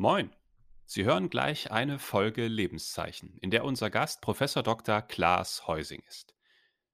Moin! 0.00 0.30
Sie 0.84 1.04
hören 1.04 1.28
gleich 1.28 1.72
eine 1.72 1.98
Folge 1.98 2.46
Lebenszeichen, 2.46 3.36
in 3.38 3.50
der 3.50 3.64
unser 3.64 3.90
Gast 3.90 4.20
Professor 4.20 4.62
Dr. 4.62 5.02
Klaas 5.02 5.66
Heusing 5.66 6.04
ist. 6.06 6.36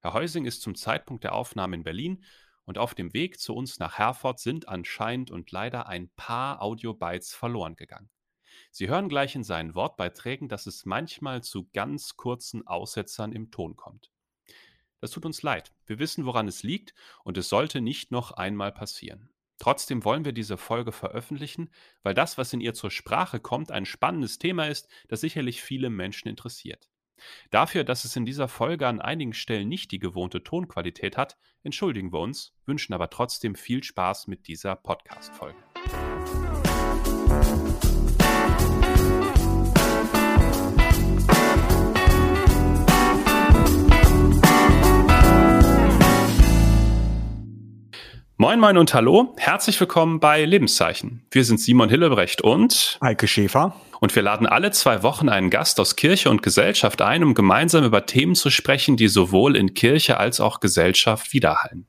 Herr 0.00 0.14
Heusing 0.14 0.46
ist 0.46 0.62
zum 0.62 0.74
Zeitpunkt 0.74 1.22
der 1.22 1.34
Aufnahme 1.34 1.76
in 1.76 1.84
Berlin 1.84 2.24
und 2.64 2.78
auf 2.78 2.94
dem 2.94 3.12
Weg 3.12 3.38
zu 3.38 3.54
uns 3.54 3.78
nach 3.78 3.98
Herford 3.98 4.38
sind 4.40 4.68
anscheinend 4.68 5.30
und 5.30 5.50
leider 5.50 5.86
ein 5.86 6.08
paar 6.16 6.62
Audiobytes 6.62 7.34
verloren 7.34 7.76
gegangen. 7.76 8.08
Sie 8.70 8.88
hören 8.88 9.10
gleich 9.10 9.34
in 9.34 9.44
seinen 9.44 9.74
Wortbeiträgen, 9.74 10.48
dass 10.48 10.66
es 10.66 10.86
manchmal 10.86 11.42
zu 11.42 11.68
ganz 11.74 12.16
kurzen 12.16 12.66
Aussetzern 12.66 13.32
im 13.32 13.50
Ton 13.50 13.76
kommt. 13.76 14.10
Das 15.02 15.10
tut 15.10 15.26
uns 15.26 15.42
leid. 15.42 15.74
Wir 15.84 15.98
wissen, 15.98 16.24
woran 16.24 16.48
es 16.48 16.62
liegt 16.62 16.94
und 17.22 17.36
es 17.36 17.50
sollte 17.50 17.82
nicht 17.82 18.12
noch 18.12 18.30
einmal 18.30 18.72
passieren. 18.72 19.33
Trotzdem 19.58 20.04
wollen 20.04 20.24
wir 20.24 20.32
diese 20.32 20.56
Folge 20.56 20.92
veröffentlichen, 20.92 21.70
weil 22.02 22.14
das, 22.14 22.38
was 22.38 22.52
in 22.52 22.60
ihr 22.60 22.74
zur 22.74 22.90
Sprache 22.90 23.40
kommt, 23.40 23.70
ein 23.70 23.86
spannendes 23.86 24.38
Thema 24.38 24.66
ist, 24.66 24.88
das 25.08 25.20
sicherlich 25.20 25.62
viele 25.62 25.90
Menschen 25.90 26.28
interessiert. 26.28 26.90
Dafür, 27.50 27.84
dass 27.84 28.04
es 28.04 28.16
in 28.16 28.26
dieser 28.26 28.48
Folge 28.48 28.88
an 28.88 29.00
einigen 29.00 29.32
Stellen 29.32 29.68
nicht 29.68 29.92
die 29.92 29.98
gewohnte 30.00 30.42
Tonqualität 30.42 31.16
hat, 31.16 31.36
entschuldigen 31.62 32.12
wir 32.12 32.20
uns, 32.20 32.52
wünschen 32.66 32.92
aber 32.92 33.10
trotzdem 33.10 33.54
viel 33.54 33.82
Spaß 33.82 34.26
mit 34.26 34.48
dieser 34.48 34.76
Podcast-Folge. 34.76 35.58
Moin, 48.44 48.60
moin 48.60 48.76
und 48.76 48.92
hallo. 48.92 49.34
Herzlich 49.38 49.80
willkommen 49.80 50.20
bei 50.20 50.44
Lebenszeichen. 50.44 51.24
Wir 51.30 51.46
sind 51.46 51.60
Simon 51.60 51.88
Hillebrecht 51.88 52.42
und 52.42 52.98
Heike 53.02 53.26
Schäfer. 53.26 53.74
Und 54.00 54.14
wir 54.14 54.22
laden 54.22 54.46
alle 54.46 54.70
zwei 54.70 55.02
Wochen 55.02 55.30
einen 55.30 55.48
Gast 55.48 55.80
aus 55.80 55.96
Kirche 55.96 56.28
und 56.28 56.42
Gesellschaft 56.42 57.00
ein, 57.00 57.24
um 57.24 57.32
gemeinsam 57.32 57.84
über 57.84 58.04
Themen 58.04 58.34
zu 58.34 58.50
sprechen, 58.50 58.98
die 58.98 59.08
sowohl 59.08 59.56
in 59.56 59.72
Kirche 59.72 60.18
als 60.18 60.40
auch 60.40 60.60
Gesellschaft 60.60 61.32
widerhallen. 61.32 61.86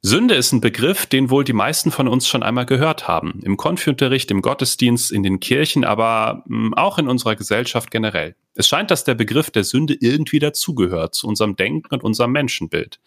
Sünde 0.00 0.34
ist 0.34 0.52
ein 0.52 0.62
Begriff, 0.62 1.04
den 1.04 1.28
wohl 1.28 1.44
die 1.44 1.52
meisten 1.52 1.90
von 1.90 2.08
uns 2.08 2.26
schon 2.26 2.42
einmal 2.42 2.64
gehört 2.64 3.06
haben. 3.06 3.40
Im 3.44 3.58
Konfunterricht, 3.58 4.30
im 4.30 4.40
Gottesdienst, 4.40 5.12
in 5.12 5.22
den 5.22 5.40
Kirchen, 5.40 5.84
aber 5.84 6.42
hm, 6.46 6.72
auch 6.72 6.96
in 6.96 7.06
unserer 7.06 7.36
Gesellschaft 7.36 7.90
generell. 7.90 8.34
Es 8.54 8.66
scheint, 8.66 8.90
dass 8.90 9.04
der 9.04 9.14
Begriff 9.14 9.50
der 9.50 9.64
Sünde 9.64 9.94
irgendwie 10.00 10.38
dazugehört 10.38 11.14
zu 11.14 11.28
unserem 11.28 11.54
Denken 11.54 11.92
und 11.92 12.02
unserem 12.02 12.32
Menschenbild. 12.32 12.98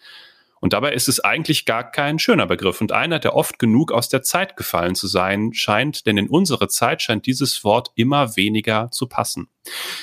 Und 0.60 0.74
dabei 0.74 0.92
ist 0.92 1.08
es 1.08 1.20
eigentlich 1.20 1.64
gar 1.64 1.90
kein 1.90 2.18
schöner 2.18 2.46
Begriff 2.46 2.80
und 2.82 2.92
einer, 2.92 3.18
der 3.18 3.34
oft 3.34 3.58
genug 3.58 3.92
aus 3.92 4.10
der 4.10 4.22
Zeit 4.22 4.56
gefallen 4.56 4.94
zu 4.94 5.06
sein 5.06 5.54
scheint, 5.54 6.06
denn 6.06 6.18
in 6.18 6.28
unsere 6.28 6.68
Zeit 6.68 7.00
scheint 7.00 7.26
dieses 7.26 7.64
Wort 7.64 7.90
immer 7.94 8.36
weniger 8.36 8.90
zu 8.90 9.06
passen. 9.06 9.48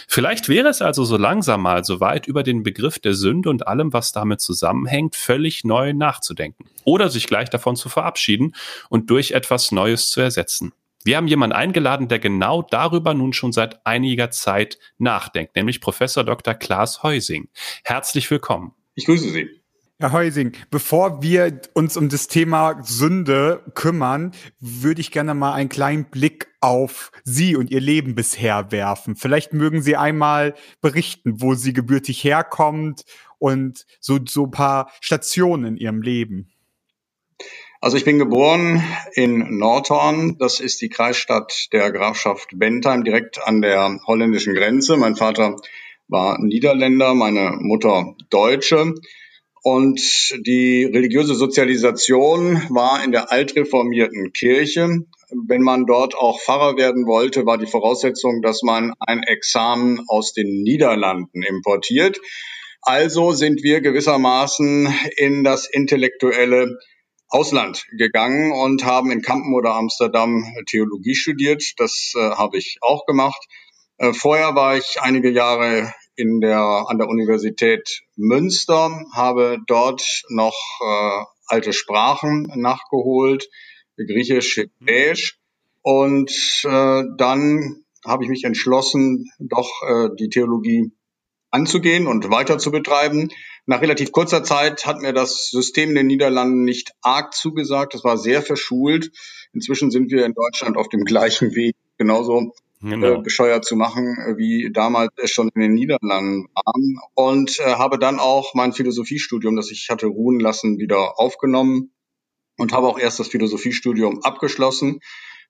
Vielleicht 0.08 0.50
wäre 0.50 0.68
es 0.68 0.82
also 0.82 1.06
so 1.06 1.16
langsam 1.16 1.62
mal 1.62 1.84
so 1.84 2.00
weit, 2.00 2.28
über 2.28 2.42
den 2.42 2.64
Begriff 2.64 2.98
der 2.98 3.14
Sünde 3.14 3.50
und 3.50 3.68
allem, 3.68 3.94
was 3.94 4.12
damit 4.12 4.42
zusammenhängt, 4.42 5.16
völlig 5.16 5.64
neu 5.64 5.94
nachzudenken 5.94 6.66
oder 6.84 7.10
sich 7.10 7.28
gleich 7.28 7.50
davon 7.50 7.76
zu 7.76 7.90
verabschieden 7.90 8.56
und 8.90 9.10
durch 9.12 9.32
etwas 9.32 9.72
Neues 9.72 10.10
zu 10.10 10.22
ersetzen. 10.22 10.74
Wir 11.04 11.18
haben 11.18 11.28
jemanden 11.28 11.56
eingeladen, 11.56 12.08
der 12.08 12.20
genau 12.20 12.64
darüber 12.64 13.14
nun 13.14 13.32
schon 13.32 13.54
seit 13.54 13.86
einiger 13.86 14.32
Zeit 14.32 14.78
nachdenkt, 14.98 15.56
nämlich 15.56 15.80
Professor 15.80 16.24
Dr. 16.24 16.54
Klaas 16.56 17.04
Heusing. 17.04 17.48
Herzlich 17.84 18.30
willkommen. 18.30 18.74
Ich 18.96 19.06
grüße 19.06 19.30
Sie. 19.30 19.57
Herr 20.00 20.12
Heusing, 20.12 20.52
bevor 20.70 21.24
wir 21.24 21.60
uns 21.74 21.98
um 21.98 22.08
das 22.08 22.28
Thema 22.28 22.84
Sünde 22.84 23.64
kümmern, 23.74 24.32
würde 24.60 25.02
ich 25.02 25.10
gerne 25.10 25.34
mal 25.34 25.54
einen 25.54 25.70
kleinen 25.70 26.06
Blick 26.06 26.50
auf 26.62 27.12
Sie 27.24 27.56
und 27.56 27.72
Ihr 27.72 27.82
Leben 27.82 28.14
bisher 28.14 28.72
werfen. 28.72 29.16
Vielleicht 29.16 29.54
mögen 29.54 29.82
Sie 29.82 29.96
einmal 29.96 30.54
berichten, 30.82 31.42
wo 31.42 31.56
Sie 31.56 31.74
gebürtig 31.74 32.24
herkommt 32.24 33.06
und 33.40 33.88
so, 34.00 34.20
so 34.24 34.44
ein 34.44 34.52
paar 34.52 34.92
Stationen 35.02 35.66
in 35.66 35.78
Ihrem 35.78 36.04
Leben. 36.04 36.52
Also 37.82 37.98
ich 37.98 38.06
bin 38.06 38.20
geboren 38.20 38.84
in 39.14 39.58
Nordhorn. 39.58 40.38
Das 40.38 40.60
ist 40.60 40.80
die 40.80 40.90
Kreisstadt 40.90 41.70
der 41.74 41.92
Grafschaft 41.92 42.50
Bentheim, 42.54 43.04
direkt 43.04 43.42
an 43.44 43.64
der 43.64 44.00
holländischen 44.06 44.54
Grenze. 44.54 44.96
Mein 44.96 45.16
Vater 45.16 45.56
war 46.08 46.40
Niederländer, 46.40 47.16
meine 47.16 47.58
Mutter 47.60 48.14
Deutsche. 48.30 48.94
Und 49.70 50.00
die 50.48 50.86
religiöse 50.86 51.36
Sozialisation 51.36 52.64
war 52.70 53.04
in 53.04 53.12
der 53.12 53.34
altreformierten 53.34 54.32
Kirche. 54.32 54.88
Wenn 55.46 55.62
man 55.62 55.86
dort 55.86 56.16
auch 56.16 56.40
Pfarrer 56.40 56.78
werden 56.78 57.06
wollte, 57.06 57.46
war 57.46 57.58
die 57.58 57.68
Voraussetzung, 57.68 58.42
dass 58.42 58.64
man 58.64 58.94
ein 58.98 59.24
Examen 59.24 60.06
aus 60.08 60.32
den 60.32 60.64
Niederlanden 60.64 61.44
importiert. 61.44 62.18
Also 62.82 63.34
sind 63.34 63.62
wir 63.62 63.82
gewissermaßen 63.82 64.88
in 65.18 65.44
das 65.44 65.68
intellektuelle 65.70 66.80
Ausland 67.28 67.88
gegangen 67.98 68.54
und 68.54 68.86
haben 68.86 69.12
in 69.12 69.22
Kampen 69.22 69.54
oder 69.54 69.76
Amsterdam 69.76 70.46
Theologie 70.68 71.16
studiert. 71.16 71.74
Das 71.76 72.14
äh, 72.16 72.22
habe 72.22 72.58
ich 72.58 72.78
auch 72.80 73.06
gemacht. 73.06 73.46
Äh, 73.98 74.14
vorher 74.14 74.56
war 74.56 74.78
ich 74.78 75.02
einige 75.02 75.30
Jahre 75.30 75.94
in 76.18 76.42
der, 76.42 76.86
an 76.88 76.98
der 76.98 77.08
Universität 77.08 78.02
Münster, 78.16 79.06
habe 79.14 79.60
dort 79.68 80.24
noch 80.30 80.56
äh, 80.82 81.24
alte 81.48 81.72
Sprachen 81.72 82.52
nachgeholt, 82.56 83.50
Griechisch, 83.96 84.58
Hebräisch. 84.58 85.40
Und 85.82 86.32
äh, 86.66 87.04
dann 87.18 87.84
habe 88.06 88.24
ich 88.24 88.30
mich 88.30 88.44
entschlossen, 88.44 89.32
doch 89.40 89.70
äh, 89.88 90.10
die 90.20 90.30
Theologie 90.30 90.92
anzugehen 91.50 92.08
und 92.08 92.30
weiter 92.30 92.58
zu 92.58 92.72
betreiben. 92.72 93.30
Nach 93.66 93.82
relativ 93.82 94.12
kurzer 94.12 94.44
Zeit 94.44 94.86
hat 94.86 95.02
mir 95.02 95.14
das 95.14 95.50
System 95.50 95.90
in 95.90 95.96
den 95.96 96.08
Niederlanden 96.08 96.64
nicht 96.64 96.94
arg 97.02 97.34
zugesagt. 97.34 97.96
Es 97.96 98.04
war 98.04 98.18
sehr 98.18 98.42
verschult. 98.42 99.12
Inzwischen 99.54 99.92
sind 99.92 100.12
wir 100.12 100.26
in 100.26 100.34
Deutschland 100.34 100.78
auf 100.78 100.90
dem 100.90 101.04
gleichen 101.04 101.56
Weg, 101.56 101.76
genauso 101.98 102.54
genau. 102.82 103.20
äh, 103.20 103.22
bescheuert 103.22 103.66
zu 103.66 103.76
machen, 103.76 104.18
äh, 104.18 104.38
wie 104.38 104.72
damals 104.72 105.12
es 105.18 105.32
schon 105.32 105.50
in 105.56 105.62
den 105.62 105.74
Niederlanden 105.74 106.48
war. 106.54 106.74
Und 107.16 107.60
äh, 107.60 107.76
habe 107.76 108.00
dann 108.00 108.20
auch 108.20 108.54
mein 108.54 108.74
Philosophiestudium, 108.74 109.56
das 109.56 109.72
ich 109.72 109.90
hatte 109.90 110.08
ruhen 110.08 110.40
lassen, 110.40 110.80
wieder 110.80 111.20
aufgenommen 111.20 111.92
und 112.58 112.74
habe 112.74 112.88
auch 112.88 113.00
erst 113.00 113.20
das 113.20 113.28
Philosophiestudium 113.28 114.24
abgeschlossen 114.24 115.00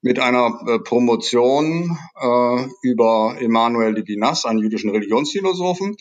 mit 0.02 0.20
einer 0.20 0.60
äh, 0.68 0.80
Promotion 0.80 1.98
äh, 2.16 2.66
über 2.84 3.38
Emanuel 3.40 3.94
Levinas, 3.94 4.46
einen 4.46 4.60
jüdischen 4.60 4.92
Religionsphilosophen. 4.92 5.96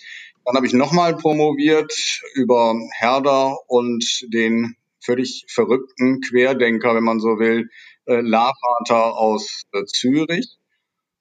Dann 0.44 0.56
habe 0.56 0.66
ich 0.66 0.74
nochmal 0.74 1.16
promoviert 1.16 1.92
über 2.34 2.78
Herder 2.98 3.56
und 3.66 4.04
den 4.32 4.76
völlig 5.00 5.44
verrückten 5.48 6.20
Querdenker, 6.20 6.94
wenn 6.94 7.04
man 7.04 7.20
so 7.20 7.38
will, 7.38 7.68
äh, 8.06 8.20
Lavater 8.20 9.16
aus 9.16 9.62
äh, 9.72 9.84
Zürich. 9.86 10.56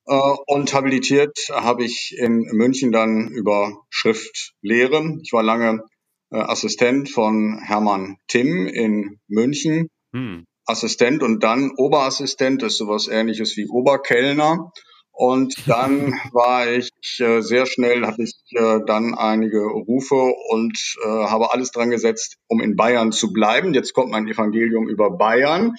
Äh, 0.08 0.36
und 0.48 0.74
habilitiert 0.74 1.50
habe 1.52 1.84
ich 1.84 2.16
in 2.18 2.42
München 2.52 2.92
dann 2.92 3.30
über 3.30 3.86
Schriftlehre. 3.90 5.18
Ich 5.24 5.34
war 5.34 5.44
lange 5.44 5.84
äh, 6.32 6.38
Assistent 6.38 7.10
von 7.10 7.60
Hermann 7.64 8.18
Timm 8.28 8.68
in 8.68 9.20
München. 9.28 9.90
Hm. 10.14 10.46
Assistent 10.68 11.22
und 11.22 11.44
dann 11.44 11.72
Oberassistent, 11.78 12.64
das 12.64 12.74
ist 12.74 12.78
sowas 12.80 13.08
ähnliches 13.08 13.56
wie 13.56 13.68
Oberkellner. 13.68 14.72
Und 15.18 15.56
dann 15.66 16.14
war 16.34 16.70
ich 16.70 16.90
äh, 17.20 17.40
sehr 17.40 17.66
schnell, 17.66 18.06
hatte 18.06 18.24
ich 18.24 18.36
äh, 18.52 18.80
dann 18.86 19.14
einige 19.16 19.62
Rufe 19.62 20.34
und 20.50 20.78
äh, 21.06 21.08
habe 21.08 21.54
alles 21.54 21.72
dran 21.72 21.90
gesetzt, 21.90 22.36
um 22.48 22.60
in 22.60 22.76
Bayern 22.76 23.14
zu 23.14 23.32
bleiben. 23.32 23.74
Jetzt 23.74 23.94
kommt 23.94 24.12
mein 24.12 24.28
Evangelium 24.28 24.90
über 24.90 25.12
Bayern. 25.12 25.76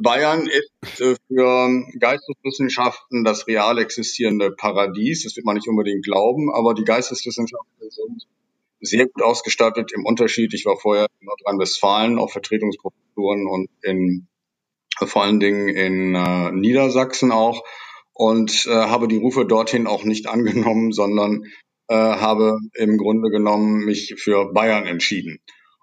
Bayern 0.00 0.46
ist 0.46 1.00
äh, 1.00 1.16
für 1.26 1.82
Geisteswissenschaften 1.98 3.24
das 3.24 3.48
real 3.48 3.78
existierende 3.78 4.52
Paradies. 4.52 5.24
Das 5.24 5.34
wird 5.34 5.44
man 5.44 5.56
nicht 5.56 5.68
unbedingt 5.68 6.04
glauben, 6.04 6.54
aber 6.54 6.72
die 6.74 6.84
Geisteswissenschaften 6.84 7.90
sind 7.90 8.26
sehr 8.80 9.06
gut 9.06 9.24
ausgestattet. 9.24 9.90
Im 9.92 10.06
Unterschied, 10.06 10.54
ich 10.54 10.64
war 10.66 10.76
vorher 10.76 11.08
in 11.18 11.26
Nordrhein-Westfalen 11.26 12.20
auf 12.20 12.30
Vertretungsprofessuren 12.30 13.48
und 13.48 13.70
in 13.82 14.28
vor 15.04 15.22
allen 15.24 15.40
Dingen 15.40 15.68
in 15.68 16.14
äh, 16.14 16.52
Niedersachsen 16.52 17.32
auch 17.32 17.64
und 18.18 18.66
äh, 18.66 18.70
habe 18.70 19.06
die 19.06 19.16
Rufe 19.16 19.46
dorthin 19.46 19.86
auch 19.86 20.02
nicht 20.02 20.26
angenommen, 20.28 20.90
sondern 20.92 21.44
äh, 21.86 21.94
habe 21.94 22.58
im 22.74 22.98
Grunde 22.98 23.30
genommen 23.30 23.84
mich 23.84 24.16
für 24.18 24.52
Bayern 24.52 24.86
entschieden. 24.86 25.38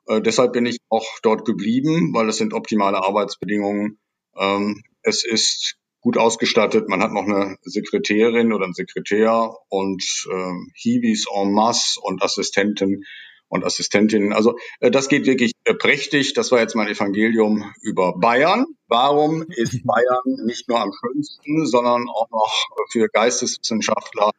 Äh, 0.05 0.21
deshalb 0.21 0.51
bin 0.51 0.65
ich 0.65 0.77
auch 0.89 1.07
dort 1.23 1.45
geblieben, 1.45 2.13
weil 2.13 2.27
es 2.27 2.37
sind 2.37 2.53
optimale 2.53 2.97
Arbeitsbedingungen. 2.97 3.99
Ähm, 4.37 4.83
es 5.01 5.23
ist 5.23 5.77
gut 6.01 6.17
ausgestattet. 6.17 6.89
Man 6.89 7.01
hat 7.01 7.13
noch 7.13 7.23
eine 7.23 7.55
Sekretärin 7.61 8.51
oder 8.51 8.65
einen 8.65 8.73
Sekretär 8.73 9.55
und 9.69 10.03
äh, 10.29 10.53
Hiwis 10.75 11.27
en 11.33 11.53
masse 11.53 12.01
und 12.01 12.21
Assistenten. 12.21 13.05
Und 13.47 13.63
Assistentinnen. 13.63 14.33
Also 14.33 14.57
äh, 14.79 14.91
das 14.91 15.09
geht 15.09 15.25
wirklich 15.25 15.53
äh, 15.63 15.73
prächtig. 15.73 16.33
Das 16.33 16.51
war 16.51 16.59
jetzt 16.59 16.75
mein 16.75 16.87
Evangelium 16.87 17.71
über 17.81 18.17
Bayern. 18.17 18.65
Warum 18.87 19.43
ist 19.49 19.83
Bayern 19.83 20.45
nicht 20.45 20.67
nur 20.69 20.79
am 20.79 20.91
schönsten, 20.91 21.65
sondern 21.65 22.07
auch 22.09 22.29
noch 22.29 22.67
für 22.89 23.07
Geisteswissenschaftler 23.07 24.31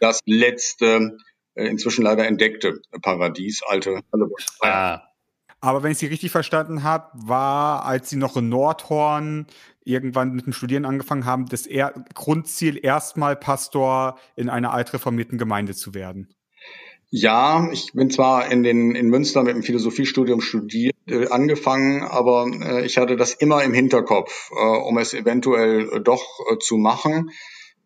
das 0.00 0.20
letzte, 0.26 1.18
äh, 1.54 1.66
inzwischen 1.66 2.02
leider 2.02 2.26
entdeckte 2.26 2.80
Paradies, 3.02 3.62
alte 3.66 4.00
ah. 4.60 5.02
Aber 5.62 5.82
wenn 5.82 5.92
ich 5.92 5.98
Sie 5.98 6.06
richtig 6.06 6.30
verstanden 6.30 6.82
habe, 6.82 7.10
war, 7.14 7.84
als 7.84 8.08
Sie 8.08 8.16
noch 8.16 8.36
in 8.36 8.48
Nordhorn 8.48 9.46
irgendwann 9.84 10.32
mit 10.32 10.46
dem 10.46 10.54
Studieren 10.54 10.86
angefangen 10.86 11.26
haben, 11.26 11.46
das 11.46 11.66
er 11.66 11.92
Grundziel 12.14 12.82
erstmal 12.82 13.36
Pastor 13.36 14.18
in 14.36 14.48
einer 14.48 14.72
altreformierten 14.72 15.36
Gemeinde 15.36 15.74
zu 15.74 15.94
werden. 15.94 16.34
Ja, 17.12 17.68
ich 17.72 17.92
bin 17.92 18.08
zwar 18.08 18.52
in 18.52 18.62
den 18.62 18.94
in 18.94 19.08
Münster 19.08 19.42
mit 19.42 19.56
dem 19.56 19.64
Philosophiestudium 19.64 20.40
studiert 20.40 20.94
äh, 21.08 21.26
angefangen, 21.26 22.02
aber 22.02 22.46
äh, 22.46 22.86
ich 22.86 22.98
hatte 22.98 23.16
das 23.16 23.34
immer 23.34 23.64
im 23.64 23.74
Hinterkopf, 23.74 24.50
äh, 24.52 24.54
um 24.54 24.96
es 24.96 25.12
eventuell 25.12 25.92
äh, 25.92 26.00
doch 26.00 26.22
äh, 26.52 26.58
zu 26.58 26.76
machen 26.76 27.30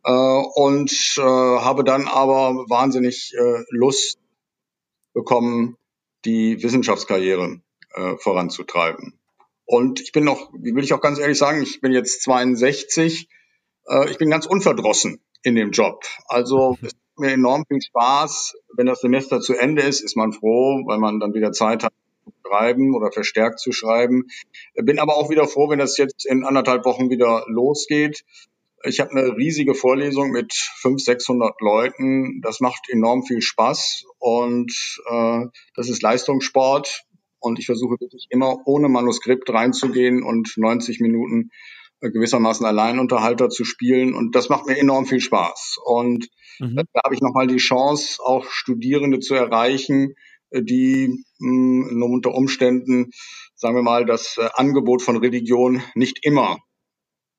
äh, 0.05 0.11
und 0.11 0.91
habe 1.17 1.85
dann 1.85 2.07
aber 2.07 2.67
wahnsinnig 2.69 3.35
Lust 3.71 4.19
bekommen, 5.15 5.79
die 6.25 6.63
Wissenschaftskarriere 6.63 7.61
voranzutreiben. 8.19 9.19
Und 9.65 10.01
ich 10.01 10.13
bin 10.13 10.25
noch, 10.25 10.53
will 10.53 10.85
ich 10.85 10.93
auch 10.93 11.01
ganz 11.01 11.19
ehrlich 11.19 11.39
sagen, 11.39 11.63
ich 11.63 11.81
bin 11.81 11.93
jetzt 11.93 12.23
62, 12.23 13.29
ich 14.11 14.19
bin 14.19 14.31
ganz 14.31 14.47
unverdrossen 14.47 15.21
in 15.43 15.55
dem 15.55 15.71
Job. 15.71 16.05
Also 16.27 16.77
es 16.83 16.93
mir 17.19 17.33
enorm 17.33 17.65
viel 17.67 17.81
Spaß. 17.81 18.55
Wenn 18.77 18.87
das 18.87 19.01
Semester 19.01 19.41
zu 19.41 19.55
Ende 19.55 19.83
ist, 19.83 20.01
ist 20.01 20.17
man 20.17 20.33
froh, 20.33 20.83
weil 20.87 20.99
man 20.99 21.21
dann 21.21 21.35
wieder 21.35 21.53
Zeit 21.53 21.85
hat 21.85 21.93
zu 22.25 22.33
schreiben 22.47 22.95
oder 22.95 23.13
verstärkt 23.13 23.61
zu 23.61 23.73
schreiben. 23.73 24.29
Bin 24.75 24.99
aber 24.99 25.17
auch 25.17 25.31
wieder 25.31 25.47
froh, 25.47 25.69
wenn 25.69 25.79
das 25.79 25.97
jetzt 25.97 26.27
in 26.27 26.45
anderthalb 26.45 26.85
Wochen 26.85 27.11
wieder 27.11 27.45
losgeht. 27.49 28.25
Ich 28.87 29.01
habe 29.01 29.13
eine 29.13 29.37
riesige 29.37 29.75
Vorlesung 29.75 30.31
mit 30.31 30.53
500, 30.53 31.01
600 31.01 31.61
Leuten. 31.61 32.43
Das 32.43 32.61
macht 32.61 32.91
enorm 32.91 33.23
viel 33.23 33.41
Spaß 33.41 34.05
und 34.19 34.73
äh, 35.11 35.47
das 35.75 35.89
ist 35.89 36.03
Leistungssport. 36.03 37.05
Und 37.41 37.59
ich 37.59 37.67
versuche 37.67 38.01
wirklich 38.01 38.27
immer 38.31 38.59
ohne 38.67 38.89
Manuskript 38.89 39.51
reinzugehen 39.51 40.23
und 40.23 40.55
90 40.57 41.01
Minuten 41.01 41.51
gewissermaßen 42.01 42.67
Alleinunterhalter 42.67 43.49
zu 43.49 43.65
spielen. 43.65 44.15
Und 44.15 44.35
das 44.35 44.49
macht 44.49 44.67
mir 44.67 44.79
enorm 44.79 45.07
viel 45.07 45.21
Spaß. 45.21 45.79
Und 45.85 46.29
mhm. 46.61 46.83
da 46.93 47.01
habe 47.05 47.15
ich 47.15 47.21
nochmal 47.21 47.47
die 47.47 47.57
Chance, 47.57 48.19
auch 48.23 48.45
Studierende 48.51 49.21
zu 49.21 49.35
erreichen, 49.35 50.15
äh, 50.51 50.63
die 50.63 51.25
mh, 51.39 51.91
hm, 51.91 52.03
unter 52.03 52.35
Umständen, 52.35 53.11
sagen 53.55 53.77
wir 53.77 53.83
mal, 53.83 54.05
das 54.05 54.37
äh, 54.39 54.49
Angebot 54.55 55.03
von 55.03 55.17
Religion 55.17 55.83
nicht 55.95 56.19
immer 56.23 56.59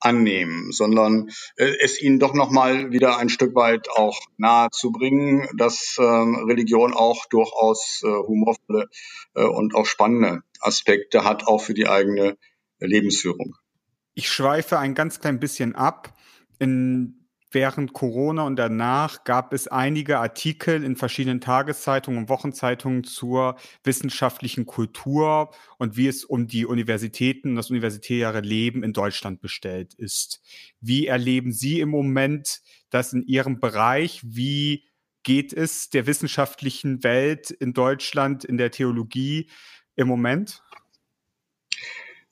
annehmen, 0.06 0.72
sondern 0.72 1.30
äh, 1.58 1.72
es 1.82 2.02
ihnen 2.02 2.20
doch 2.20 2.34
nochmal 2.34 2.92
wieder 2.92 3.18
ein 3.18 3.30
Stück 3.30 3.56
weit 3.56 3.90
auch 3.90 4.20
nahe 4.38 4.70
zu 4.72 4.92
bringen, 4.92 5.48
dass 5.58 5.96
ähm, 6.00 6.46
Religion 6.48 6.94
auch 6.94 7.26
durchaus 7.30 8.02
äh, 8.04 8.08
humorvolle 8.08 8.88
äh, 9.34 9.44
und 9.44 9.74
auch 9.74 9.86
spannende 9.86 10.42
Aspekte 10.60 11.24
hat, 11.24 11.48
auch 11.48 11.60
für 11.62 11.74
die 11.74 11.88
eigene 11.88 12.38
Lebensführung. 12.80 13.56
Ich 14.16 14.30
schweife 14.30 14.80
ein 14.80 14.96
ganz 14.96 15.20
klein 15.20 15.42
bisschen 15.42 15.76
ab. 15.76 16.18
In, 16.58 17.28
während 17.52 17.92
Corona 17.92 18.44
und 18.44 18.56
danach 18.56 19.26
gab 19.26 19.52
es 19.52 19.68
einige 19.68 20.20
Artikel 20.20 20.86
in 20.86 20.96
verschiedenen 20.96 21.42
Tageszeitungen 21.42 22.22
und 22.22 22.30
Wochenzeitungen 22.30 23.04
zur 23.04 23.58
wissenschaftlichen 23.84 24.66
Kultur 24.66 25.54
und 25.78 25.98
wie 25.98 26.08
es 26.08 26.24
um 26.24 26.48
die 26.48 26.66
Universitäten 26.66 27.50
und 27.50 27.56
das 27.58 27.70
universitäre 27.70 28.40
Leben 28.40 28.84
in 28.84 28.94
Deutschland 28.94 29.42
bestellt 29.42 29.94
ist. 29.96 30.42
Wie 30.80 31.08
erleben 31.08 31.52
Sie 31.52 31.82
im 31.82 31.90
Moment 31.90 32.62
das 32.90 33.12
in 33.12 33.22
Ihrem 33.22 33.60
Bereich? 33.60 34.22
Wie 34.24 34.86
geht 35.24 35.52
es 35.52 35.90
der 35.90 36.08
wissenschaftlichen 36.08 37.04
Welt 37.04 37.52
in 37.52 37.74
Deutschland, 37.74 38.46
in 38.46 38.58
der 38.58 38.72
Theologie 38.72 39.50
im 39.96 40.08
Moment? 40.08 40.62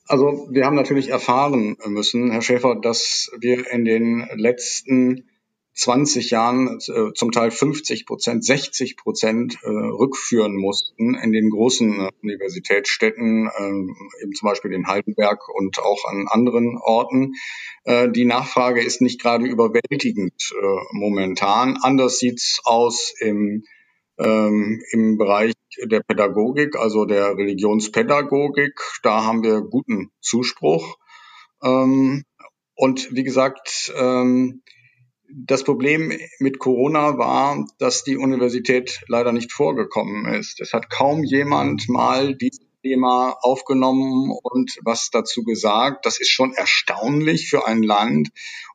Also 0.06 0.48
wir 0.50 0.66
haben 0.66 0.76
natürlich 0.76 1.08
erfahren 1.08 1.76
müssen, 1.86 2.30
Herr 2.30 2.42
Schäfer, 2.42 2.74
dass 2.74 3.30
wir 3.38 3.70
in 3.70 3.84
den 3.84 4.28
letzten 4.34 5.30
20 5.74 6.30
Jahren 6.30 6.78
äh, 6.78 7.12
zum 7.14 7.32
Teil 7.32 7.50
50 7.50 8.06
Prozent, 8.06 8.44
60 8.44 8.96
Prozent 8.96 9.56
äh, 9.62 9.68
rückführen 9.68 10.54
mussten 10.54 11.14
in 11.16 11.32
den 11.32 11.50
großen 11.50 12.00
äh, 12.00 12.10
Universitätsstädten, 12.22 13.48
äh, 13.48 14.22
eben 14.22 14.34
zum 14.34 14.48
Beispiel 14.48 14.72
in 14.72 14.86
Heidelberg 14.86 15.48
und 15.48 15.80
auch 15.80 16.04
an 16.04 16.26
anderen 16.28 16.78
Orten. 16.78 17.34
Die 17.86 18.24
Nachfrage 18.24 18.82
ist 18.82 19.02
nicht 19.02 19.20
gerade 19.20 19.44
überwältigend 19.44 20.54
momentan. 20.92 21.76
Anders 21.82 22.18
sieht's 22.18 22.62
aus 22.64 23.12
im 23.20 23.64
ähm, 24.18 24.82
im 24.90 25.18
Bereich 25.18 25.52
der 25.84 26.00
Pädagogik, 26.00 26.76
also 26.76 27.04
der 27.04 27.36
Religionspädagogik. 27.36 28.80
Da 29.02 29.24
haben 29.24 29.42
wir 29.42 29.60
guten 29.60 30.10
Zuspruch. 30.20 30.98
Ähm, 31.62 32.24
und 32.74 33.14
wie 33.14 33.24
gesagt, 33.24 33.92
ähm, 33.96 34.62
das 35.28 35.64
Problem 35.64 36.12
mit 36.38 36.58
Corona 36.58 37.18
war, 37.18 37.66
dass 37.78 38.04
die 38.04 38.16
Universität 38.16 39.02
leider 39.08 39.32
nicht 39.32 39.52
vorgekommen 39.52 40.26
ist. 40.34 40.60
Es 40.60 40.72
hat 40.72 40.90
kaum 40.90 41.24
jemand 41.24 41.88
mal 41.88 42.36
dieses 42.36 42.60
Thema 42.82 43.36
aufgenommen 43.40 44.30
und 44.42 44.78
was 44.82 45.10
dazu 45.10 45.42
gesagt. 45.42 46.06
Das 46.06 46.20
ist 46.20 46.30
schon 46.30 46.52
erstaunlich 46.52 47.48
für 47.48 47.66
ein 47.66 47.82
Land 47.82 48.28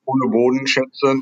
ohne 0.05 0.29
Bodenschätze, 0.29 1.21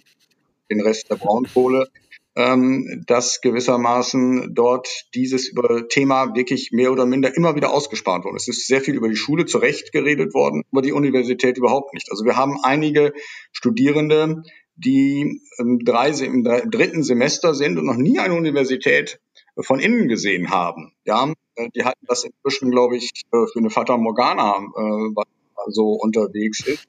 den 0.71 0.81
Rest 0.81 1.09
der 1.09 1.15
Braunkohle 1.15 1.88
ähm, 2.37 3.03
dass 3.07 3.41
gewissermaßen 3.41 4.53
dort 4.53 4.87
dieses 5.15 5.51
Thema 5.89 6.35
wirklich 6.35 6.71
mehr 6.71 6.91
oder 6.91 7.07
minder 7.07 7.35
immer 7.35 7.55
wieder 7.55 7.73
ausgespart 7.73 8.25
wurde. 8.25 8.37
Es 8.37 8.47
ist 8.47 8.67
sehr 8.67 8.79
viel 8.79 8.93
über 8.93 9.09
die 9.09 9.15
Schule 9.15 9.47
zurecht 9.47 9.91
geredet 9.91 10.35
worden, 10.35 10.61
über 10.71 10.83
die 10.83 10.91
Universität 10.91 11.57
überhaupt 11.57 11.95
nicht. 11.95 12.11
Also 12.11 12.25
wir 12.25 12.37
haben 12.37 12.59
einige 12.61 13.11
Studierende, 13.51 14.43
die 14.75 15.41
im, 15.57 15.79
drei, 15.83 16.11
im 16.11 16.43
dritten 16.43 17.01
Semester 17.01 17.55
sind 17.55 17.79
und 17.79 17.87
noch 17.87 17.97
nie 17.97 18.19
eine 18.19 18.35
Universität 18.35 19.19
von 19.59 19.79
innen 19.79 20.07
gesehen 20.07 20.51
haben. 20.51 20.93
Ja, 21.05 21.33
äh, 21.55 21.69
die 21.75 21.85
halten 21.85 22.05
das 22.05 22.23
inzwischen, 22.23 22.69
glaube 22.69 22.97
ich, 22.97 23.23
für 23.31 23.47
eine 23.55 23.71
Fata 23.71 23.97
Morgana, 23.97 24.57
äh, 24.57 25.23
so 25.69 25.93
unterwegs 25.93 26.65
ist. 26.67 26.87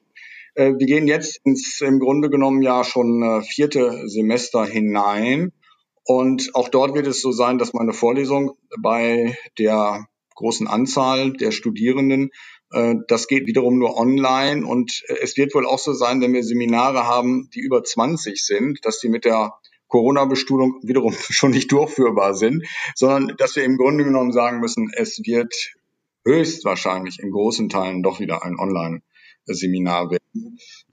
Äh, 0.55 0.73
wir 0.77 0.87
gehen 0.87 1.07
jetzt 1.07 1.39
ins 1.43 1.79
im 1.81 1.99
Grunde 1.99 2.29
genommen 2.29 2.61
ja 2.61 2.83
schon 2.83 3.21
äh, 3.23 3.41
vierte 3.41 4.07
Semester 4.07 4.65
hinein. 4.65 5.51
Und 6.03 6.55
auch 6.55 6.69
dort 6.69 6.95
wird 6.95 7.07
es 7.07 7.21
so 7.21 7.31
sein, 7.31 7.57
dass 7.57 7.73
meine 7.73 7.93
Vorlesung 7.93 8.57
bei 8.79 9.37
der 9.59 10.07
großen 10.35 10.67
Anzahl 10.67 11.33
der 11.33 11.51
Studierenden, 11.51 12.31
äh, 12.71 12.95
das 13.07 13.27
geht 13.27 13.45
wiederum 13.47 13.77
nur 13.77 13.97
online. 13.97 14.65
Und 14.65 15.03
es 15.21 15.37
wird 15.37 15.53
wohl 15.53 15.65
auch 15.65 15.79
so 15.79 15.93
sein, 15.93 16.21
wenn 16.21 16.33
wir 16.33 16.43
Seminare 16.43 17.05
haben, 17.05 17.49
die 17.53 17.59
über 17.59 17.83
20 17.83 18.43
sind, 18.43 18.79
dass 18.85 18.99
die 18.99 19.09
mit 19.09 19.25
der 19.25 19.53
Corona-Bestuhlung 19.87 20.79
wiederum 20.83 21.13
schon 21.29 21.51
nicht 21.51 21.71
durchführbar 21.71 22.33
sind, 22.33 22.65
sondern 22.95 23.35
dass 23.37 23.55
wir 23.55 23.63
im 23.63 23.77
Grunde 23.77 24.03
genommen 24.03 24.31
sagen 24.31 24.59
müssen, 24.59 24.89
es 24.93 25.19
wird 25.25 25.53
höchstwahrscheinlich 26.25 27.19
in 27.19 27.31
großen 27.31 27.69
Teilen 27.69 28.03
doch 28.03 28.19
wieder 28.19 28.43
ein 28.43 28.57
Online 28.57 29.01
Seminar 29.45 30.11
werden. 30.11 30.18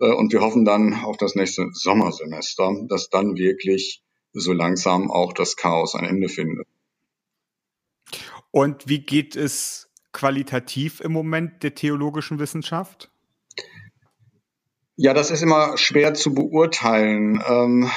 Äh, 0.00 0.12
und 0.12 0.32
wir 0.32 0.40
hoffen 0.40 0.64
dann 0.64 0.94
auf 0.94 1.16
das 1.16 1.34
nächste 1.34 1.68
Sommersemester, 1.72 2.72
dass 2.88 3.08
dann 3.10 3.36
wirklich 3.36 4.02
so 4.32 4.52
langsam 4.52 5.10
auch 5.10 5.32
das 5.32 5.56
Chaos 5.56 5.94
ein 5.94 6.04
Ende 6.04 6.28
findet. 6.28 6.66
Und 8.50 8.88
wie 8.88 9.00
geht 9.00 9.36
es 9.36 9.90
qualitativ 10.12 11.00
im 11.00 11.12
Moment 11.12 11.62
der 11.62 11.74
theologischen 11.74 12.38
Wissenschaft? 12.38 13.10
Ja, 14.98 15.12
das 15.12 15.30
ist 15.30 15.42
immer 15.42 15.76
schwer 15.76 16.14
zu 16.14 16.32
beurteilen. 16.32 17.42
Ähm, 17.46 17.90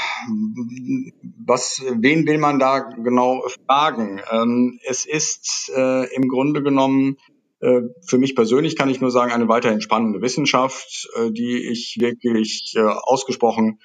was, 1.46 1.82
wen 1.96 2.28
will 2.28 2.38
man 2.40 2.60
da 2.60 2.80
genau 2.80 3.48
fragen? 3.66 4.20
Ähm, 4.30 4.80
es 4.86 5.06
ist 5.06 5.72
äh, 5.74 6.14
im 6.14 6.28
Grunde 6.28 6.62
genommen 6.62 7.16
für 7.62 8.18
mich 8.18 8.36
persönlich 8.36 8.76
kann 8.78 8.90
ich 8.90 9.02
nur 9.02 9.12
sagen, 9.12 9.32
eine 9.32 9.50
weiterhin 9.50 9.82
spannende 9.82 10.22
Wissenschaft, 10.22 11.10
äh, 11.16 11.32
die 11.32 11.70
ich 11.70 11.98
wirklich 12.00 12.74
äh, 12.76 12.80
ausgesprochen 12.82 13.80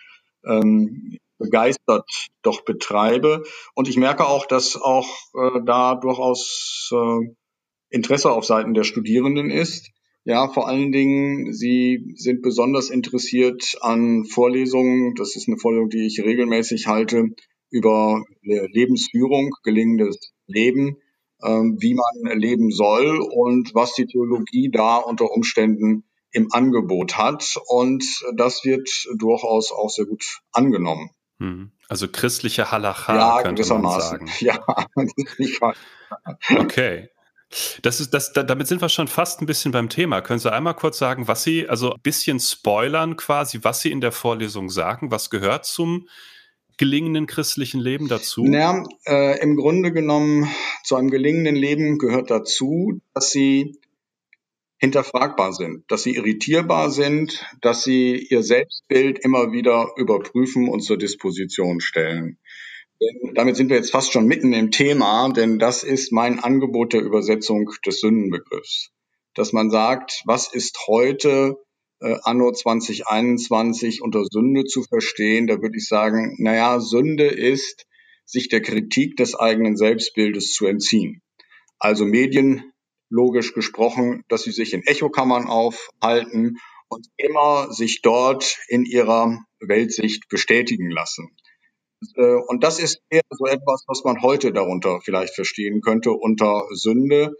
ähm, 0.46 1.18
begeistert 1.38 2.08
doch 2.42 2.64
betreibe. 2.64 3.42
Und 3.74 3.88
ich 3.88 3.96
merke 3.96 4.26
auch, 4.26 4.46
dass 4.46 4.76
auch 4.76 5.08
da 5.66 5.96
durchaus 5.96 6.90
Interesse 7.90 8.30
auf 8.30 8.44
Seiten 8.44 8.72
der 8.72 8.84
Studierenden 8.84 9.50
ist. 9.50 9.90
Ja, 10.24 10.48
vor 10.48 10.68
allen 10.68 10.92
Dingen, 10.92 11.52
sie 11.52 12.14
sind 12.14 12.40
besonders 12.40 12.88
interessiert 12.88 13.76
an 13.80 14.24
Vorlesungen. 14.26 15.14
Das 15.16 15.34
ist 15.34 15.48
eine 15.48 15.58
Vorlesung, 15.58 15.90
die 15.90 16.06
ich 16.06 16.20
regelmäßig 16.20 16.86
halte 16.86 17.30
über 17.70 18.22
Lebensführung, 18.42 19.50
gelingendes 19.64 20.32
Leben 20.46 20.98
wie 21.44 21.94
man 21.94 22.38
leben 22.38 22.70
soll 22.70 23.20
und 23.20 23.74
was 23.74 23.94
die 23.94 24.06
Theologie 24.06 24.70
da 24.72 24.96
unter 24.96 25.30
Umständen 25.30 26.04
im 26.30 26.48
Angebot 26.52 27.16
hat. 27.16 27.56
Und 27.66 28.04
das 28.34 28.64
wird 28.64 28.88
durchaus 29.16 29.70
auch 29.72 29.90
sehr 29.90 30.06
gut 30.06 30.24
angenommen. 30.52 31.10
Hm. 31.38 31.72
Also 31.88 32.08
christliche 32.08 32.70
Halacha 32.70 33.14
ja, 33.14 33.42
könnte 33.42 33.64
man 33.74 34.00
sagen. 34.00 34.30
Ja, 34.40 34.58
okay. 36.58 37.08
Das 37.82 38.00
ist, 38.00 38.12
das, 38.14 38.32
damit 38.32 38.66
sind 38.66 38.80
wir 38.80 38.88
schon 38.88 39.06
fast 39.06 39.40
ein 39.40 39.46
bisschen 39.46 39.70
beim 39.70 39.88
Thema. 39.88 40.22
Können 40.22 40.40
Sie 40.40 40.52
einmal 40.52 40.74
kurz 40.74 40.98
sagen, 40.98 41.28
was 41.28 41.44
Sie, 41.44 41.68
also 41.68 41.92
ein 41.92 42.00
bisschen 42.02 42.40
spoilern 42.40 43.16
quasi, 43.16 43.60
was 43.62 43.80
Sie 43.80 43.92
in 43.92 44.00
der 44.00 44.12
Vorlesung 44.12 44.70
sagen? 44.70 45.10
Was 45.10 45.30
gehört 45.30 45.66
zum 45.66 46.08
gelingenden 46.78 47.26
christlichen 47.26 47.80
Leben 47.80 48.08
dazu? 48.08 48.44
Naja, 48.44 48.84
äh, 49.06 49.40
im 49.40 49.56
Grunde 49.56 49.92
genommen 49.92 50.48
zu 50.82 50.96
einem 50.96 51.10
gelingenden 51.10 51.56
Leben 51.56 51.98
gehört 51.98 52.30
dazu, 52.30 53.00
dass 53.14 53.30
Sie 53.30 53.78
hinterfragbar 54.84 55.52
sind, 55.52 55.90
dass 55.90 56.02
sie 56.02 56.14
irritierbar 56.14 56.90
sind, 56.90 57.44
dass 57.62 57.84
sie 57.84 58.26
ihr 58.28 58.42
Selbstbild 58.42 59.18
immer 59.18 59.50
wieder 59.50 59.92
überprüfen 59.96 60.68
und 60.68 60.80
zur 60.80 60.98
Disposition 60.98 61.80
stellen. 61.80 62.38
Denn 63.00 63.34
damit 63.34 63.56
sind 63.56 63.70
wir 63.70 63.76
jetzt 63.76 63.90
fast 63.90 64.12
schon 64.12 64.26
mitten 64.26 64.52
im 64.52 64.70
Thema, 64.70 65.30
denn 65.30 65.58
das 65.58 65.82
ist 65.82 66.12
mein 66.12 66.38
Angebot 66.38 66.92
der 66.92 67.00
Übersetzung 67.00 67.70
des 67.84 68.00
Sündenbegriffs. 68.00 68.90
Dass 69.34 69.52
man 69.52 69.70
sagt, 69.70 70.22
was 70.26 70.52
ist 70.52 70.78
heute 70.86 71.56
äh, 72.04 72.18
anno 72.22 72.52
2021 72.52 74.02
unter 74.02 74.24
Sünde 74.24 74.64
zu 74.64 74.82
verstehen, 74.82 75.46
da 75.46 75.60
würde 75.62 75.78
ich 75.78 75.88
sagen, 75.88 76.36
naja, 76.38 76.78
Sünde 76.80 77.26
ist, 77.26 77.86
sich 78.26 78.48
der 78.48 78.60
Kritik 78.60 79.16
des 79.16 79.34
eigenen 79.34 79.76
Selbstbildes 79.76 80.52
zu 80.52 80.66
entziehen. 80.66 81.22
Also 81.78 82.04
Medien 82.04 82.72
logisch 83.10 83.54
gesprochen, 83.54 84.22
dass 84.28 84.42
sie 84.42 84.52
sich 84.52 84.72
in 84.74 84.82
Echokammern 84.82 85.46
aufhalten 85.46 86.58
und 86.88 87.06
immer 87.16 87.72
sich 87.72 88.02
dort 88.02 88.58
in 88.68 88.84
ihrer 88.84 89.38
Weltsicht 89.60 90.28
bestätigen 90.28 90.90
lassen. 90.90 91.34
Äh, 92.16 92.36
und 92.48 92.64
das 92.64 92.80
ist 92.80 93.00
eher 93.08 93.22
so 93.30 93.46
etwas, 93.46 93.84
was 93.86 94.04
man 94.04 94.20
heute 94.22 94.52
darunter 94.52 95.00
vielleicht 95.02 95.34
verstehen 95.34 95.80
könnte 95.80 96.12
unter 96.12 96.66
Sünde. 96.72 97.34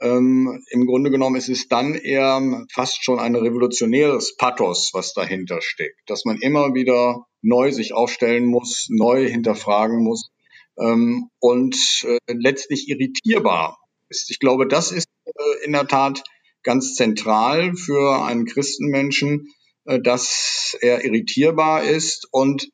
Ähm, 0.00 0.62
Im 0.70 0.86
Grunde 0.86 1.10
genommen 1.10 1.36
ist 1.36 1.48
es 1.48 1.68
dann 1.68 1.94
eher 1.94 2.66
fast 2.72 3.02
schon 3.02 3.18
ein 3.18 3.34
revolutionäres 3.34 4.36
Pathos, 4.36 4.90
was 4.92 5.14
dahinter 5.14 5.60
steckt, 5.62 5.98
dass 6.06 6.24
man 6.24 6.38
immer 6.38 6.74
wieder 6.74 7.26
neu 7.42 7.72
sich 7.72 7.94
aufstellen 7.94 8.44
muss, 8.44 8.88
neu 8.90 9.28
hinterfragen 9.28 10.02
muss 10.02 10.30
ähm, 10.78 11.30
und 11.38 11.76
äh, 12.04 12.18
letztlich 12.28 12.88
irritierbar 12.88 13.78
ist. 14.08 14.30
Ich 14.30 14.38
glaube, 14.38 14.66
das 14.66 14.92
ist 14.92 15.08
äh, 15.24 15.64
in 15.64 15.72
der 15.72 15.86
Tat 15.86 16.24
ganz 16.62 16.94
zentral 16.94 17.74
für 17.74 18.24
einen 18.24 18.44
Christenmenschen, 18.44 19.48
äh, 19.84 20.00
dass 20.00 20.76
er 20.80 21.04
irritierbar 21.04 21.84
ist. 21.84 22.28
Und 22.30 22.68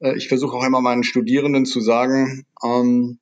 äh, 0.00 0.16
ich 0.16 0.28
versuche 0.28 0.56
auch 0.56 0.64
immer 0.64 0.80
meinen 0.80 1.02
Studierenden 1.02 1.64
zu 1.64 1.80
sagen, 1.80 2.46
ähm, 2.64 3.18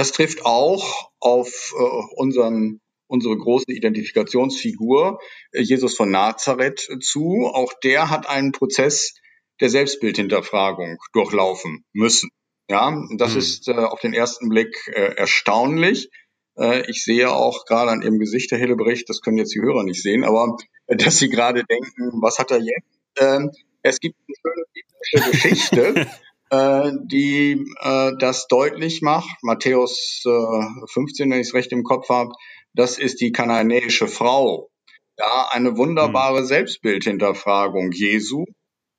das 0.00 0.12
trifft 0.12 0.46
auch 0.46 1.10
auf 1.20 1.74
unseren, 2.16 2.80
unsere 3.06 3.36
große 3.36 3.70
Identifikationsfigur, 3.70 5.20
Jesus 5.52 5.94
von 5.94 6.10
Nazareth, 6.10 6.88
zu. 7.02 7.50
Auch 7.52 7.74
der 7.84 8.08
hat 8.08 8.26
einen 8.26 8.52
Prozess 8.52 9.14
der 9.60 9.68
Selbstbildhinterfragung 9.68 10.96
durchlaufen 11.12 11.84
müssen. 11.92 12.30
Ja, 12.70 12.96
das 13.16 13.32
mhm. 13.32 13.38
ist 13.38 13.68
äh, 13.68 13.72
auf 13.72 14.00
den 14.00 14.14
ersten 14.14 14.48
Blick 14.48 14.74
äh, 14.94 15.14
erstaunlich. 15.16 16.08
Äh, 16.56 16.88
ich 16.88 17.04
sehe 17.04 17.30
auch 17.30 17.66
gerade 17.66 17.90
an 17.90 18.00
Ihrem 18.00 18.18
Gesicht, 18.18 18.52
Herr 18.52 18.58
Hillebrecht, 18.58 19.08
das 19.08 19.20
können 19.20 19.38
jetzt 19.38 19.54
die 19.54 19.60
Hörer 19.60 19.82
nicht 19.82 20.02
sehen, 20.02 20.24
aber 20.24 20.56
äh, 20.86 20.96
dass 20.96 21.18
Sie 21.18 21.28
gerade 21.28 21.64
denken, 21.64 22.22
was 22.22 22.38
hat 22.38 22.52
er 22.52 22.58
jetzt? 22.58 22.86
Ähm, 23.18 23.50
es 23.82 23.98
gibt 23.98 24.16
eine 24.26 24.36
schöne 24.40 24.64
biblische 24.72 25.30
Geschichte, 25.30 26.06
äh, 26.50 26.92
die 27.04 27.64
äh, 27.80 28.12
das 28.18 28.46
deutlich 28.48 29.02
macht. 29.02 29.42
Matthäus 29.42 30.22
äh, 30.26 30.86
15, 30.92 31.30
wenn 31.30 31.40
ich 31.40 31.48
es 31.48 31.54
recht 31.54 31.72
im 31.72 31.84
Kopf 31.84 32.08
habe, 32.08 32.32
das 32.74 32.98
ist 32.98 33.20
die 33.20 33.32
kananäische 33.32 34.08
Frau. 34.08 34.70
Ja, 35.18 35.48
eine 35.50 35.76
wunderbare 35.76 36.38
hm. 36.38 36.46
Selbstbildhinterfragung 36.46 37.92
Jesu 37.92 38.44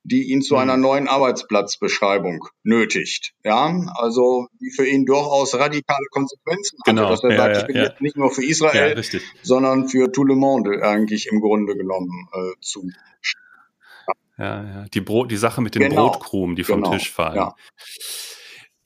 die 0.04 0.32
ihn 0.32 0.42
zu 0.42 0.56
einer 0.56 0.76
mhm. 0.76 0.82
neuen 0.82 1.08
Arbeitsplatzbeschreibung 1.08 2.44
nötigt. 2.64 3.34
Ja, 3.44 3.72
also 3.94 4.48
die 4.60 4.70
für 4.70 4.86
ihn 4.86 5.06
durchaus 5.06 5.54
radikale 5.54 6.06
Konsequenzen 6.10 6.78
genau. 6.84 7.02
hatte, 7.02 7.12
dass 7.12 7.24
er 7.24 7.30
ja, 7.30 7.36
sagt, 7.36 7.54
ja, 7.54 7.60
ich 7.60 7.66
bin 7.66 7.76
ja. 7.76 7.82
jetzt 7.84 8.00
nicht 8.00 8.16
nur 8.16 8.30
für 8.30 8.44
Israel, 8.44 9.00
sondern 9.42 9.88
für 9.88 10.10
tout 10.10 10.26
le 10.26 10.34
monde 10.34 10.82
eigentlich 10.82 11.28
im 11.30 11.40
Grunde 11.40 11.76
genommen 11.76 12.28
äh, 12.32 12.60
zu. 12.60 12.88
Ja, 14.42 14.64
ja. 14.64 14.84
Die, 14.92 15.00
Brot, 15.00 15.30
die 15.30 15.36
Sache 15.36 15.60
mit 15.60 15.76
den 15.76 15.82
genau. 15.82 16.08
Brotkrumen, 16.08 16.56
die 16.56 16.64
vom 16.64 16.82
genau. 16.82 16.96
Tisch 16.96 17.10
fallen. 17.12 17.36
Ja. 17.36 17.54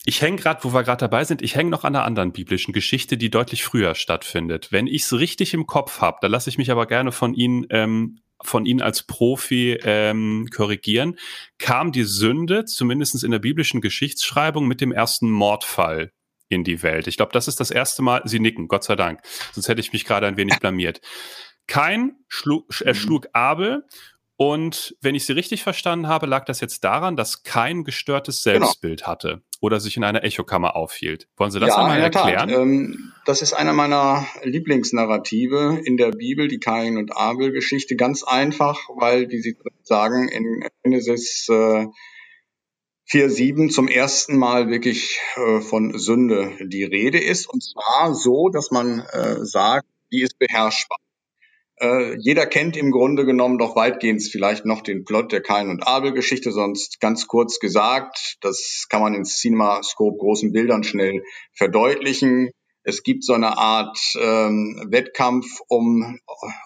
Ich 0.05 0.21
hänge 0.21 0.37
gerade, 0.37 0.63
wo 0.65 0.75
wir 0.75 0.83
gerade 0.83 1.01
dabei 1.01 1.25
sind, 1.25 1.41
ich 1.41 1.57
hänge 1.57 1.71
noch 1.71 1.85
an 1.85 1.97
einer 1.97 2.05
anderen 2.05 2.33
biblischen 2.33 2.75
Geschichte, 2.75 3.17
die 3.17 3.31
deutlich 3.31 3.65
früher 3.65 3.95
stattfindet. 3.95 4.71
Wenn 4.71 4.87
ich 4.87 5.05
es 5.05 5.15
richtig 5.15 5.55
im 5.55 5.67
Kopf 5.67 6.03
habe, 6.03 6.19
da 6.21 6.27
lasse 6.27 6.51
ich 6.51 6.59
mich 6.59 6.71
aber 6.71 6.85
gerne 6.85 7.11
von 7.11 7.33
Ihnen 7.33 7.67
ähm, 7.71 8.21
von 8.43 8.67
Ihnen 8.67 8.83
als 8.83 9.03
Profi 9.05 9.79
ähm, 9.83 10.47
korrigieren, 10.55 11.19
kam 11.57 11.91
die 11.91 12.05
Sünde, 12.05 12.67
zumindest 12.67 13.25
in 13.25 13.31
der 13.31 13.39
biblischen 13.39 13.81
Geschichtsschreibung, 13.81 14.69
mit 14.69 14.83
dem 14.83 14.93
ersten 14.93 15.31
Mordfall 15.31 16.13
in 16.51 16.63
die 16.63 16.83
Welt. 16.83 17.07
Ich 17.07 17.17
glaube, 17.17 17.33
das 17.33 17.49
ist 17.49 17.61
das 17.61 17.71
erste 17.71 18.03
Mal, 18.03 18.21
Sie 18.27 18.39
nicken, 18.39 18.69
Gott 18.69 18.85
sei 18.85 18.95
Dank, 18.95 19.21
sonst 19.53 19.69
hätte 19.69 19.81
ich 19.81 19.95
mich 19.95 20.05
gerade 20.05 20.27
ein 20.27 20.37
wenig 20.37 20.61
blamiert. 20.61 21.01
Kein 21.67 22.17
schlug, 22.29 22.83
erschlug 22.83 23.29
Abel 23.33 23.85
und 24.37 24.95
wenn 25.01 25.15
ich 25.15 25.25
Sie 25.25 25.33
richtig 25.33 25.63
verstanden 25.63 26.09
habe, 26.09 26.27
lag 26.27 26.45
das 26.45 26.61
jetzt 26.61 26.85
daran, 26.85 27.17
dass 27.17 27.43
kein 27.43 27.85
gestörtes 27.85 28.43
genau. 28.43 28.67
Selbstbild 28.67 29.01
genau. 29.01 29.11
hatte 29.11 29.43
oder 29.61 29.81
sich 29.81 29.97
in 29.97 30.05
einer 30.05 30.25
Echokammer 30.25 30.77
aufhielt. 30.77 31.27
Wollen 31.37 31.51
Sie 31.51 31.59
das 31.59 31.71
ja, 31.71 31.77
einmal 31.77 32.01
erklären? 32.01 32.51
Ähm, 32.51 33.13
das 33.25 33.41
ist 33.41 33.55
einer 33.55 33.73
meiner 33.73 34.27
Lieblingsnarrative 34.43 35.81
in 35.83 35.97
der 35.97 36.11
Bibel, 36.11 36.49
die 36.49 36.59
Kain 36.59 36.99
und 36.99 37.17
Abel 37.17 37.51
Geschichte. 37.53 37.97
Ganz 37.97 38.23
einfach, 38.23 38.79
weil, 38.95 39.31
wie 39.31 39.41
Sie 39.41 39.57
sagen, 39.83 40.29
in 40.29 40.69
Genesis 40.83 41.49
äh, 41.49 41.87
4.7 43.09 43.71
zum 43.71 43.89
ersten 43.89 44.37
Mal 44.37 44.69
wirklich 44.69 45.19
äh, 45.37 45.61
von 45.61 45.99
Sünde 45.99 46.53
die 46.61 46.85
Rede 46.85 47.19
ist. 47.19 47.47
Und 47.49 47.63
zwar 47.63 48.15
so, 48.15 48.51
dass 48.51 48.71
man 48.71 49.01
äh, 49.01 49.45
sagt, 49.45 49.87
die 50.13 50.21
ist 50.21 50.39
beherrschbar. 50.39 50.99
Äh, 51.79 52.17
jeder 52.19 52.47
kennt 52.47 52.77
im 52.77 52.91
Grunde 52.91 53.27
genommen 53.27 53.59
doch 53.59 53.77
weitgehend 53.77 54.23
vielleicht 54.23 54.65
noch 54.65 54.81
den 54.81 55.05
Plot 55.05 55.33
der 55.33 55.43
Kain 55.43 55.69
und 55.69 55.87
Abel 55.87 56.13
Geschichte, 56.13 56.51
sonst 56.51 57.01
ganz 57.01 57.27
kurz 57.27 57.59
gesagt, 57.59 58.37
das 58.41 58.87
kann 58.89 59.03
man 59.03 59.15
in 59.15 59.25
CinemaScope 59.25 60.17
großen 60.17 60.53
Bildern 60.53 60.85
schnell 60.85 61.23
verdeutlichen. 61.53 62.51
Es 62.83 63.03
gibt 63.03 63.25
so 63.25 63.35
eine 63.35 63.59
Art 63.59 63.99
ähm, 64.19 64.87
Wettkampf 64.89 65.47
um 65.69 66.19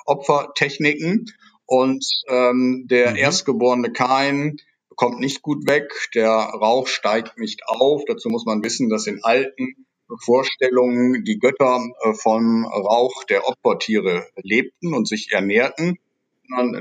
Opfertechniken 0.04 1.26
und 1.66 2.04
ähm, 2.28 2.86
der 2.88 3.12
mhm. 3.12 3.16
erstgeborene 3.16 3.92
Kain 3.92 4.58
kommt 4.94 5.18
nicht 5.18 5.42
gut 5.42 5.66
weg, 5.66 5.90
der 6.14 6.28
Rauch 6.28 6.86
steigt 6.86 7.38
nicht 7.38 7.62
auf. 7.66 8.02
Dazu 8.06 8.28
muss 8.28 8.44
man 8.44 8.62
wissen, 8.62 8.90
dass 8.90 9.06
in 9.06 9.24
alten 9.24 9.86
Vorstellungen 10.18 11.24
die 11.24 11.38
Götter 11.38 11.80
äh, 12.02 12.14
vom 12.14 12.64
Rauch 12.66 13.24
der 13.24 13.46
Opfertiere 13.46 14.26
lebten 14.36 14.94
und 14.94 15.06
sich 15.06 15.28
ernährten. 15.32 15.98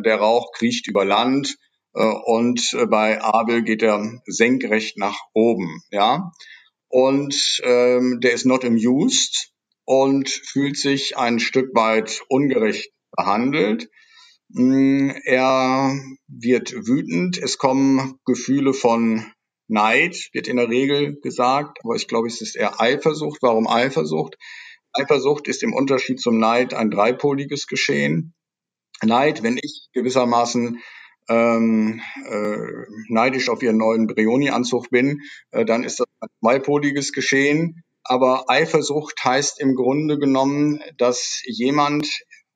Der 0.04 0.16
Rauch 0.18 0.52
kriecht 0.52 0.88
über 0.88 1.06
Land 1.06 1.58
äh, 1.94 2.04
und 2.04 2.74
äh, 2.74 2.86
bei 2.86 3.22
Abel 3.22 3.64
geht 3.64 3.84
er 3.84 4.22
senkrecht 4.26 4.98
nach 4.98 5.20
oben. 5.34 5.84
Ja, 5.92 6.32
und 6.88 7.62
ähm, 7.64 8.20
der 8.22 8.34
ist 8.34 8.46
not 8.46 8.66
amused 8.66 9.52
und 9.86 10.30
fühlt 10.30 10.78
sich 10.78 11.18
ein 11.18 11.40
Stück 11.40 11.76
weit 11.76 12.22
ungerecht 12.30 12.92
behandelt. 13.16 13.90
Mm, 14.50 15.12
er 15.24 16.00
wird 16.28 16.74
wütend. 16.88 17.38
Es 17.38 17.58
kommen 17.60 18.20
Gefühle 18.26 18.74
von 18.74 19.26
Neid 19.70 20.30
wird 20.34 20.48
in 20.48 20.58
der 20.58 20.68
Regel 20.68 21.20
gesagt, 21.22 21.80
aber 21.84 21.96
ich 21.96 22.08
glaube, 22.08 22.28
es 22.28 22.42
ist 22.42 22.56
eher 22.56 22.82
Eifersucht. 22.82 23.42
Warum 23.42 23.68
Eifersucht? 23.68 24.36
Eifersucht 24.94 25.48
ist 25.48 25.64
im 25.64 25.74
Unterschied 25.74 26.20
zum 26.20 26.40
Neid 26.40 26.74
ein 26.74 26.90
dreipoliges 26.90 27.68
Geschehen. 27.68 28.34
Neid, 29.04 29.44
wenn 29.44 29.58
ich 29.58 29.88
gewissermaßen 29.94 30.80
ähm, 31.30 32.02
äh, 32.28 32.58
neidisch 33.08 33.50
auf 33.50 33.62
ihren 33.62 33.78
neuen 33.78 34.08
Brioni-Anzug 34.08 34.90
bin, 34.90 35.22
äh, 35.52 35.64
dann 35.64 35.84
ist 35.84 36.00
das 36.00 36.08
ein 36.20 36.30
zweipoliges 36.42 37.14
Geschehen. 37.14 37.84
Aber 38.04 38.50
Eifersucht 38.50 39.24
heißt 39.24 39.60
im 39.62 39.76
Grunde 39.76 40.18
genommen, 40.18 40.82
dass 40.98 41.42
jemand 41.46 42.08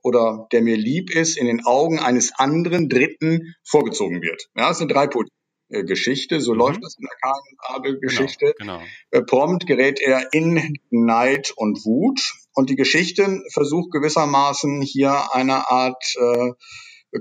oder 0.02 0.48
der 0.52 0.64
mir 0.64 0.76
lieb 0.76 1.16
ist, 1.16 1.38
in 1.38 1.46
den 1.46 1.66
Augen 1.66 2.00
eines 2.00 2.34
anderen 2.34 2.90
Dritten 2.90 3.56
vorgezogen 3.64 4.22
wird. 4.22 4.50
Ja, 4.56 4.72
es 4.72 4.80
sind 4.80 4.92
drei 4.92 5.08
Poli 5.08 5.30
äh, 5.30 5.43
Geschichte, 5.84 6.40
so 6.40 6.54
mhm. 6.54 6.60
läuft 6.60 6.84
das 6.84 6.96
in 7.00 7.08
der 7.08 7.18
Kahn-Abel-Geschichte. 7.22 8.54
Genau, 8.58 8.78
genau. 8.78 8.90
Äh, 9.12 9.22
prompt 9.24 9.66
gerät 9.66 10.00
er 10.00 10.32
in 10.32 10.78
Neid 10.92 11.52
und 11.56 11.84
Wut 11.86 12.34
und 12.54 12.70
die 12.70 12.76
Geschichte 12.76 13.42
versucht 13.52 13.92
gewissermaßen 13.92 14.82
hier 14.82 15.34
eine 15.34 15.70
Art 15.70 16.04
äh, 16.16 16.52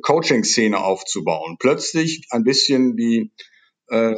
Coaching-Szene 0.01 0.79
aufzubauen. 0.79 1.57
Plötzlich 1.59 2.27
ein 2.31 2.45
bisschen 2.45 2.97
wie 2.97 3.31
äh, 3.89 4.15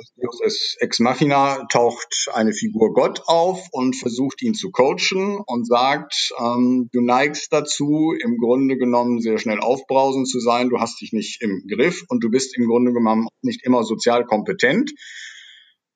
Ex 0.79 1.01
Machina 1.01 1.67
taucht 1.71 2.29
eine 2.33 2.53
Figur 2.53 2.93
Gott 2.93 3.23
auf 3.27 3.67
und 3.73 3.97
versucht 3.97 4.43
ihn 4.43 4.55
zu 4.55 4.71
coachen 4.71 5.39
und 5.47 5.67
sagt, 5.67 6.33
ähm, 6.39 6.89
du 6.93 7.01
neigst 7.01 7.53
dazu, 7.53 8.15
im 8.19 8.39
Grunde 8.39 8.77
genommen 8.77 9.21
sehr 9.21 9.39
schnell 9.39 9.61
aufbrausend 9.61 10.29
zu 10.29 10.41
sein, 10.41 10.69
du 10.69 10.79
hast 10.79 11.01
dich 11.01 11.13
nicht 11.13 11.43
im 11.43 11.65
Griff 11.69 12.05
und 12.09 12.23
du 12.23 12.31
bist 12.31 12.57
im 12.57 12.67
Grunde 12.67 12.93
genommen 12.93 13.29
nicht 13.43 13.65
immer 13.65 13.85
sozial 13.85 14.25
kompetent. 14.25 14.93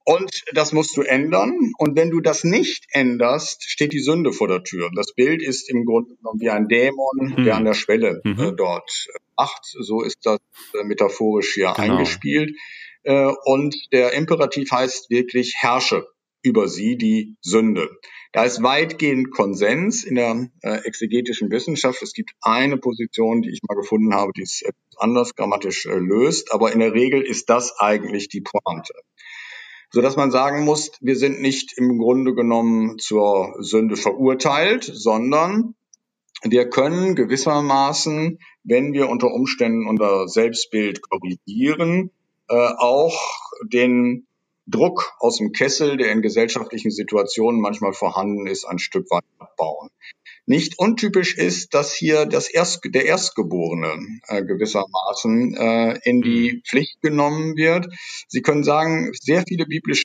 Und 0.08 0.30
das 0.54 0.72
musst 0.72 0.96
du 0.96 1.02
ändern. 1.02 1.72
Und 1.76 1.94
wenn 1.94 2.08
du 2.08 2.22
das 2.22 2.42
nicht 2.42 2.86
änderst, 2.92 3.62
steht 3.64 3.92
die 3.92 4.00
Sünde 4.00 4.32
vor 4.32 4.48
der 4.48 4.62
Tür. 4.62 4.90
Das 4.96 5.12
Bild 5.12 5.42
ist 5.42 5.68
im 5.68 5.84
Grunde 5.84 6.14
genommen 6.16 6.40
wie 6.40 6.48
ein 6.48 6.66
Dämon, 6.66 7.34
mhm. 7.36 7.44
der 7.44 7.56
an 7.56 7.66
der 7.66 7.74
Schwelle 7.74 8.22
äh, 8.24 8.28
mhm. 8.28 8.56
dort 8.56 8.90
macht. 9.36 9.60
So 9.64 10.00
ist 10.00 10.24
das 10.24 10.38
äh, 10.72 10.84
metaphorisch 10.84 11.52
hier 11.52 11.74
genau. 11.76 11.98
eingespielt. 11.98 12.56
Äh, 13.08 13.32
und 13.44 13.74
der 13.90 14.12
Imperativ 14.12 14.70
heißt 14.70 15.08
wirklich 15.08 15.54
herrsche 15.56 16.06
über 16.42 16.68
sie 16.68 16.98
die 16.98 17.36
Sünde. 17.40 17.88
Da 18.32 18.44
ist 18.44 18.62
weitgehend 18.62 19.30
Konsens 19.30 20.04
in 20.04 20.14
der 20.16 20.50
äh, 20.60 20.84
exegetischen 20.84 21.50
Wissenschaft. 21.50 22.02
Es 22.02 22.12
gibt 22.12 22.32
eine 22.42 22.76
Position, 22.76 23.40
die 23.40 23.50
ich 23.50 23.60
mal 23.66 23.76
gefunden 23.76 24.14
habe, 24.14 24.32
die 24.36 24.42
es 24.42 24.62
anders 24.98 25.34
grammatisch 25.34 25.86
äh, 25.86 25.94
löst, 25.94 26.52
aber 26.52 26.72
in 26.72 26.80
der 26.80 26.92
Regel 26.92 27.22
ist 27.22 27.48
das 27.48 27.78
eigentlich 27.78 28.28
die 28.28 28.42
Pointe. 28.42 28.92
So 29.90 30.02
dass 30.02 30.16
man 30.16 30.30
sagen 30.30 30.66
muss, 30.66 30.92
wir 31.00 31.16
sind 31.16 31.40
nicht 31.40 31.72
im 31.78 31.96
Grunde 31.96 32.34
genommen 32.34 32.98
zur 32.98 33.54
Sünde 33.60 33.96
verurteilt, 33.96 34.84
sondern 34.84 35.76
wir 36.42 36.68
können 36.68 37.14
gewissermaßen, 37.14 38.38
wenn 38.64 38.92
wir 38.92 39.08
unter 39.08 39.32
Umständen 39.32 39.88
unser 39.88 40.28
Selbstbild 40.28 41.00
korrigieren, 41.00 42.10
äh, 42.48 42.54
auch 42.54 43.18
den 43.72 44.26
Druck 44.68 45.14
aus 45.18 45.38
dem 45.38 45.52
Kessel, 45.52 45.96
der 45.96 46.12
in 46.12 46.20
gesellschaftlichen 46.20 46.90
Situationen 46.90 47.60
manchmal 47.60 47.94
vorhanden 47.94 48.46
ist, 48.46 48.66
ein 48.66 48.78
Stück 48.78 49.10
weit 49.10 49.24
abbauen. 49.38 49.88
Nicht 50.44 50.78
untypisch 50.78 51.36
ist, 51.36 51.74
dass 51.74 51.94
hier 51.94 52.26
das 52.26 52.48
Erst, 52.48 52.80
der 52.84 53.06
Erstgeborene 53.06 53.98
äh, 54.28 54.42
gewissermaßen 54.44 55.54
äh, 55.54 55.98
in 56.04 56.20
die 56.22 56.54
mhm. 56.54 56.62
Pflicht 56.66 57.00
genommen 57.00 57.56
wird. 57.56 57.86
Sie 58.28 58.42
können 58.42 58.64
sagen, 58.64 59.12
sehr 59.20 59.44
viele 59.46 59.66
biblische 59.66 60.04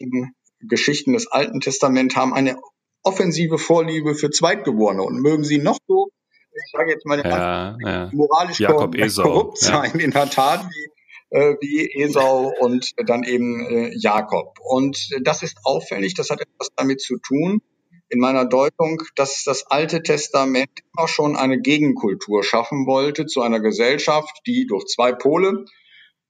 Geschichten 0.62 1.14
des 1.14 1.28
Alten 1.28 1.60
Testaments 1.60 2.16
haben 2.16 2.34
eine 2.34 2.58
offensive 3.04 3.58
Vorliebe 3.58 4.16
für 4.16 4.30
Zweitgeborene 4.30 5.04
und 5.04 5.22
mögen 5.22 5.44
sie 5.44 5.58
noch 5.58 5.78
so, 5.88 6.08
ich 6.54 6.72
sage 6.72 6.92
jetzt 6.92 7.06
mal, 7.06 7.20
ja, 7.20 7.78
ja. 7.82 8.10
moralisch 8.14 8.60
Jakob 8.60 8.96
korrupt 8.98 9.58
sein, 9.58 9.92
ja. 9.96 10.00
in 10.00 10.12
der 10.12 10.30
Tat, 10.30 10.66
wie 10.66 10.93
äh, 11.34 11.56
wie 11.62 11.90
Esau 12.02 12.54
und 12.60 12.92
dann 13.08 13.24
eben 13.24 13.66
äh, 13.66 13.92
Jakob. 13.98 14.60
Und 14.64 15.10
das 15.24 15.42
ist 15.44 15.58
auffällig, 15.64 16.14
das 16.14 16.30
hat 16.30 16.42
etwas 16.42 16.70
damit 16.76 17.02
zu 17.02 17.18
tun, 17.18 17.62
in 18.10 18.20
meiner 18.20 18.46
Deutung, 18.46 19.02
dass 19.16 19.44
das 19.44 19.66
Alte 19.72 20.04
Testament 20.04 20.70
immer 20.96 21.08
schon 21.08 21.36
eine 21.36 21.60
Gegenkultur 21.60 22.44
schaffen 22.44 22.86
wollte 22.86 23.26
zu 23.26 23.42
einer 23.42 23.60
Gesellschaft, 23.60 24.42
die 24.46 24.68
durch 24.68 24.86
zwei 24.86 25.14
Pole 25.14 25.66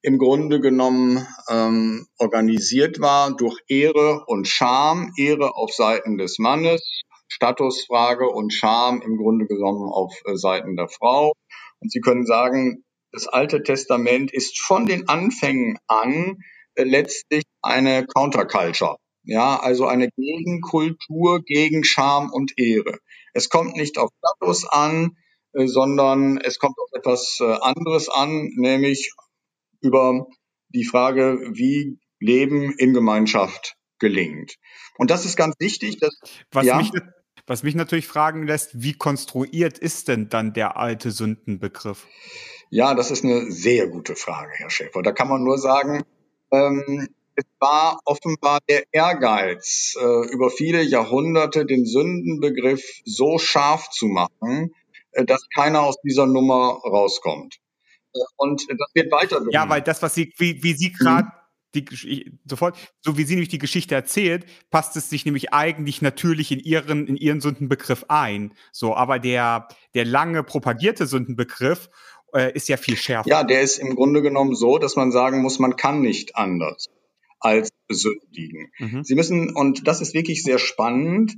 im 0.01 0.17
Grunde 0.17 0.61
genommen 0.61 1.27
ähm, 1.49 2.07
organisiert 2.17 3.01
war 3.01 3.35
durch 3.35 3.59
Ehre 3.67 4.23
und 4.27 4.47
Scham, 4.47 5.11
Ehre 5.17 5.55
auf 5.55 5.73
Seiten 5.73 6.17
des 6.17 6.39
Mannes, 6.39 7.01
Statusfrage 7.27 8.29
und 8.29 8.53
Scham 8.53 9.01
im 9.01 9.17
Grunde 9.17 9.45
genommen 9.47 9.89
auf 9.91 10.13
äh, 10.25 10.37
Seiten 10.37 10.77
der 10.77 10.87
Frau. 10.87 11.33
Und 11.79 11.91
Sie 11.91 11.99
können 11.99 12.25
sagen, 12.25 12.83
das 13.13 13.27
Alte 13.27 13.63
Testament 13.63 14.33
ist 14.33 14.59
von 14.59 14.85
den 14.85 15.07
Anfängen 15.07 15.77
an 15.87 16.39
äh, 16.75 16.83
letztlich 16.83 17.43
eine 17.61 18.05
Counterculture. 18.05 18.97
Ja, 19.23 19.57
also 19.57 19.85
eine 19.85 20.09
Gegenkultur 20.17 21.43
gegen 21.43 21.85
Scham 21.85 22.29
und 22.29 22.57
Ehre. 22.57 22.97
Es 23.33 23.47
kommt 23.47 23.77
nicht 23.77 23.97
auf 23.97 24.09
Status 24.17 24.67
an, 24.67 25.15
äh, 25.53 25.67
sondern 25.67 26.37
es 26.39 26.59
kommt 26.59 26.75
auf 26.77 26.89
etwas 26.91 27.37
äh, 27.39 27.45
anderes 27.45 28.09
an, 28.09 28.49
nämlich 28.55 29.13
über 29.79 30.27
die 30.69 30.83
Frage, 30.83 31.39
wie 31.53 31.99
Leben 32.19 32.73
in 32.77 32.93
Gemeinschaft 32.93 33.75
gelingt. 33.99 34.55
Und 34.97 35.11
das 35.11 35.25
ist 35.25 35.37
ganz 35.37 35.55
wichtig. 35.59 35.99
Dass, 35.99 36.17
was, 36.51 36.65
ja, 36.65 36.77
mich, 36.77 36.91
was 37.45 37.63
mich 37.63 37.75
natürlich 37.75 38.07
fragen 38.07 38.47
lässt, 38.47 38.81
wie 38.81 38.93
konstruiert 38.93 39.77
ist 39.77 40.07
denn 40.07 40.29
dann 40.29 40.53
der 40.53 40.77
alte 40.77 41.11
Sündenbegriff? 41.11 42.07
Ja, 42.73 42.95
das 42.95 43.11
ist 43.11 43.23
eine 43.23 43.51
sehr 43.51 43.85
gute 43.85 44.15
Frage, 44.15 44.51
Herr 44.55 44.71
Schäfer. 44.71 45.03
Da 45.03 45.11
kann 45.11 45.27
man 45.27 45.43
nur 45.43 45.59
sagen, 45.59 46.01
ähm, 46.51 47.07
es 47.35 47.45
war 47.59 47.99
offenbar 48.03 48.61
der 48.67 48.85
Ehrgeiz, 48.91 49.95
äh, 49.95 50.33
über 50.33 50.49
viele 50.49 50.81
Jahrhunderte 50.81 51.67
den 51.67 51.85
Sündenbegriff 51.85 52.81
so 53.05 53.37
scharf 53.37 53.91
zu 53.91 54.07
machen, 54.07 54.73
äh, 55.11 55.23
dass 55.23 55.47
keiner 55.53 55.81
aus 55.81 56.01
dieser 56.01 56.25
Nummer 56.25 56.79
rauskommt. 56.83 57.57
Äh, 58.15 58.19
und 58.37 58.65
das 58.67 58.89
wird 58.95 59.11
weiter. 59.11 59.39
Ja, 59.51 59.69
weil 59.69 59.83
das, 59.83 60.01
was 60.01 60.15
Sie, 60.15 60.33
wie, 60.39 60.63
wie 60.63 60.73
Sie 60.73 60.91
gerade 60.91 61.25
mhm 61.25 61.43
die, 61.75 62.31
sofort, 62.45 62.77
so 63.01 63.17
wie 63.17 63.23
sie 63.23 63.33
nämlich 63.33 63.49
die 63.49 63.57
Geschichte 63.57 63.95
erzählt, 63.95 64.45
passt 64.69 64.95
es 64.95 65.09
sich 65.09 65.25
nämlich 65.25 65.53
eigentlich 65.53 66.01
natürlich 66.01 66.51
in 66.51 66.59
ihren, 66.59 67.07
in 67.07 67.17
ihren 67.17 67.41
Sündenbegriff 67.41 68.05
ein. 68.09 68.53
So, 68.71 68.95
aber 68.95 69.19
der, 69.19 69.67
der 69.95 70.05
lange 70.05 70.43
propagierte 70.43 71.07
Sündenbegriff 71.07 71.89
äh, 72.33 72.53
ist 72.53 72.69
ja 72.69 72.77
viel 72.77 72.97
schärfer. 72.97 73.29
Ja, 73.29 73.43
der 73.43 73.61
ist 73.61 73.77
im 73.77 73.95
Grunde 73.95 74.21
genommen 74.21 74.55
so, 74.55 74.77
dass 74.77 74.95
man 74.95 75.11
sagen 75.11 75.41
muss, 75.41 75.59
man 75.59 75.75
kann 75.75 76.01
nicht 76.01 76.35
anders 76.35 76.89
als 77.39 77.69
sündigen. 77.89 78.71
Mhm. 78.79 79.03
Sie 79.03 79.15
müssen, 79.15 79.55
und 79.55 79.87
das 79.87 80.01
ist 80.01 80.13
wirklich 80.13 80.43
sehr 80.43 80.59
spannend, 80.59 81.35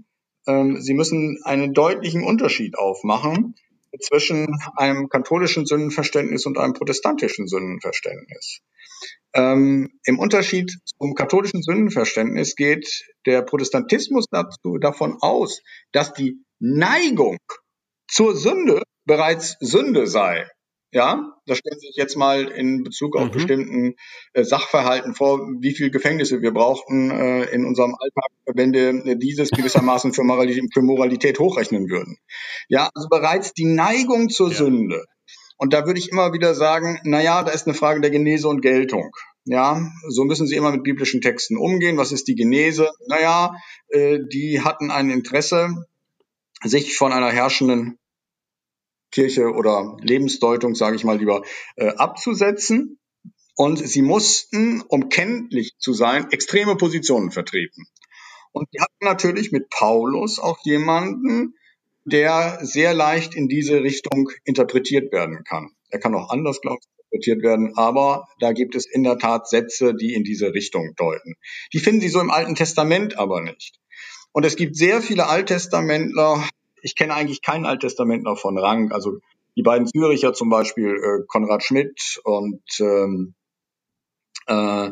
ähm, 0.48 0.80
Sie 0.80 0.94
müssen 0.94 1.40
einen 1.44 1.74
deutlichen 1.74 2.24
Unterschied 2.24 2.78
aufmachen 2.78 3.56
zwischen 4.00 4.48
einem 4.76 5.10
katholischen 5.10 5.66
Sündenverständnis 5.66 6.46
und 6.46 6.58
einem 6.58 6.74
protestantischen 6.74 7.48
Sündenverständnis. 7.48 8.60
Ähm, 9.34 10.00
Im 10.04 10.20
Unterschied 10.20 10.72
zum 10.98 11.16
katholischen 11.16 11.62
Sündenverständnis 11.62 12.56
geht 12.56 13.06
der 13.26 13.42
Protestantismus 13.42 14.26
dazu, 14.30 14.78
davon 14.78 15.18
aus, 15.22 15.62
dass 15.92 16.14
die 16.14 16.38
Neigung 16.60 17.38
zur 18.08 18.36
Sünde 18.36 18.84
bereits 19.06 19.58
Sünde 19.60 20.08
sei. 20.08 20.48
Ja, 20.92 21.34
da 21.46 21.56
stellen 21.56 21.80
Sie 21.80 21.88
sich 21.88 21.98
jetzt 21.98 22.16
mal 22.16 22.46
in 22.48 22.84
Bezug 22.84 23.18
auf 23.18 23.26
mhm. 23.26 23.32
bestimmten 23.32 23.96
äh, 24.34 24.44
Sachverhalten 24.44 25.14
vor, 25.14 25.40
wie 25.60 25.74
viel 25.74 25.90
Gefängnisse 25.90 26.42
wir 26.42 26.54
brauchten 26.54 27.12
äh, 27.12 27.46
in 27.46 27.66
unserem 27.66 27.96
Alltag, 28.00 28.32
wenn 28.54 28.72
wir 28.72 29.16
dieses 29.16 29.52
gewissermaßen 29.52 30.14
für 30.14 30.24
Moralität, 30.24 30.74
für 30.74 30.82
Moralität 30.82 31.40
hochrechnen 31.40 31.90
würden. 31.90 32.18
Ja, 32.70 32.90
also 32.94 33.10
bereits 33.10 33.54
die 33.54 33.66
Neigung 33.66 34.30
zur 34.30 34.50
ja. 34.50 34.56
Sünde. 34.56 35.04
Und 35.58 35.74
da 35.74 35.86
würde 35.86 36.00
ich 36.00 36.12
immer 36.12 36.34
wieder 36.34 36.54
sagen, 36.54 37.00
na 37.04 37.22
ja, 37.22 37.44
da 37.44 37.52
ist 37.52 37.68
eine 37.68 37.76
Frage 37.76 38.02
der 38.02 38.12
Genese 38.12 38.48
und 38.48 38.62
Geltung. 38.62 39.16
Ja, 39.46 39.92
so 40.08 40.24
müssen 40.24 40.48
Sie 40.48 40.56
immer 40.56 40.72
mit 40.72 40.84
biblischen 40.84 41.22
Texten 41.22 41.58
umgehen. 41.58 41.98
Was 41.98 42.12
ist 42.12 42.28
die 42.28 42.36
Genese? 42.36 42.90
Naja, 43.08 43.54
äh, 43.90 44.20
die 44.32 44.62
hatten 44.62 44.92
ein 44.92 45.10
Interesse, 45.10 45.86
sich 46.64 46.98
von 46.98 47.14
einer 47.14 47.32
herrschenden 47.32 48.00
Kirche 49.16 49.54
oder 49.54 49.96
Lebensdeutung, 50.02 50.76
sage 50.76 50.98
ich 50.98 51.06
mal 51.06 51.18
lieber, 51.18 51.42
äh, 51.78 51.88
abzusetzen. 51.88 53.00
Und 53.56 53.78
sie 53.78 54.02
mussten, 54.02 54.82
um 54.82 55.08
kenntlich 55.08 55.76
zu 55.80 55.94
sein, 55.94 56.30
extreme 56.32 56.76
Positionen 56.76 57.32
vertreten. 57.32 57.86
Und 58.52 58.68
sie 58.72 58.82
hatten 58.82 59.06
natürlich 59.06 59.54
mit 59.54 59.70
Paulus 59.70 60.40
auch 60.40 60.60
jemanden, 60.64 61.56
der 62.04 62.60
sehr 62.62 62.94
leicht 62.94 63.34
in 63.34 63.48
diese 63.48 63.82
Richtung 63.82 64.30
interpretiert 64.44 65.14
werden 65.14 65.46
kann. 65.46 65.72
Er 65.90 66.00
kann 66.00 66.14
auch 66.14 66.30
anders, 66.30 66.60
glaube 66.60 66.80
ich, 66.82 66.88
interpretiert 66.98 67.44
werden, 67.44 67.78
aber 67.78 68.28
da 68.40 68.52
gibt 68.52 68.76
es 68.76 68.86
in 68.86 69.04
der 69.04 69.18
Tat 69.18 69.48
Sätze, 69.48 69.96
die 69.96 70.14
in 70.14 70.26
diese 70.26 70.54
Richtung 70.54 70.94
deuten. 70.98 71.36
Die 71.72 71.80
finden 71.80 72.02
Sie 72.02 72.10
so 72.10 72.20
im 72.20 72.32
Alten 72.32 72.56
Testament 72.56 73.18
aber 73.18 73.42
nicht. 73.42 73.80
Und 74.34 74.46
es 74.46 74.58
gibt 74.58 74.76
sehr 74.76 75.02
viele 75.02 75.28
Alttestamentler, 75.28 76.46
ich 76.86 76.96
kenne 76.96 77.16
eigentlich 77.16 77.42
keinen 77.42 77.66
Alttestamentler 77.66 78.36
von 78.36 78.60
Rang. 78.60 78.92
Also 78.92 79.18
die 79.58 79.64
beiden 79.64 79.88
Züricher 79.88 80.34
zum 80.34 80.50
Beispiel, 80.50 80.96
äh, 80.96 81.26
Konrad 81.28 81.64
Schmidt 81.64 82.20
und 82.24 82.62
ähm, 82.80 83.34
äh, 84.46 84.92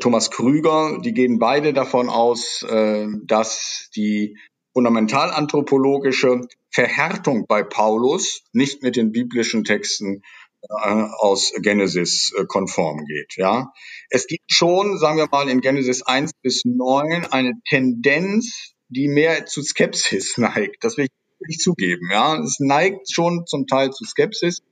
Thomas 0.00 0.32
Krüger, 0.32 0.98
die 1.00 1.14
gehen 1.14 1.38
beide 1.38 1.72
davon 1.72 2.08
aus, 2.10 2.64
äh, 2.68 3.06
dass 3.24 3.88
die 3.94 4.36
fundamentalanthropologische 4.72 6.40
Verhärtung 6.70 7.46
bei 7.46 7.62
Paulus 7.62 8.42
nicht 8.52 8.82
mit 8.82 8.96
den 8.96 9.12
biblischen 9.12 9.62
Texten 9.62 10.22
äh, 10.62 11.04
aus 11.18 11.52
Genesis 11.62 12.32
äh, 12.36 12.46
konform 12.46 13.04
geht. 13.04 13.36
Ja, 13.36 13.72
es 14.10 14.26
gibt 14.26 14.50
schon, 14.50 14.98
sagen 14.98 15.18
wir 15.18 15.28
mal, 15.30 15.48
in 15.48 15.60
Genesis 15.60 16.02
1 16.02 16.32
bis 16.42 16.64
9 16.64 17.26
eine 17.26 17.52
Tendenz, 17.68 18.74
die 18.88 19.06
mehr 19.06 19.46
zu 19.46 19.62
Skepsis 19.62 20.36
neigt. 20.38 20.82
Das 20.82 20.96
will 20.96 21.04
ich 21.04 21.17
nicht 21.46 21.60
zugeben. 21.60 22.10
Ja, 22.10 22.40
es 22.40 22.58
neigt 22.60 23.12
schon 23.12 23.46
zum 23.46 23.66
Teil 23.66 23.90
zu 23.90 24.04
Skepsis. 24.04 24.62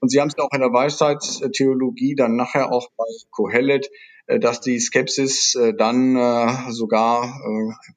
Und 0.00 0.10
Sie 0.10 0.20
haben 0.20 0.28
es 0.28 0.38
auch 0.38 0.52
in 0.52 0.60
der 0.60 0.72
Weisheitstheologie 0.72 2.14
dann 2.14 2.36
nachher 2.36 2.72
auch 2.72 2.88
bei 2.96 3.04
Kohelet, 3.30 3.88
äh, 4.26 4.38
dass 4.38 4.60
die 4.60 4.78
Skepsis 4.80 5.54
äh, 5.54 5.74
dann 5.74 6.16
äh, 6.16 6.72
sogar 6.72 7.40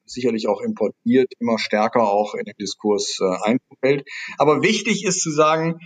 sicherlich 0.04 0.48
auch 0.48 0.60
importiert 0.60 1.32
immer 1.38 1.58
stärker 1.58 2.08
auch 2.10 2.34
in 2.34 2.44
den 2.44 2.54
Diskurs 2.60 3.18
einfällt. 3.20 4.08
Aber 4.38 4.62
wichtig 4.62 5.04
ist 5.04 5.20
zu 5.20 5.30
sagen, 5.30 5.78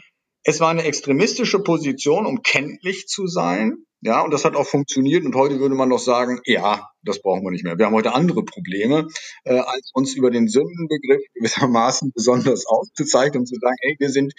es 0.45 0.61
war 0.61 0.71
eine 0.71 0.85
extremistische 0.85 1.63
Position, 1.63 2.27
um 2.27 2.43
kenntlich 2.43 3.07
zu 3.07 3.27
sein. 3.27 3.85
Ja, 4.05 4.21
und 4.23 4.33
das 4.33 4.45
hat 4.45 4.57
auch 4.57 4.67
funktioniert. 4.67 5.25
Und 5.25 5.37
heute 5.37 5.61
würde 5.61 5.77
man 5.77 5.89
noch 5.89 6.01
sagen, 6.01 6.41
ja, 6.45 6.89
das 7.05 7.23
brauchen 7.23 7.45
wir 7.45 7.53
nicht 7.53 7.63
mehr. 7.63 7.79
Wir 7.79 7.87
haben 7.87 7.95
heute 7.95 8.15
andere 8.15 8.45
Probleme, 8.45 9.07
äh, 9.45 9.55
als 9.59 9.93
uns 9.95 10.15
über 10.15 10.33
den 10.33 10.49
Sündenbegriff 10.49 11.23
gewissermaßen 11.35 12.11
besonders 12.15 12.67
auszuzeichnen 12.67 13.43
und 13.43 13.47
zu 13.47 13.55
sagen, 13.61 13.77
hey, 13.81 13.95
wir 14.01 14.11
sind, 14.11 14.33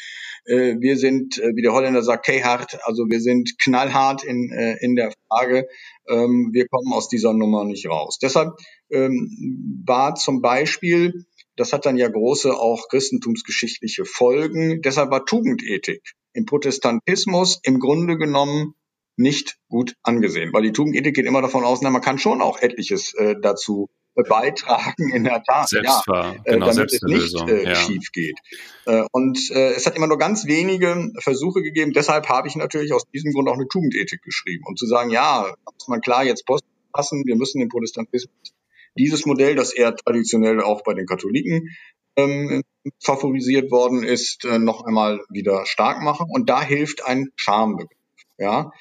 äh, 0.46 0.76
wir 0.80 0.98
sind, 0.98 1.38
äh, 1.38 1.56
wie 1.56 1.62
der 1.62 1.72
Holländer 1.72 2.04
sagt, 2.04 2.26
keihard, 2.26 2.78
also 2.84 3.06
wir 3.10 3.22
sind 3.22 3.58
knallhart 3.58 4.26
in, 4.26 4.52
äh, 4.52 4.76
in 4.82 4.96
der 4.96 5.14
Frage, 5.30 5.66
ähm, 6.10 6.50
wir 6.52 6.68
kommen 6.68 6.92
aus 6.92 7.08
dieser 7.08 7.34
Nummer 7.34 7.64
nicht 7.64 7.88
raus. 7.88 8.18
Deshalb 8.22 8.50
ähm, 8.92 9.84
war 9.88 10.16
zum 10.16 10.42
Beispiel 10.42 11.26
das 11.56 11.72
hat 11.72 11.86
dann 11.86 11.98
ja 11.98 12.10
große 12.10 12.52
auch 12.52 12.88
christentumsgeschichtliche 12.90 14.06
Folgen. 14.06 14.82
Deshalb 14.82 15.12
war 15.12 15.24
Tugendethik 15.24 16.02
im 16.34 16.46
Protestantismus 16.48 17.60
im 17.62 17.80
Grunde 17.80 18.18
genommen 18.18 18.74
nicht 19.16 19.58
gut 19.70 19.96
angesehen, 20.04 20.52
weil 20.54 20.64
die 20.64 20.72
Tugendethik 20.72 21.16
geht 21.16 21.26
immer 21.26 21.42
davon 21.42 21.64
aus, 21.64 21.82
na, 21.82 21.90
man 21.90 22.02
kann 22.02 22.18
schon 22.18 22.42
auch 22.42 22.60
etliches 22.62 23.14
äh, 23.16 23.36
dazu 23.42 23.90
beitragen 24.16 25.12
in 25.14 25.24
der 25.24 25.44
Tat, 25.44 25.70
selbst 25.70 26.04
ja, 26.08 26.34
äh, 26.34 26.54
genau, 26.54 26.68
damit 26.68 26.94
es 26.94 27.02
nicht 27.02 27.50
äh, 27.50 27.64
ja. 27.64 27.76
schief 27.76 28.12
geht. 28.12 28.38
Äh, 28.86 29.04
und 29.12 29.50
äh, 29.52 29.72
es 29.72 29.86
hat 29.86 29.96
immer 29.96 30.08
nur 30.08 30.18
ganz 30.18 30.46
wenige 30.46 31.12
Versuche 31.20 31.62
gegeben. 31.62 31.94
Deshalb 31.94 32.30
habe 32.30 32.48
ich 32.48 32.56
natürlich 32.56 32.94
aus 32.94 33.04
diesem 33.12 33.32
Grund 33.32 33.50
auch 33.50 33.56
eine 33.56 33.68
Tugendethik 33.68 34.22
geschrieben, 34.22 34.64
um 34.68 34.76
zu 34.76 34.86
sagen, 34.86 35.10
ja, 35.10 35.54
muss 35.66 35.88
man 35.88 36.02
klar 36.02 36.24
jetzt 36.24 36.46
Post 36.46 36.64
passen, 36.92 37.24
wir 37.26 37.36
müssen 37.36 37.60
den 37.60 37.70
Protestantismus 37.70 38.54
dieses 38.96 39.26
Modell, 39.26 39.56
das 39.56 39.74
eher 39.74 39.96
traditionell 39.96 40.62
auch 40.62 40.84
bei 40.84 40.94
den 40.94 41.08
Katholiken 41.08 41.70
ähm, 42.16 42.62
favorisiert 43.00 43.72
worden 43.72 44.04
ist, 44.04 44.46
äh, 44.46 44.60
noch 44.60 44.86
einmal 44.86 45.22
wieder 45.30 45.66
stark 45.66 46.02
machen. 46.02 46.28
Und 46.30 46.50
da 46.50 46.62
hilft 46.62 47.06
ein 47.06 47.30
Schambegriff. 47.36 47.98
Ja, 48.38 48.72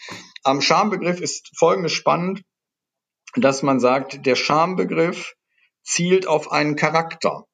am 0.44 0.60
Schambegriff 0.60 1.20
ist 1.20 1.50
Folgendes 1.56 1.92
spannend, 1.92 2.42
dass 3.36 3.62
man 3.62 3.80
sagt, 3.80 4.24
der 4.26 4.36
Schambegriff 4.36 5.34
zielt 5.82 6.26
auf 6.26 6.50
einen 6.52 6.76
Charakter. 6.76 7.44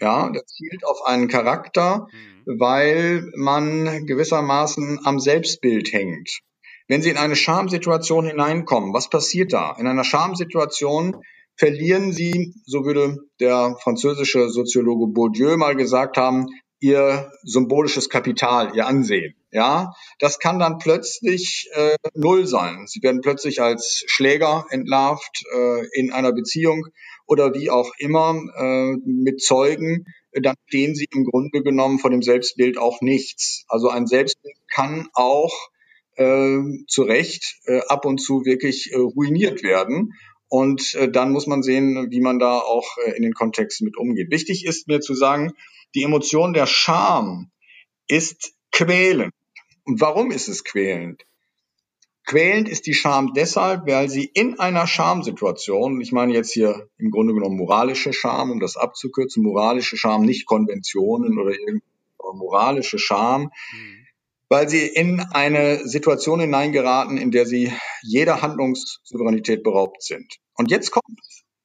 Ja, 0.00 0.30
der 0.30 0.44
zielt 0.46 0.84
auf 0.84 1.04
einen 1.04 1.28
Charakter, 1.28 2.06
mhm. 2.10 2.58
weil 2.58 3.30
man 3.36 4.06
gewissermaßen 4.06 5.00
am 5.04 5.20
Selbstbild 5.20 5.92
hängt. 5.92 6.40
Wenn 6.88 7.02
Sie 7.02 7.10
in 7.10 7.16
eine 7.16 7.36
Schamsituation 7.36 8.26
hineinkommen, 8.26 8.92
was 8.92 9.08
passiert 9.08 9.52
da? 9.52 9.76
In 9.78 9.86
einer 9.86 10.04
Schamsituation 10.04 11.22
verlieren 11.56 12.12
sie, 12.12 12.54
so 12.66 12.84
würde 12.84 13.18
der 13.40 13.76
französische 13.82 14.48
Soziologe 14.48 15.12
Bourdieu 15.12 15.56
mal 15.56 15.76
gesagt 15.76 16.16
haben, 16.16 16.46
ihr 16.82 17.30
symbolisches 17.44 18.08
Kapital, 18.08 18.74
ihr 18.74 18.86
Ansehen. 18.86 19.34
Ja, 19.52 19.92
das 20.18 20.38
kann 20.38 20.58
dann 20.58 20.78
plötzlich 20.78 21.68
äh, 21.74 21.96
null 22.14 22.46
sein. 22.46 22.86
Sie 22.86 23.02
werden 23.02 23.20
plötzlich 23.20 23.62
als 23.62 24.02
Schläger 24.06 24.66
entlarvt 24.70 25.44
äh, 25.54 25.86
in 25.92 26.10
einer 26.10 26.32
Beziehung 26.32 26.86
oder 27.26 27.54
wie 27.54 27.70
auch 27.70 27.92
immer 27.98 28.34
äh, 28.56 28.96
mit 29.04 29.40
Zeugen. 29.40 30.06
Dann 30.32 30.56
stehen 30.66 30.94
sie 30.94 31.06
im 31.14 31.24
Grunde 31.24 31.62
genommen 31.62 31.98
vor 31.98 32.10
dem 32.10 32.22
Selbstbild 32.22 32.78
auch 32.78 33.00
nichts. 33.00 33.64
Also 33.68 33.88
ein 33.88 34.06
Selbstbild 34.06 34.56
kann 34.74 35.08
auch 35.12 35.52
äh, 36.16 36.58
zu 36.88 37.02
Recht 37.02 37.60
äh, 37.66 37.80
ab 37.88 38.06
und 38.06 38.18
zu 38.18 38.44
wirklich 38.44 38.90
äh, 38.92 38.96
ruiniert 38.96 39.62
werden. 39.62 40.14
Und 40.52 40.92
äh, 40.96 41.10
dann 41.10 41.32
muss 41.32 41.46
man 41.46 41.62
sehen, 41.62 42.10
wie 42.10 42.20
man 42.20 42.38
da 42.38 42.58
auch 42.58 42.98
äh, 43.06 43.12
in 43.12 43.22
den 43.22 43.32
Kontexten 43.32 43.86
mit 43.86 43.96
umgeht. 43.96 44.30
Wichtig 44.30 44.66
ist 44.66 44.86
mir 44.86 45.00
zu 45.00 45.14
sagen, 45.14 45.52
die 45.94 46.02
Emotion 46.02 46.52
der 46.52 46.66
Scham 46.66 47.50
ist 48.06 48.52
quälend. 48.70 49.32
Und 49.84 50.02
warum 50.02 50.30
ist 50.30 50.48
es 50.48 50.62
quälend? 50.62 51.22
Quälend 52.26 52.68
ist 52.68 52.84
die 52.84 52.92
Scham 52.92 53.32
deshalb, 53.32 53.86
weil 53.86 54.10
sie 54.10 54.26
in 54.26 54.60
einer 54.60 54.86
Schamsituation, 54.86 55.98
ich 56.02 56.12
meine 56.12 56.34
jetzt 56.34 56.52
hier 56.52 56.86
im 56.98 57.10
Grunde 57.10 57.32
genommen 57.32 57.56
moralische 57.56 58.12
Scham, 58.12 58.50
um 58.50 58.60
das 58.60 58.76
abzukürzen, 58.76 59.42
moralische 59.42 59.96
Scham, 59.96 60.26
nicht 60.26 60.44
Konventionen 60.44 61.38
oder 61.38 61.52
irgendeine 61.52 61.80
moralische 62.34 62.98
Scham, 62.98 63.44
mhm 63.72 64.01
weil 64.52 64.68
sie 64.68 64.86
in 64.86 65.18
eine 65.32 65.88
Situation 65.88 66.38
hineingeraten, 66.38 67.16
in 67.16 67.30
der 67.30 67.46
sie 67.46 67.72
jeder 68.02 68.42
Handlungssouveränität 68.42 69.62
beraubt 69.62 70.02
sind. 70.02 70.30
Und 70.52 70.70
jetzt 70.70 70.90
kommt 70.90 71.06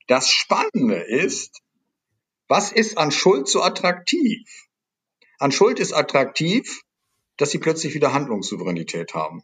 das 0.07 0.29
Spannende 0.29 0.95
ist, 0.95 1.59
was 2.47 2.71
ist 2.71 2.97
an 2.97 3.11
Schuld 3.11 3.49
so 3.49 3.61
attraktiv? 3.61 4.47
An 5.37 5.51
Schuld 5.51 5.81
ist 5.81 5.91
attraktiv, 5.91 6.79
dass 7.35 7.51
sie 7.51 7.57
plötzlich 7.57 7.93
wieder 7.93 8.13
Handlungssouveränität 8.13 9.13
haben. 9.13 9.43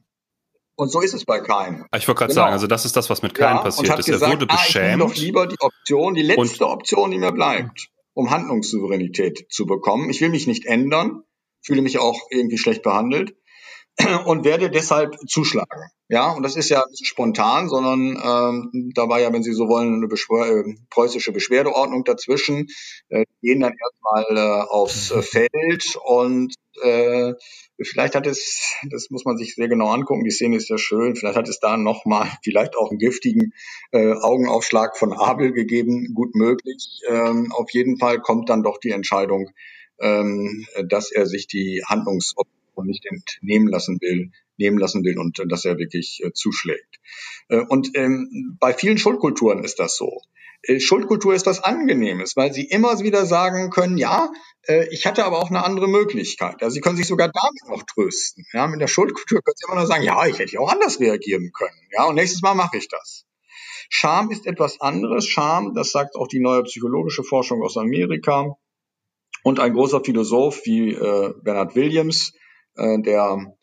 Und 0.75 0.89
so 0.89 1.01
ist 1.01 1.13
es 1.13 1.25
bei 1.25 1.41
keinem. 1.41 1.85
Ich 1.93 2.07
wollte 2.07 2.19
gerade 2.19 2.33
genau. 2.33 2.43
sagen, 2.43 2.53
also 2.53 2.67
das 2.67 2.85
ist 2.85 2.95
das, 2.95 3.09
was 3.09 3.23
mit 3.23 3.33
Kain 3.33 3.57
ja, 3.57 3.61
passiert 3.61 3.99
ist. 3.99 4.05
Gesagt, 4.05 4.23
er 4.23 4.39
wurde 4.39 4.47
beschämt. 4.47 5.01
Ah, 5.01 5.05
ich 5.05 5.13
doch 5.15 5.21
lieber 5.21 5.47
die 5.47 5.59
Option, 5.59 6.13
die 6.13 6.21
letzte 6.21 6.65
Option, 6.65 7.11
die 7.11 7.17
mir 7.17 7.33
bleibt, 7.33 7.89
um 8.13 8.31
Handlungssouveränität 8.31 9.47
zu 9.49 9.65
bekommen. 9.65 10.09
Ich 10.09 10.21
will 10.21 10.29
mich 10.29 10.47
nicht 10.47 10.65
ändern 10.65 11.23
fühle 11.63 11.81
mich 11.81 11.99
auch 11.99 12.19
irgendwie 12.29 12.57
schlecht 12.57 12.83
behandelt 12.83 13.35
und 14.25 14.43
werde 14.43 14.69
deshalb 14.69 15.15
zuschlagen. 15.27 15.89
Ja, 16.09 16.31
und 16.31 16.43
das 16.43 16.55
ist 16.55 16.69
ja 16.69 16.83
nicht 16.89 17.07
spontan, 17.07 17.69
sondern 17.69 18.17
ähm, 18.23 18.91
da 18.93 19.09
war 19.09 19.19
ja, 19.19 19.33
wenn 19.33 19.41
Sie 19.41 19.53
so 19.53 19.67
wollen, 19.67 19.95
eine 19.95 20.07
Beschwer 20.07 20.45
äh, 20.45 20.75
preußische 20.89 21.31
Beschwerdeordnung 21.31 22.03
dazwischen. 22.03 22.67
Äh, 23.09 23.25
gehen 23.41 23.61
dann 23.61 23.73
erstmal 23.73 24.37
äh, 24.37 24.63
aufs 24.69 25.11
äh, 25.11 25.21
Feld 25.21 25.97
und 26.03 26.53
äh, 26.81 27.33
vielleicht 27.81 28.15
hat 28.15 28.27
es, 28.27 28.75
das 28.91 29.09
muss 29.09 29.25
man 29.25 29.37
sich 29.37 29.55
sehr 29.55 29.67
genau 29.67 29.89
angucken, 29.89 30.23
die 30.23 30.31
Szene 30.31 30.57
ist 30.57 30.69
ja 30.69 30.77
schön, 30.77 31.15
vielleicht 31.15 31.37
hat 31.37 31.47
es 31.47 31.59
da 31.59 31.77
nochmal, 31.77 32.29
vielleicht 32.43 32.75
auch 32.75 32.89
einen 32.89 32.99
giftigen 32.99 33.53
äh, 33.91 34.13
Augenaufschlag 34.13 34.97
von 34.97 35.13
Abel 35.13 35.51
gegeben, 35.51 36.13
gut 36.13 36.35
möglich. 36.35 37.01
Ähm, 37.09 37.51
auf 37.51 37.71
jeden 37.71 37.97
Fall 37.97 38.19
kommt 38.19 38.49
dann 38.49 38.63
doch 38.63 38.77
die 38.77 38.91
Entscheidung, 38.91 39.49
ähm, 39.99 40.65
dass 40.87 41.11
er 41.11 41.25
sich 41.25 41.47
die 41.47 41.83
Handlungsoption 41.87 42.85
nicht 42.85 43.05
entnehmen 43.05 43.67
lassen 43.67 43.99
will, 44.01 44.31
nehmen 44.57 44.77
lassen 44.77 45.03
will 45.03 45.17
und 45.17 45.39
äh, 45.39 45.47
dass 45.47 45.65
er 45.65 45.77
wirklich 45.77 46.21
äh, 46.23 46.31
zuschlägt. 46.33 46.99
Äh, 47.49 47.63
und 47.67 47.91
ähm, 47.95 48.57
bei 48.59 48.73
vielen 48.73 48.97
Schuldkulturen 48.97 49.63
ist 49.63 49.79
das 49.79 49.97
so. 49.97 50.21
Äh, 50.63 50.79
Schuldkultur 50.79 51.33
ist 51.33 51.45
was 51.45 51.63
Angenehmes, 51.63 52.35
weil 52.35 52.53
sie 52.53 52.63
immer 52.63 52.99
wieder 52.99 53.25
sagen 53.25 53.69
können, 53.69 53.97
ja, 53.97 54.31
äh, 54.63 54.87
ich 54.91 55.05
hatte 55.05 55.25
aber 55.25 55.39
auch 55.39 55.49
eine 55.49 55.63
andere 55.63 55.87
Möglichkeit. 55.87 56.63
Also 56.63 56.73
sie 56.73 56.81
können 56.81 56.97
sich 56.97 57.07
sogar 57.07 57.29
damit 57.29 57.69
noch 57.69 57.83
trösten. 57.83 58.45
Ja, 58.53 58.67
mit 58.67 58.81
der 58.81 58.87
Schuldkultur 58.87 59.41
können 59.41 59.55
sie 59.57 59.65
immer 59.67 59.81
noch 59.81 59.87
sagen, 59.87 60.03
ja, 60.03 60.25
ich 60.25 60.39
hätte 60.39 60.59
auch 60.59 60.71
anders 60.71 60.99
reagieren 60.99 61.51
können. 61.53 61.77
Ja, 61.91 62.05
und 62.05 62.15
nächstes 62.15 62.41
Mal 62.41 62.55
mache 62.55 62.77
ich 62.77 62.87
das. 62.87 63.25
Scham 63.89 64.31
ist 64.31 64.47
etwas 64.47 64.79
anderes. 64.81 65.27
Scham, 65.27 65.75
das 65.75 65.91
sagt 65.91 66.15
auch 66.15 66.27
die 66.27 66.39
neue 66.39 66.63
psychologische 66.63 67.23
Forschung 67.23 67.61
aus 67.61 67.77
Amerika, 67.77 68.57
und 69.43 69.59
ein 69.59 69.73
großer 69.73 70.01
Philosoph 70.03 70.61
wie 70.65 70.93
äh, 70.93 71.33
Bernard 71.43 71.75
Williams, 71.75 72.33
äh, 72.75 72.99
der 73.01 73.53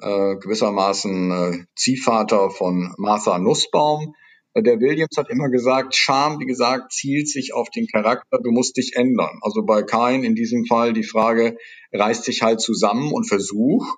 äh, 0.00 0.36
gewissermaßen 0.36 1.30
äh, 1.30 1.64
Ziehvater 1.76 2.50
von 2.50 2.94
Martha 2.98 3.38
Nussbaum. 3.38 4.14
Äh, 4.54 4.62
der 4.62 4.80
Williams 4.80 5.16
hat 5.16 5.30
immer 5.30 5.48
gesagt, 5.48 5.94
Scham, 5.94 6.40
wie 6.40 6.46
gesagt, 6.46 6.92
zielt 6.92 7.28
sich 7.28 7.54
auf 7.54 7.70
den 7.70 7.86
Charakter, 7.86 8.38
du 8.42 8.50
musst 8.50 8.76
dich 8.76 8.96
ändern. 8.96 9.38
Also 9.42 9.64
bei 9.64 9.82
Kain 9.82 10.24
in 10.24 10.34
diesem 10.34 10.66
Fall 10.66 10.92
die 10.92 11.04
Frage, 11.04 11.56
reißt 11.92 12.24
sich 12.24 12.42
halt 12.42 12.60
zusammen 12.60 13.12
und 13.12 13.28
versuch, 13.28 13.96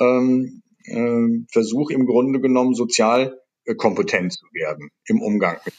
ähm, 0.00 0.62
äh, 0.84 1.44
versuch 1.52 1.90
im 1.90 2.06
Grunde 2.06 2.40
genommen 2.40 2.74
sozial 2.74 3.38
äh, 3.64 3.74
kompetent 3.74 4.32
zu 4.32 4.46
werden 4.52 4.90
im 5.06 5.20
Umgang 5.20 5.58
mit 5.64 5.74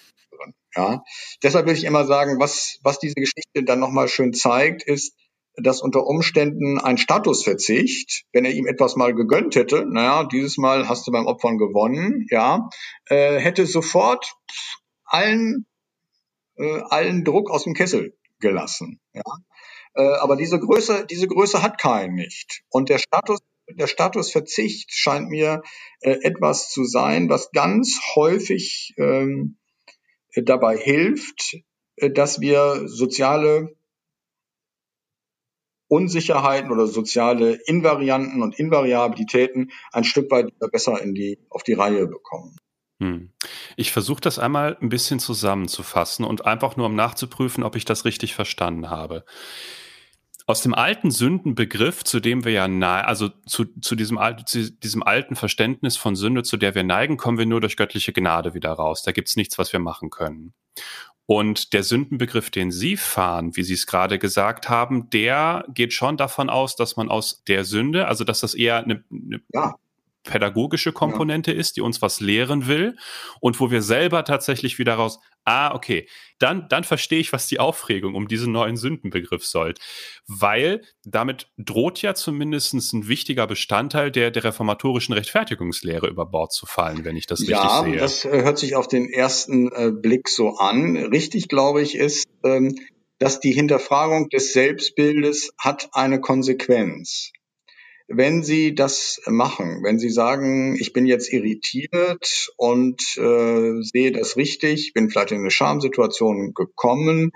ja, 0.75 1.03
deshalb 1.43 1.65
würde 1.65 1.77
ich 1.77 1.85
immer 1.85 2.05
sagen, 2.05 2.39
was, 2.39 2.79
was 2.83 2.99
diese 2.99 3.15
Geschichte 3.15 3.63
dann 3.63 3.79
nochmal 3.79 4.07
schön 4.07 4.33
zeigt, 4.33 4.83
ist, 4.83 5.15
dass 5.55 5.81
unter 5.81 6.05
Umständen 6.05 6.79
ein 6.79 6.97
Statusverzicht, 6.97 8.25
wenn 8.31 8.45
er 8.45 8.51
ihm 8.51 8.67
etwas 8.67 8.95
mal 8.95 9.13
gegönnt 9.13 9.55
hätte, 9.55 9.85
naja, 9.85 10.23
dieses 10.23 10.57
Mal 10.57 10.87
hast 10.87 11.07
du 11.07 11.11
beim 11.11 11.25
Opfern 11.27 11.57
gewonnen, 11.57 12.27
ja, 12.29 12.69
äh, 13.07 13.39
hätte 13.39 13.65
sofort 13.65 14.33
allen, 15.05 15.65
äh, 16.57 16.81
allen 16.89 17.25
Druck 17.25 17.49
aus 17.49 17.63
dem 17.63 17.73
Kessel 17.73 18.17
gelassen, 18.39 18.99
ja. 19.13 19.21
Äh, 19.95 20.17
aber 20.19 20.35
diese 20.35 20.59
Größe, 20.59 21.05
diese 21.09 21.27
Größe 21.27 21.61
hat 21.63 21.79
keinen 21.79 22.13
nicht. 22.13 22.61
Und 22.69 22.89
der 22.89 22.99
Status 22.99 23.39
der 23.75 23.87
Status 23.87 24.31
Verzicht 24.31 24.91
scheint 24.91 25.29
mir 25.29 25.61
äh, 26.01 26.17
etwas 26.23 26.71
zu 26.71 26.85
sein, 26.85 27.29
was 27.29 27.51
ganz 27.51 27.99
häufig 28.15 28.95
ähm, 28.97 29.58
dabei 30.43 30.77
hilft, 30.77 31.57
äh, 31.97 32.11
dass 32.11 32.41
wir 32.41 32.87
soziale 32.87 33.75
Unsicherheiten 35.87 36.71
oder 36.71 36.85
soziale 36.85 37.53
Invarianten 37.65 38.43
und 38.43 38.57
Invariabilitäten 38.57 39.71
ein 39.91 40.03
Stück 40.03 40.29
weit 40.29 40.53
besser 40.71 41.01
in 41.01 41.15
die, 41.15 41.39
auf 41.49 41.63
die 41.63 41.73
Reihe 41.73 42.05
bekommen. 42.05 42.55
Hm. 43.01 43.31
Ich 43.75 43.91
versuche 43.91 44.21
das 44.21 44.39
einmal 44.39 44.77
ein 44.81 44.89
bisschen 44.89 45.19
zusammenzufassen 45.19 46.25
und 46.25 46.45
einfach 46.45 46.77
nur 46.77 46.85
um 46.85 46.95
nachzuprüfen, 46.95 47.63
ob 47.63 47.75
ich 47.75 47.85
das 47.85 48.05
richtig 48.05 48.35
verstanden 48.35 48.89
habe. 48.89 49.25
Aus 50.49 50.61
dem 50.61 50.73
alten 50.73 51.11
Sündenbegriff, 51.11 52.03
zu 52.03 52.19
dem 52.19 52.43
wir 52.43 52.51
ja 52.51 52.67
nahe, 52.67 53.05
also 53.05 53.29
zu, 53.45 53.65
zu, 53.81 53.95
diesem, 53.95 54.17
zu 54.47 54.71
diesem 54.71 55.03
alten 55.03 55.35
Verständnis 55.35 55.95
von 55.95 56.15
Sünde, 56.15 56.41
zu 56.41 56.57
der 56.57 56.73
wir 56.73 56.83
neigen, 56.83 57.17
kommen 57.17 57.37
wir 57.37 57.45
nur 57.45 57.61
durch 57.61 57.77
göttliche 57.77 58.13
Gnade 58.13 58.55
wieder 58.55 58.71
raus. 58.71 59.03
Da 59.03 59.11
gibt's 59.11 59.35
nichts, 59.35 59.59
was 59.59 59.73
wir 59.73 59.79
machen 59.79 60.09
können. 60.09 60.55
Und 61.27 61.73
der 61.73 61.83
Sündenbegriff, 61.83 62.49
den 62.49 62.71
Sie 62.71 62.97
fahren, 62.97 63.55
wie 63.57 63.61
Sie 63.61 63.75
es 63.75 63.85
gerade 63.85 64.17
gesagt 64.17 64.69
haben, 64.69 65.11
der 65.11 65.65
geht 65.71 65.93
schon 65.93 66.17
davon 66.17 66.49
aus, 66.49 66.75
dass 66.75 66.95
man 66.97 67.09
aus 67.09 67.43
der 67.43 67.63
Sünde, 67.63 68.07
also 68.07 68.23
dass 68.23 68.39
das 68.39 68.55
eher 68.55 68.83
eine, 68.83 69.03
eine 69.11 69.41
ja 69.53 69.75
pädagogische 70.29 70.93
Komponente 70.93 71.51
ja. 71.51 71.59
ist, 71.59 71.75
die 71.75 71.81
uns 71.81 72.01
was 72.01 72.19
lehren 72.19 72.67
will 72.67 72.95
und 73.41 73.59
wo 73.59 73.71
wir 73.71 73.81
selber 73.81 74.23
tatsächlich 74.23 74.77
wieder 74.77 74.93
raus, 74.93 75.19
ah, 75.43 75.73
okay, 75.73 76.07
dann, 76.37 76.67
dann 76.69 76.83
verstehe 76.83 77.19
ich, 77.19 77.33
was 77.33 77.47
die 77.47 77.59
Aufregung 77.59 78.13
um 78.13 78.27
diesen 78.27 78.51
neuen 78.51 78.77
Sündenbegriff 78.77 79.43
soll. 79.43 79.73
Weil 80.27 80.81
damit 81.03 81.47
droht 81.57 82.03
ja 82.03 82.13
zumindest 82.13 82.73
ein 82.73 83.07
wichtiger 83.07 83.47
Bestandteil 83.47 84.11
der, 84.11 84.29
der 84.29 84.43
reformatorischen 84.43 85.15
Rechtfertigungslehre 85.15 86.07
über 86.07 86.27
Bord 86.27 86.53
zu 86.53 86.67
fallen, 86.67 87.03
wenn 87.03 87.17
ich 87.17 87.25
das 87.25 87.41
richtig 87.41 87.55
ja, 87.55 87.83
sehe. 87.83 87.95
Ja, 87.95 88.01
das 88.01 88.25
äh, 88.25 88.43
hört 88.43 88.59
sich 88.59 88.75
auf 88.75 88.87
den 88.87 89.09
ersten 89.09 89.71
äh, 89.71 89.91
Blick 89.91 90.29
so 90.29 90.57
an. 90.57 90.95
Richtig, 90.95 91.47
glaube 91.47 91.81
ich, 91.81 91.95
ist, 91.95 92.27
ähm, 92.43 92.75
dass 93.17 93.39
die 93.39 93.51
Hinterfragung 93.51 94.29
des 94.29 94.53
Selbstbildes 94.53 95.51
hat 95.57 95.89
eine 95.93 96.21
Konsequenz 96.21 97.31
wenn 98.09 98.43
Sie 98.43 98.73
das 98.73 99.21
machen, 99.27 99.83
wenn 99.83 99.99
Sie 99.99 100.09
sagen, 100.09 100.75
ich 100.79 100.93
bin 100.93 101.05
jetzt 101.05 101.31
irritiert 101.31 102.51
und 102.57 103.01
äh, 103.17 103.81
sehe 103.81 104.11
das 104.11 104.35
richtig, 104.35 104.93
bin 104.93 105.09
vielleicht 105.09 105.31
in 105.31 105.39
eine 105.39 105.51
Schamsituation 105.51 106.53
gekommen 106.55 107.31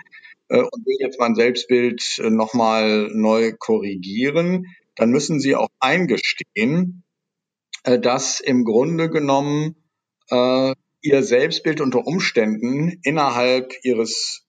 äh, 0.50 0.58
und 0.58 0.86
will 0.86 0.98
jetzt 1.00 1.20
mein 1.20 1.36
Selbstbild 1.36 2.20
äh, 2.20 2.30
nochmal 2.32 3.10
neu 3.14 3.54
korrigieren, 3.54 4.66
dann 4.96 5.12
müssen 5.12 5.40
Sie 5.40 5.56
auch 5.56 5.70
eingestehen, 5.80 7.04
äh, 7.84 8.00
dass 8.00 8.40
im 8.40 8.66
Grunde 8.66 9.12
genommen 9.12 9.76
äh, 10.30 10.74
Ihr 11.02 11.22
Selbstbild 11.22 11.82
unter 11.82 12.08
Umständen 12.08 13.00
innerhalb 13.04 13.74
Ihres 13.84 14.48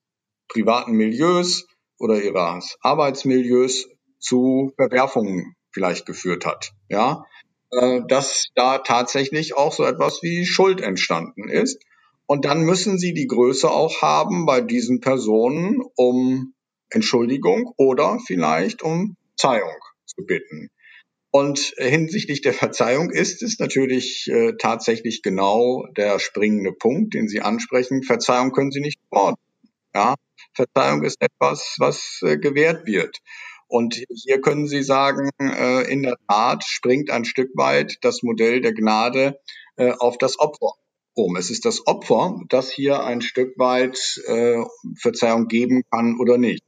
privaten 0.48 0.92
Milieus 0.92 1.66
oder 1.98 2.22
Ihres 2.22 2.78
Arbeitsmilieus 2.80 3.88
zu 4.20 4.72
Verwerfungen 4.76 5.54
vielleicht 5.74 6.06
geführt 6.06 6.46
hat. 6.46 6.72
Ja, 6.88 7.24
äh, 7.70 8.00
dass 8.08 8.46
da 8.54 8.78
tatsächlich 8.78 9.56
auch 9.56 9.72
so 9.72 9.84
etwas 9.84 10.22
wie 10.22 10.46
Schuld 10.46 10.80
entstanden 10.80 11.48
ist. 11.48 11.82
Und 12.26 12.46
dann 12.46 12.62
müssen 12.62 12.98
sie 12.98 13.12
die 13.12 13.26
Größe 13.26 13.70
auch 13.70 14.00
haben 14.00 14.46
bei 14.46 14.62
diesen 14.62 15.00
Personen, 15.00 15.82
um 15.94 16.54
Entschuldigung 16.88 17.74
oder 17.76 18.18
vielleicht 18.24 18.82
um 18.82 19.16
Verzeihung 19.36 19.76
zu 20.06 20.24
bitten. 20.24 20.70
Und 21.30 21.74
hinsichtlich 21.76 22.42
der 22.42 22.54
Verzeihung 22.54 23.10
ist 23.10 23.42
es 23.42 23.58
natürlich 23.58 24.28
äh, 24.28 24.52
tatsächlich 24.56 25.22
genau 25.22 25.84
der 25.96 26.20
springende 26.20 26.72
Punkt, 26.72 27.14
den 27.14 27.26
Sie 27.26 27.40
ansprechen. 27.40 28.04
Verzeihung 28.04 28.52
können 28.52 28.70
Sie 28.70 28.80
nicht 28.80 29.00
fordern. 29.08 29.34
Ja, 29.94 30.14
Verzeihung 30.54 31.02
ist 31.02 31.20
etwas, 31.20 31.74
was 31.78 32.20
äh, 32.22 32.38
gewährt 32.38 32.86
wird. 32.86 33.18
Und 33.66 34.02
hier 34.24 34.40
können 34.40 34.66
Sie 34.66 34.82
sagen, 34.82 35.30
äh, 35.40 35.90
in 35.90 36.02
der 36.02 36.16
Tat 36.28 36.64
springt 36.64 37.10
ein 37.10 37.24
Stück 37.24 37.50
weit 37.54 37.98
das 38.02 38.22
Modell 38.22 38.60
der 38.60 38.72
Gnade 38.72 39.40
äh, 39.76 39.92
auf 39.92 40.18
das 40.18 40.38
Opfer 40.38 40.72
um. 41.14 41.36
Es 41.36 41.50
ist 41.50 41.64
das 41.64 41.86
Opfer, 41.86 42.40
das 42.48 42.70
hier 42.70 43.04
ein 43.04 43.20
Stück 43.22 43.58
weit 43.58 44.20
äh, 44.26 44.62
Verzeihung 44.96 45.48
geben 45.48 45.82
kann 45.90 46.18
oder 46.18 46.38
nicht. 46.38 46.62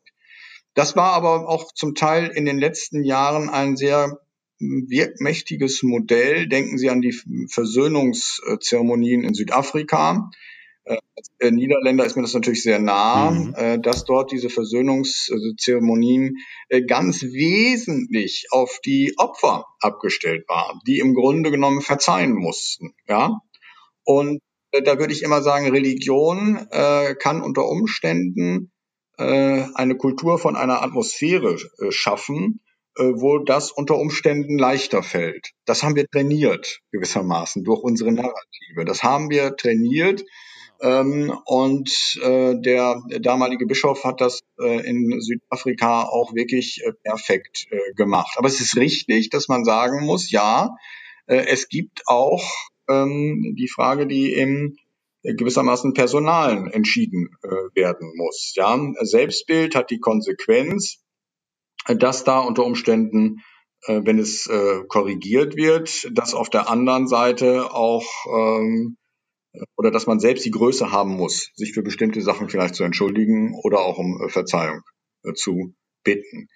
Das 0.75 0.95
war 0.97 1.13
aber 1.13 1.49
auch 1.49 1.73
zum 1.73 1.95
Teil 1.95 2.29
in 2.29 2.45
den 2.45 2.59
letzten 2.59 3.03
Jahren 3.03 3.49
ein 3.49 3.77
sehr 3.77 4.21
wirkmächtiges 4.59 5.83
Modell. 5.83 6.49
Denken 6.49 6.79
Sie 6.79 6.91
an 6.91 7.03
die 7.03 7.19
Versöhnungszeremonien 7.49 9.25
in 9.25 9.35
Südafrika. 9.35 10.31
Als 10.87 11.31
äh, 11.40 11.51
Niederländer 11.51 12.05
ist 12.05 12.16
mir 12.16 12.22
das 12.22 12.35
natürlich 12.35 12.62
sehr 12.62 12.79
nah, 12.79 13.31
mhm. 13.31 13.55
äh, 13.57 13.79
dass 13.79 14.05
dort 14.05 14.31
diese 14.31 14.51
Versöhnungszeremonien 14.51 16.37
äh, 16.68 16.83
ganz 16.83 17.22
wesentlich 17.22 18.46
auf 18.51 18.79
die 18.85 19.14
Opfer 19.16 19.64
abgestellt 19.81 20.49
waren, 20.49 20.81
die 20.87 21.01
im 21.01 21.14
Grunde 21.14 21.51
genommen 21.51 21.81
verzeihen 21.81 22.35
mussten. 22.35 22.94
Ja, 23.09 23.40
und 24.05 24.40
da 24.72 24.99
würde 24.99 25.12
ich 25.12 25.22
immer 25.22 25.42
sagen, 25.42 25.70
Religion 25.70 26.68
kann 26.68 27.40
unter 27.40 27.66
Umständen 27.66 28.72
eine 29.16 29.96
Kultur 29.96 30.38
von 30.38 30.55
einer 30.55 30.83
Atmosphäre 30.83 31.57
schaffen, 31.88 32.61
wo 32.94 33.38
das 33.38 33.70
unter 33.70 33.96
Umständen 33.96 34.59
leichter 34.59 35.03
fällt. 35.03 35.53
Das 35.64 35.83
haben 35.83 35.96
wir 35.96 36.07
trainiert 36.07 36.81
gewissermaßen 36.92 37.64
durch 37.64 37.81
unsere 37.81 38.12
Narrative. 38.12 38.85
Das 38.85 39.03
haben 39.03 39.31
wir 39.31 39.57
trainiert 39.57 40.22
ähm, 40.81 41.33
und 41.45 41.91
äh, 42.23 42.55
der, 42.61 43.03
damalige 43.21 43.67
Bischof 43.67 44.05
hat 44.05 44.21
das 44.21 44.41
äh, 44.59 44.87
in 44.89 45.21
Südafrika 45.21 46.03
auch 46.03 46.35
wirklich 46.35 46.83
äh, 46.85 46.93
perfekt 46.93 47.67
äh, 47.71 47.95
gemacht. 47.95 48.37
Aber 48.37 48.49
es 48.49 48.61
ist 48.61 48.77
richtig, 48.77 49.31
dass 49.31 49.49
man 49.49 49.65
sagen 49.65 50.05
muss, 50.05 50.31
ja, 50.31 50.77
äh, 51.27 51.47
es 51.49 51.69
gibt 51.69 52.03
auch 52.07 52.45
ähm, 52.89 53.55
die 53.59 53.69
Frage, 53.69 54.07
die 54.07 54.33
im 54.33 54.77
gewissermaßen 55.23 55.93
Personalen 55.95 56.71
entschieden 56.71 57.31
äh, 57.43 57.49
werden 57.75 58.12
muss. 58.17 58.53
Ja, 58.55 58.79
Selbstbild 59.01 59.75
hat 59.75 59.91
die 59.91 59.99
Konsequenz, 59.99 61.03
dass 61.87 62.25
da 62.25 62.41
unter 62.41 62.65
Umständen, 62.65 63.43
äh, 63.87 64.03
wenn 64.05 64.19
es 64.19 64.47
äh, 64.47 64.83
korrigiert 64.89 65.57
wird, 65.57 66.09
dass 66.12 66.35
auf 66.35 66.51
der 66.51 66.69
anderen 66.69 67.09
Seite 67.09 67.75
auch 67.75 68.07
ähm, 68.33 68.97
oder 69.77 69.90
dass 69.90 70.07
man 70.07 70.21
selbst 70.21 70.45
die 70.45 70.51
Größe 70.51 70.90
haben 70.90 71.12
muss, 71.16 71.51
sich 71.55 71.73
für 71.73 71.83
bestimmte 71.83 72.21
Sachen 72.21 72.49
vielleicht 72.49 72.75
zu 72.75 72.85
entschuldigen 72.85 73.55
oder 73.62 73.81
auch 73.81 73.99
um 73.99 74.21
äh, 74.23 74.29
Verzeihung 74.29 74.83
äh, 75.25 75.33
zu 75.35 75.75
bitten. 76.03 76.49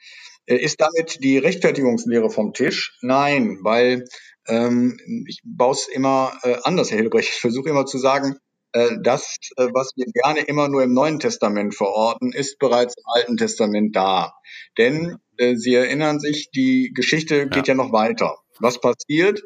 Äh, 0.47 0.57
ist 0.57 0.81
damit 0.81 1.23
die 1.23 1.39
Rechtfertigungslehre 1.39 2.31
vom 2.31 2.53
Tisch? 2.53 2.97
Nein, 3.03 3.59
weil 3.63 4.05
ähm, 4.49 4.99
ich 5.29 5.41
baue 5.45 5.73
es 5.73 5.89
immer 5.89 6.33
äh, 6.43 6.57
anders, 6.65 6.91
Herr 6.91 6.99
Hilbrecht. 6.99 7.29
Ich 7.29 7.41
versuche 7.41 7.69
immer 7.69 7.87
zu 7.87 7.99
sagen, 7.99 8.37
äh, 8.73 8.97
das, 9.03 9.37
äh, 9.57 9.69
was 9.73 9.93
wir 9.97 10.07
gerne 10.07 10.41
immer 10.41 10.69
nur 10.69 10.83
im 10.83 10.93
Neuen 10.93 11.19
Testament 11.21 11.75
verorten, 11.75 12.33
ist 12.33 12.59
bereits 12.59 12.97
im 12.97 13.05
Alten 13.15 13.37
Testament 13.37 13.95
da. 13.95 14.33
Denn 14.79 15.17
Sie 15.55 15.73
erinnern 15.73 16.21
sich, 16.21 16.51
die 16.55 16.93
Geschichte 16.95 17.49
geht 17.49 17.67
ja, 17.67 17.73
ja 17.73 17.75
noch 17.75 17.95
weiter. 17.95 18.37
Was 18.59 18.79
passiert? 18.79 19.43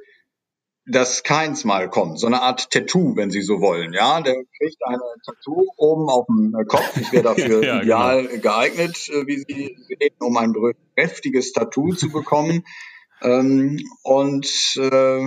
Dass 0.86 1.22
keins 1.22 1.64
mal 1.64 1.88
kommt, 1.88 2.18
so 2.18 2.26
eine 2.26 2.42
Art 2.42 2.70
Tattoo, 2.70 3.16
wenn 3.16 3.30
Sie 3.30 3.40
so 3.40 3.60
wollen. 3.60 3.94
Ja, 3.94 4.20
der 4.20 4.34
kriegt 4.58 4.84
eine 4.84 5.00
Tattoo 5.24 5.64
oben 5.76 6.10
auf 6.10 6.26
dem 6.26 6.54
äh, 6.54 6.64
Kopf. 6.64 6.96
Ich 7.00 7.10
wäre 7.12 7.22
dafür 7.34 7.64
ja, 7.64 7.80
ideal 7.80 8.26
genau. 8.26 8.42
geeignet, 8.42 9.08
äh, 9.08 9.26
wie 9.26 9.38
Sie 9.38 9.76
sehen, 9.88 10.14
um 10.20 10.36
ein 10.36 10.54
kräftiges 10.94 11.52
Tattoo 11.52 11.94
zu 11.94 12.10
bekommen. 12.10 12.64
ähm, 13.22 13.80
und 14.02 14.46
äh, 14.76 15.20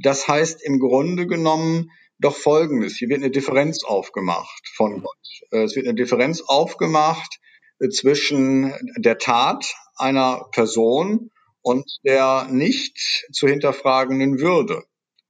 das 0.00 0.28
heißt 0.28 0.62
im 0.62 0.78
Grunde 0.78 1.26
genommen 1.26 1.90
doch 2.20 2.36
Folgendes. 2.36 2.96
Hier 2.96 3.08
wird 3.08 3.22
eine 3.22 3.30
Differenz 3.30 3.82
aufgemacht 3.82 4.68
von 4.76 5.02
Gott. 5.02 5.16
Äh, 5.50 5.64
es 5.64 5.74
wird 5.74 5.86
eine 5.86 5.96
Differenz 5.96 6.42
aufgemacht 6.46 7.40
zwischen 7.90 8.74
der 8.98 9.16
Tat 9.16 9.74
einer 9.96 10.46
Person 10.52 11.30
und 11.62 11.84
der 12.04 12.46
nicht 12.50 13.26
zu 13.32 13.48
hinterfragenden 13.48 14.38
Würde. 14.38 14.84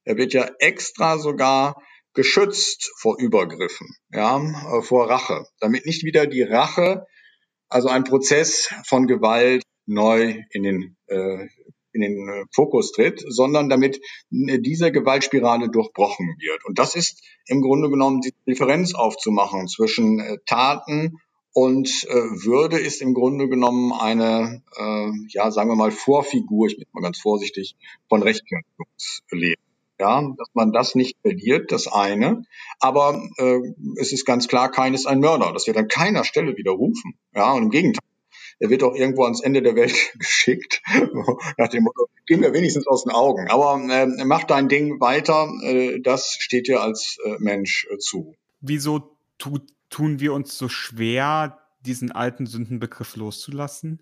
Er 0.05 0.17
wird 0.17 0.33
ja 0.33 0.51
extra 0.59 1.19
sogar 1.19 1.83
geschützt 2.15 2.93
vor 2.99 3.19
Übergriffen, 3.19 3.89
ja, 4.13 4.39
äh, 4.39 4.83
vor 4.83 5.09
Rache, 5.11 5.47
damit 5.61 5.87
nicht 5.87 6.05
wieder 6.05 6.27
die 6.27 6.43
Rache, 6.43 7.07
also 7.69 7.89
ein 7.89 8.05
Prozess 8.05 8.75
von 8.87 9.07
Gewalt 9.07 9.63
neu 9.87 10.43
in 10.51 10.63
den 10.63 10.97
äh, 11.07 11.47
in 11.93 12.03
den 12.03 12.29
äh, 12.29 12.45
Fokus 12.55 12.93
tritt, 12.93 13.23
sondern 13.29 13.69
damit 13.69 14.01
äh, 14.31 14.61
diese 14.61 14.93
Gewaltspirale 14.93 15.71
durchbrochen 15.71 16.37
wird. 16.39 16.65
Und 16.65 16.79
das 16.79 16.95
ist 16.95 17.23
im 17.47 17.63
Grunde 17.63 17.91
genommen 17.91 18.21
die 18.21 18.33
Differenz 18.47 18.95
aufzumachen 18.95 19.69
zwischen 19.69 20.39
Taten 20.47 21.19
Und 21.53 22.07
äh, 22.09 22.15
Würde 22.15 22.79
ist 22.79 23.03
im 23.03 23.13
Grunde 23.15 23.49
genommen 23.49 23.93
eine, 23.93 24.63
äh, 24.77 25.11
ja, 25.31 25.51
sagen 25.51 25.69
wir 25.69 25.77
mal, 25.77 25.91
Vorfigur, 25.91 26.69
ich 26.69 26.77
bin 26.77 26.87
mal 26.93 27.03
ganz 27.03 27.19
vorsichtig, 27.19 27.77
von 28.09 28.23
Rechtfertigungsleben. 28.23 29.63
Ja, 30.01 30.23
dass 30.39 30.49
man 30.55 30.73
das 30.73 30.95
nicht 30.95 31.19
verliert, 31.21 31.73
das 31.73 31.87
eine. 31.87 32.45
Aber 32.79 33.23
äh, 33.37 33.59
es 34.01 34.13
ist 34.13 34.25
ganz 34.25 34.49
klar, 34.49 34.71
keines 34.71 35.05
ein 35.05 35.21
Mörder. 35.21 35.53
Das 35.53 35.67
wird 35.67 35.77
an 35.77 35.89
keiner 35.89 36.25
Stelle 36.25 36.57
widerrufen. 36.57 37.19
Ja, 37.35 37.53
und 37.53 37.65
im 37.65 37.71
Gegenteil. 37.71 38.01
Er 38.61 38.71
wird 38.71 38.83
auch 38.83 38.95
irgendwo 38.95 39.25
ans 39.25 39.43
Ende 39.43 39.61
der 39.61 39.77
Welt 39.77 40.13
geschickt, 40.19 40.83
nach 41.59 41.69
dem 41.69 41.85
Motto, 41.85 42.09
gehen 42.27 42.41
wir 42.41 42.55
wenigstens 42.55 42.87
aus 42.87 43.05
den 43.05 43.13
Augen. 43.13 43.49
Aber 43.51 43.79
äh, 43.91 44.25
mach 44.25 44.45
dein 44.45 44.69
Ding 44.69 45.01
weiter, 45.01 45.51
äh, 45.63 46.01
das 46.01 46.37
steht 46.39 46.67
dir 46.67 46.81
als 46.81 47.19
äh, 47.25 47.37
Mensch 47.39 47.87
äh, 47.91 47.99
zu. 47.99 48.35
Wieso 48.63 49.17
tut 49.37 49.71
tun 49.91 50.21
wir 50.21 50.33
uns 50.33 50.57
so 50.57 50.69
schwer, 50.69 51.59
diesen 51.85 52.13
alten 52.13 52.47
Sündenbegriff 52.47 53.17
loszulassen? 53.17 54.01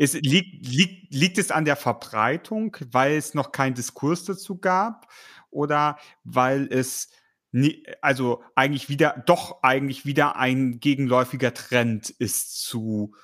Es 0.00 0.14
liegt, 0.14 0.66
liegt, 0.66 1.12
liegt 1.12 1.36
es 1.36 1.50
an 1.50 1.66
der 1.66 1.76
Verbreitung, 1.76 2.74
weil 2.90 3.16
es 3.16 3.34
noch 3.34 3.52
keinen 3.52 3.74
Diskurs 3.74 4.24
dazu 4.24 4.56
gab 4.56 5.12
oder 5.50 5.98
weil 6.24 6.68
es 6.72 7.10
nie, 7.52 7.84
also 8.00 8.42
eigentlich 8.54 8.88
wieder, 8.88 9.22
doch 9.26 9.62
eigentlich 9.62 10.06
wieder 10.06 10.36
ein 10.36 10.80
gegenläufiger 10.80 11.52
Trend 11.52 12.08
ist 12.08 12.62
zu, 12.62 13.14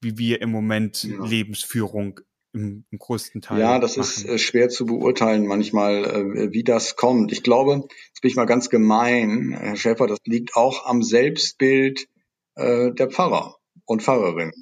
wie 0.00 0.16
wir 0.16 0.40
im 0.40 0.50
Moment 0.50 1.02
ja. 1.02 1.22
Lebensführung 1.22 2.20
im, 2.54 2.86
im 2.90 2.98
größten 2.98 3.42
Teil. 3.42 3.60
Ja, 3.60 3.78
das 3.78 3.98
machen. 3.98 4.08
ist 4.08 4.24
äh, 4.24 4.38
schwer 4.38 4.70
zu 4.70 4.86
beurteilen 4.86 5.46
manchmal, 5.46 6.04
äh, 6.06 6.52
wie 6.52 6.64
das 6.64 6.96
kommt. 6.96 7.30
Ich 7.32 7.42
glaube, 7.42 7.84
jetzt 8.06 8.22
bin 8.22 8.30
ich 8.30 8.36
mal 8.36 8.46
ganz 8.46 8.70
gemein, 8.70 9.52
Herr 9.52 9.76
Schäfer, 9.76 10.06
das 10.06 10.20
liegt 10.24 10.56
auch 10.56 10.86
am 10.86 11.02
Selbstbild 11.02 12.08
äh, 12.54 12.90
der 12.92 13.10
Pfarrer 13.10 13.58
und 13.84 14.02
Pfarrerin. 14.02 14.52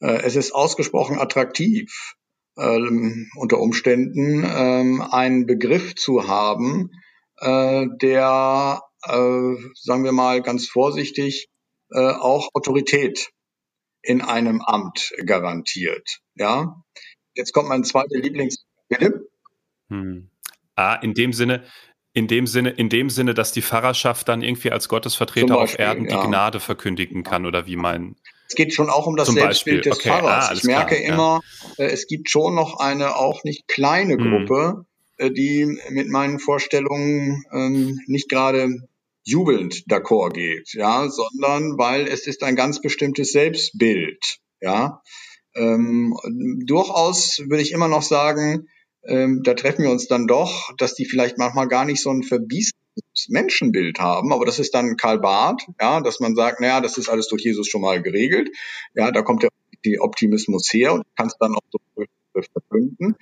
Äh, 0.00 0.22
es 0.22 0.36
ist 0.36 0.52
ausgesprochen 0.52 1.18
attraktiv, 1.18 2.14
ähm, 2.56 3.30
unter 3.36 3.58
Umständen 3.58 4.44
ähm, 4.44 5.00
einen 5.02 5.46
Begriff 5.46 5.94
zu 5.94 6.28
haben, 6.28 6.90
äh, 7.38 7.86
der, 8.00 8.82
äh, 9.04 9.54
sagen 9.74 10.04
wir 10.04 10.12
mal 10.12 10.42
ganz 10.42 10.68
vorsichtig, 10.68 11.48
äh, 11.90 12.00
auch 12.00 12.48
Autorität 12.54 13.30
in 14.02 14.20
einem 14.20 14.60
Amt 14.62 15.12
garantiert. 15.24 16.20
Ja, 16.34 16.82
Jetzt 17.38 17.52
kommt 17.52 17.68
mein 17.68 17.84
zweiter 17.84 18.18
Lieblings. 18.18 18.66
Bitte? 18.88 19.28
Hm. 19.90 20.28
Ah, 20.74 20.94
in 20.96 21.14
dem 21.14 21.32
Sinne, 21.32 21.64
in 22.12 22.26
dem 22.26 22.48
Sinne, 22.48 22.70
in 22.70 22.88
dem 22.88 23.10
Sinne, 23.10 23.32
dass 23.32 23.52
die 23.52 23.62
Pfarrerschaft 23.62 24.28
dann 24.28 24.42
irgendwie 24.42 24.72
als 24.72 24.88
Gottesvertreter 24.88 25.54
Beispiel, 25.54 25.56
auf 25.56 25.78
Erden 25.78 26.08
ja. 26.08 26.20
die 26.20 26.26
Gnade 26.26 26.58
verkündigen 26.58 27.22
kann 27.22 27.46
oder 27.46 27.66
wie 27.66 27.76
mein. 27.76 28.16
Es 28.48 28.54
geht 28.54 28.72
schon 28.72 28.88
auch 28.88 29.06
um 29.06 29.16
das 29.16 29.28
Selbstbild 29.28 29.84
Beispiel. 29.84 29.90
des 29.90 29.98
okay. 29.98 30.08
Pfarrers. 30.08 30.48
Ah, 30.48 30.52
ich 30.54 30.64
merke 30.64 30.96
klar, 30.96 31.06
immer, 31.06 31.40
ja. 31.76 31.84
Äh, 31.84 31.90
es 31.90 32.06
gibt 32.06 32.30
schon 32.30 32.54
noch 32.54 32.80
eine 32.80 33.16
auch 33.16 33.44
nicht 33.44 33.68
kleine 33.68 34.14
hm. 34.14 34.30
Gruppe, 34.30 34.86
hm. 35.18 35.34
die 35.34 35.78
mit 35.90 36.08
meinen 36.08 36.38
Vorstellungen 36.38 37.44
ähm, 37.52 38.00
nicht 38.06 38.28
gerade 38.28 38.68
jubelnd 39.24 39.84
d'accord 39.90 40.32
geht, 40.32 40.72
ja, 40.72 41.08
sondern 41.08 41.76
weil 41.76 42.08
es 42.08 42.26
ist 42.26 42.42
ein 42.42 42.56
ganz 42.56 42.80
bestimmtes 42.80 43.32
Selbstbild, 43.32 44.38
ja. 44.60 45.02
Ähm, 45.54 46.16
durchaus 46.64 47.42
würde 47.46 47.62
ich 47.62 47.72
immer 47.72 47.88
noch 47.88 48.02
sagen, 48.02 48.68
ähm, 49.04 49.42
da 49.42 49.54
treffen 49.54 49.82
wir 49.82 49.90
uns 49.90 50.06
dann 50.06 50.26
doch, 50.26 50.74
dass 50.78 50.94
die 50.94 51.04
vielleicht 51.04 51.36
manchmal 51.36 51.68
gar 51.68 51.84
nicht 51.84 52.00
so 52.00 52.10
ein 52.10 52.22
verbiesenes 52.22 52.72
Menschenbild 53.28 53.98
haben, 53.98 54.32
aber 54.32 54.44
das 54.44 54.58
ist 54.58 54.74
dann 54.74 54.96
Karl 54.96 55.18
Barth, 55.18 55.62
ja, 55.80 56.00
dass 56.00 56.20
man 56.20 56.34
sagt, 56.34 56.60
naja, 56.60 56.80
das 56.80 56.98
ist 56.98 57.08
alles 57.08 57.28
durch 57.28 57.42
Jesus 57.44 57.68
schon 57.68 57.80
mal 57.80 58.02
geregelt, 58.02 58.50
ja, 58.94 59.10
da 59.10 59.22
kommt 59.22 59.42
der 59.42 59.50
Optimismus 60.00 60.72
her 60.72 60.94
und 60.94 61.04
kann 61.16 61.30
dann 61.40 61.54
auch 61.54 61.62
so 61.70 61.78
verkünden. 62.52 63.16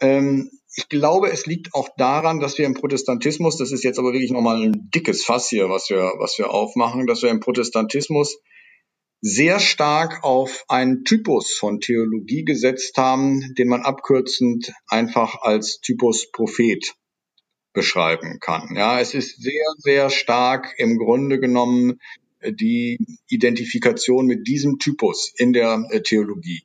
Ähm, 0.00 0.50
ich 0.76 0.88
glaube, 0.88 1.30
es 1.30 1.46
liegt 1.46 1.74
auch 1.74 1.88
daran, 1.96 2.40
dass 2.40 2.58
wir 2.58 2.66
im 2.66 2.74
Protestantismus, 2.74 3.56
das 3.56 3.72
ist 3.72 3.82
jetzt 3.82 3.98
aber 3.98 4.12
wirklich 4.12 4.30
nochmal 4.30 4.62
ein 4.62 4.90
dickes 4.94 5.24
Fass 5.24 5.48
hier, 5.48 5.68
was 5.68 5.90
wir, 5.90 6.12
was 6.18 6.38
wir 6.38 6.50
aufmachen, 6.50 7.06
dass 7.06 7.22
wir 7.22 7.30
im 7.30 7.40
Protestantismus 7.40 8.38
sehr 9.20 9.58
stark 9.58 10.24
auf 10.24 10.64
einen 10.68 11.04
Typus 11.04 11.52
von 11.52 11.80
Theologie 11.80 12.44
gesetzt 12.44 12.96
haben, 12.96 13.54
den 13.58 13.68
man 13.68 13.82
abkürzend 13.82 14.72
einfach 14.86 15.42
als 15.42 15.80
Typus 15.80 16.30
Prophet 16.30 16.94
beschreiben 17.72 18.38
kann. 18.40 18.74
Ja, 18.74 19.00
es 19.00 19.14
ist 19.14 19.42
sehr, 19.42 19.64
sehr 19.78 20.10
stark 20.10 20.74
im 20.78 20.98
Grunde 20.98 21.38
genommen 21.38 21.98
die 22.42 22.98
Identifikation 23.28 24.26
mit 24.26 24.46
diesem 24.46 24.78
Typus 24.78 25.32
in 25.36 25.52
der 25.52 25.84
äh, 25.90 26.02
Theologie. 26.02 26.62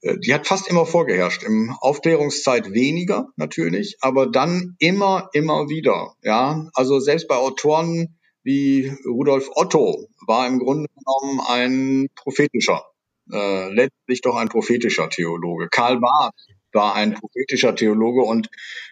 Äh, 0.00 0.18
die 0.18 0.32
hat 0.32 0.46
fast 0.46 0.68
immer 0.68 0.86
vorgeherrscht. 0.86 1.42
Im 1.42 1.74
Aufklärungszeit 1.80 2.72
weniger 2.72 3.28
natürlich, 3.36 3.96
aber 4.00 4.26
dann 4.26 4.76
immer, 4.78 5.28
immer 5.32 5.68
wieder. 5.68 6.14
Ja, 6.22 6.68
also 6.74 7.00
selbst 7.00 7.28
bei 7.28 7.36
Autoren 7.36 8.18
wie 8.42 8.92
Rudolf 9.06 9.50
Otto 9.54 10.08
war 10.26 10.46
im 10.46 10.58
Grunde 10.58 10.88
genommen 10.94 11.40
ein 11.48 12.08
prophetischer, 12.14 12.84
äh, 13.32 13.72
letztlich 13.72 14.20
doch 14.20 14.36
ein 14.36 14.48
prophetischer 14.48 15.08
Theologe. 15.08 15.68
Karl 15.70 15.98
Barth 15.98 16.34
war 16.74 16.94
ein 16.94 17.14
prophetischer 17.14 17.74
Theologe 17.74 18.22
und 18.22 18.48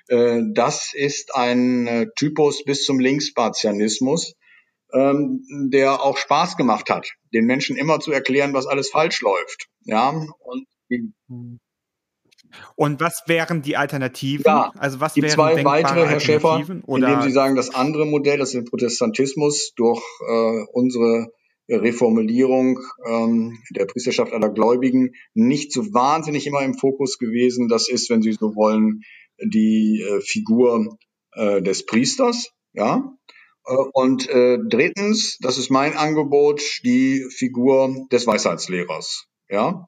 äh, 0.09 0.41
das 0.53 0.93
ist 0.95 1.35
ein 1.35 1.87
äh, 1.87 2.07
Typus 2.17 2.65
bis 2.65 2.85
zum 2.85 2.99
Linkspartianismus, 3.01 4.35
ähm, 4.93 5.45
der 5.73 6.03
auch 6.03 6.17
Spaß 6.17 6.57
gemacht 6.57 6.91
hat, 6.91 7.09
den 7.33 7.47
Menschen 7.47 7.77
immer 7.77 8.01
zu 8.01 8.13
erklären, 8.13 8.55
was 8.55 8.67
alles 8.67 8.91
falsch 8.91 9.21
läuft. 9.21 9.69
Ja, 9.85 10.11
und 10.11 10.67
und 12.77 13.01
was 13.01 13.23
wären 13.27 13.63
die 13.63 13.77
Alternativen? 13.77 14.45
Ja, 14.47 14.73
also 14.79 15.01
was 15.01 15.15
die 15.15 15.23
wären 15.23 15.33
zwei 15.33 15.65
weitere, 15.65 16.07
Herr 16.07 16.21
Schäfer, 16.21 16.63
oder? 16.87 17.09
indem 17.09 17.23
Sie 17.23 17.31
sagen, 17.31 17.57
das 17.57 17.75
andere 17.75 18.07
Modell, 18.07 18.39
das 18.39 18.51
ist 18.51 18.55
der 18.55 18.69
Protestantismus, 18.69 19.73
durch 19.75 20.03
äh, 20.29 20.65
unsere 20.73 21.33
Reformulierung 21.69 22.81
ähm, 23.07 23.59
der 23.71 23.87
Priesterschaft 23.87 24.33
aller 24.33 24.51
Gläubigen 24.51 25.13
nicht 25.35 25.73
so 25.73 25.93
wahnsinnig 25.95 26.47
immer 26.47 26.63
im 26.63 26.75
Fokus 26.75 27.19
gewesen. 27.19 27.69
Das 27.69 27.89
ist, 27.89 28.11
wenn 28.11 28.23
Sie 28.23 28.33
so 28.33 28.55
wollen, 28.55 29.03
die 29.43 30.03
äh, 30.03 30.21
Figur 30.21 30.99
äh, 31.33 31.63
des 31.63 31.87
Priesters, 31.87 32.51
ja. 32.73 33.13
Äh, 33.67 33.75
und 33.93 34.29
äh, 34.29 34.59
drittens, 34.69 35.39
das 35.41 35.59
ist 35.59 35.71
mein 35.71 35.97
Angebot, 35.97 36.61
die 36.85 37.25
Figur 37.31 38.07
des 38.11 38.27
Weisheitslehrers, 38.27 39.27
ja. 39.49 39.87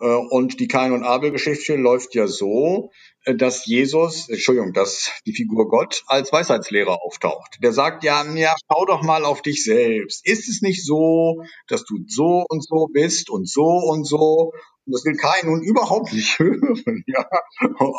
Äh, 0.00 0.06
und 0.06 0.60
die 0.60 0.68
Kain- 0.68 0.92
und 0.92 1.04
Abel-Geschichte 1.04 1.76
läuft 1.76 2.14
ja 2.14 2.26
so, 2.26 2.90
dass 3.24 3.66
Jesus, 3.66 4.28
Entschuldigung, 4.28 4.72
dass 4.72 5.10
die 5.26 5.34
Figur 5.34 5.68
Gott 5.68 6.02
als 6.06 6.32
Weisheitslehrer 6.32 7.02
auftaucht. 7.02 7.58
Der 7.62 7.72
sagt 7.72 8.02
ja, 8.02 8.24
ja, 8.34 8.54
schau 8.70 8.86
doch 8.86 9.02
mal 9.02 9.24
auf 9.24 9.42
dich 9.42 9.62
selbst. 9.64 10.26
Ist 10.26 10.48
es 10.48 10.62
nicht 10.62 10.84
so, 10.84 11.42
dass 11.68 11.84
du 11.84 11.98
so 12.06 12.44
und 12.48 12.64
so 12.64 12.86
bist 12.86 13.28
und 13.30 13.48
so 13.48 13.64
und 13.64 14.04
so? 14.04 14.52
Und 14.86 14.94
das 14.94 15.04
will 15.04 15.16
Kain 15.16 15.46
nun 15.46 15.62
überhaupt 15.62 16.12
nicht 16.12 16.38
hören, 16.38 17.04
ja. 17.06 17.26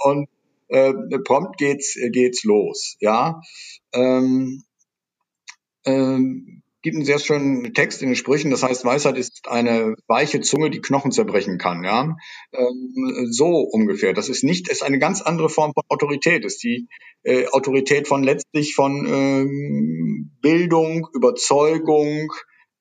Und 0.05 0.27
äh, 0.69 0.93
prompt 1.23 1.57
geht's 1.57 1.95
geht's 2.11 2.43
los, 2.43 2.95
ja. 2.99 3.41
Ähm, 3.93 4.63
ähm, 5.85 6.63
gibt 6.81 6.95
einen 6.95 7.05
sehr 7.05 7.19
schönen 7.19 7.73
Text 7.73 8.01
in 8.01 8.09
den 8.09 8.15
Sprüchen, 8.15 8.51
das 8.51 8.63
heißt, 8.63 8.85
Weisheit 8.85 9.17
ist 9.17 9.47
eine 9.47 9.95
weiche 10.07 10.41
Zunge, 10.41 10.69
die 10.69 10.81
Knochen 10.81 11.11
zerbrechen 11.11 11.57
kann, 11.57 11.83
ja. 11.83 12.15
Ähm, 12.53 13.27
so 13.31 13.59
ungefähr. 13.59 14.13
Das 14.13 14.29
ist 14.29 14.43
nicht, 14.43 14.69
ist 14.69 14.83
eine 14.83 14.99
ganz 14.99 15.21
andere 15.21 15.49
Form 15.49 15.73
von 15.73 15.83
Autorität, 15.89 16.45
ist 16.45 16.63
die 16.63 16.87
äh, 17.23 17.47
Autorität 17.47 18.07
von 18.07 18.23
letztlich 18.23 18.75
von 18.75 19.05
ähm, 19.07 20.31
Bildung, 20.41 21.07
Überzeugung, 21.13 22.31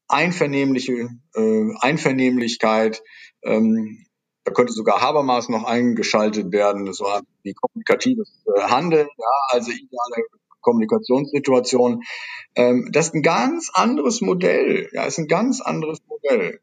einvernehmliche 0.08 1.10
äh, 1.34 1.66
Einvernehmlichkeit, 1.80 3.02
ähm, 3.42 4.06
da 4.44 4.52
könnte 4.52 4.72
sogar 4.72 5.00
Habermas 5.00 5.48
noch 5.48 5.64
eingeschaltet 5.64 6.50
werden. 6.50 6.86
Das 6.86 7.00
war 7.00 7.20
die 7.44 7.52
kommunikatives 7.52 8.42
äh, 8.56 8.62
Handeln, 8.62 9.06
ja, 9.06 9.26
also 9.50 9.70
ideale 9.70 10.26
Kommunikationssituation. 10.60 12.02
Ähm, 12.54 12.90
das 12.92 13.08
ist 13.08 13.14
ein 13.14 13.22
ganz 13.22 13.70
anderes 13.72 14.20
Modell. 14.20 14.88
Ja, 14.92 15.04
ist 15.04 15.18
ein 15.18 15.28
ganz 15.28 15.60
anderes 15.60 15.98
Modell. 16.08 16.60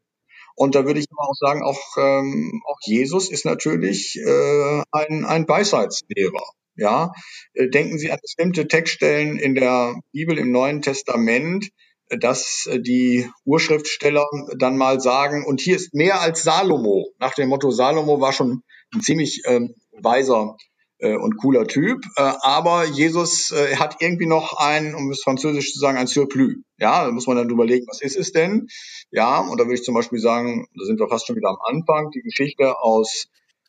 Und 0.54 0.74
da 0.74 0.84
würde 0.84 0.98
ich 0.98 1.06
immer 1.08 1.22
auch 1.22 1.36
sagen, 1.38 1.62
auch, 1.62 1.96
ähm, 1.98 2.62
auch 2.66 2.78
Jesus 2.82 3.30
ist 3.30 3.44
natürlich 3.44 4.18
äh, 4.18 4.82
ein, 4.90 5.24
ein 5.24 5.48
Weisheitslehrer. 5.48 6.42
Ja, 6.74 7.12
äh, 7.54 7.68
denken 7.68 7.98
Sie 7.98 8.10
an 8.10 8.18
bestimmte 8.20 8.66
Textstellen 8.66 9.38
in 9.38 9.54
der 9.54 10.00
Bibel 10.12 10.38
im 10.38 10.50
Neuen 10.50 10.82
Testament, 10.82 11.70
dass 12.08 12.66
äh, 12.66 12.80
die 12.80 13.28
Urschriftsteller 13.44 14.26
dann 14.58 14.76
mal 14.76 15.00
sagen, 15.00 15.44
und 15.46 15.60
hier 15.60 15.76
ist 15.76 15.94
mehr 15.94 16.20
als 16.20 16.42
Salomo. 16.42 17.12
Nach 17.18 17.34
dem 17.34 17.48
Motto, 17.48 17.70
Salomo 17.70 18.20
war 18.20 18.32
schon 18.32 18.62
ein 18.94 19.00
ziemlich 19.00 19.42
ähm, 19.46 19.74
weiser 19.92 20.56
und 21.00 21.36
cooler 21.36 21.66
Typ. 21.66 22.04
Äh, 22.16 22.32
aber 22.40 22.84
Jesus 22.84 23.50
äh, 23.52 23.76
hat 23.76 23.96
irgendwie 24.00 24.26
noch 24.26 24.58
ein, 24.58 24.94
um 24.94 25.10
es 25.10 25.22
französisch 25.22 25.72
zu 25.72 25.78
sagen, 25.78 25.98
ein 25.98 26.06
Surplus. 26.06 26.56
Ja, 26.78 27.04
da 27.04 27.12
muss 27.12 27.26
man 27.26 27.36
dann 27.36 27.50
überlegen, 27.50 27.86
was 27.88 28.00
ist 28.00 28.16
es 28.16 28.32
denn? 28.32 28.68
Ja, 29.10 29.40
und 29.40 29.58
da 29.60 29.64
würde 29.64 29.74
ich 29.74 29.84
zum 29.84 29.94
Beispiel 29.94 30.18
sagen, 30.18 30.66
da 30.76 30.84
sind 30.84 30.98
wir 30.98 31.08
fast 31.08 31.26
schon 31.26 31.36
wieder 31.36 31.50
am 31.50 31.58
Anfang, 31.64 32.10
die 32.10 32.22
Geschichte 32.22 32.80
aus 32.80 33.26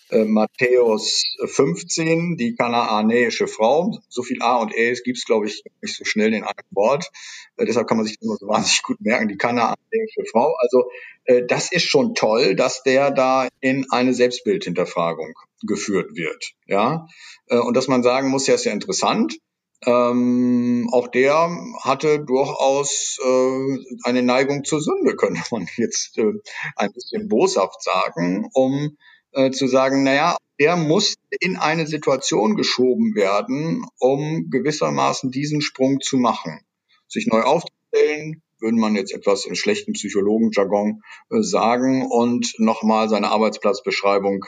äh, 0.09 0.25
Matthäus 0.25 1.23
15, 1.45 2.35
die 2.35 2.55
kanaanäische 2.55 3.47
Frau. 3.47 3.99
So 4.09 4.23
viel 4.23 4.41
A 4.41 4.57
und 4.57 4.75
E 4.75 4.93
gibt 5.03 5.19
es, 5.19 5.25
glaube 5.25 5.45
ich, 5.45 5.63
nicht 5.81 5.95
so 5.95 6.05
schnell 6.05 6.33
in 6.33 6.43
einem 6.43 6.67
Wort. 6.71 7.11
Äh, 7.57 7.65
deshalb 7.65 7.87
kann 7.87 7.97
man 7.97 8.07
sich 8.07 8.17
immer 8.21 8.35
so 8.37 8.47
wahnsinnig 8.47 8.81
gut 8.81 9.01
merken, 9.01 9.27
die 9.27 9.37
kanaanäische 9.37 10.25
Frau. 10.31 10.55
Also 10.57 10.89
äh, 11.25 11.43
das 11.45 11.71
ist 11.71 11.87
schon 11.87 12.15
toll, 12.15 12.55
dass 12.55 12.81
der 12.81 13.11
da 13.11 13.47
in 13.61 13.85
eine 13.91 14.13
Selbstbildhinterfragung 14.13 15.35
geführt 15.61 16.15
wird. 16.15 16.53
Ja, 16.65 17.07
äh, 17.47 17.57
und 17.57 17.75
dass 17.75 17.87
man 17.87 18.03
sagen 18.03 18.29
muss, 18.29 18.47
ja, 18.47 18.55
ist 18.55 18.65
ja 18.65 18.71
interessant. 18.71 19.37
Ähm, 19.85 20.89
auch 20.91 21.07
der 21.07 21.49
hatte 21.81 22.19
durchaus 22.19 23.17
äh, 23.23 23.77
eine 24.03 24.23
Neigung 24.23 24.65
zur 24.65 24.81
Sünde, 24.81 25.15
könnte 25.17 25.41
man 25.51 25.67
jetzt 25.77 26.17
äh, 26.17 26.33
ein 26.75 26.91
bisschen 26.91 27.27
boshaft 27.29 27.81
sagen, 27.81 28.49
um 28.53 28.97
äh, 29.31 29.51
zu 29.51 29.67
sagen, 29.67 30.03
naja, 30.03 30.37
er 30.57 30.75
muss 30.75 31.15
in 31.39 31.55
eine 31.55 31.87
Situation 31.87 32.55
geschoben 32.55 33.15
werden, 33.15 33.85
um 33.99 34.49
gewissermaßen 34.49 35.31
diesen 35.31 35.61
Sprung 35.61 36.01
zu 36.01 36.17
machen. 36.17 36.59
Sich 37.07 37.27
neu 37.27 37.41
aufzustellen, 37.41 38.41
würde 38.59 38.77
man 38.77 38.95
jetzt 38.95 39.13
etwas 39.13 39.45
im 39.45 39.55
schlechten 39.55 39.93
Psychologenjargon 39.93 41.01
äh, 41.29 41.41
sagen, 41.41 42.05
und 42.05 42.53
nochmal 42.57 43.07
seine 43.07 43.29
Arbeitsplatzbeschreibung 43.29 44.45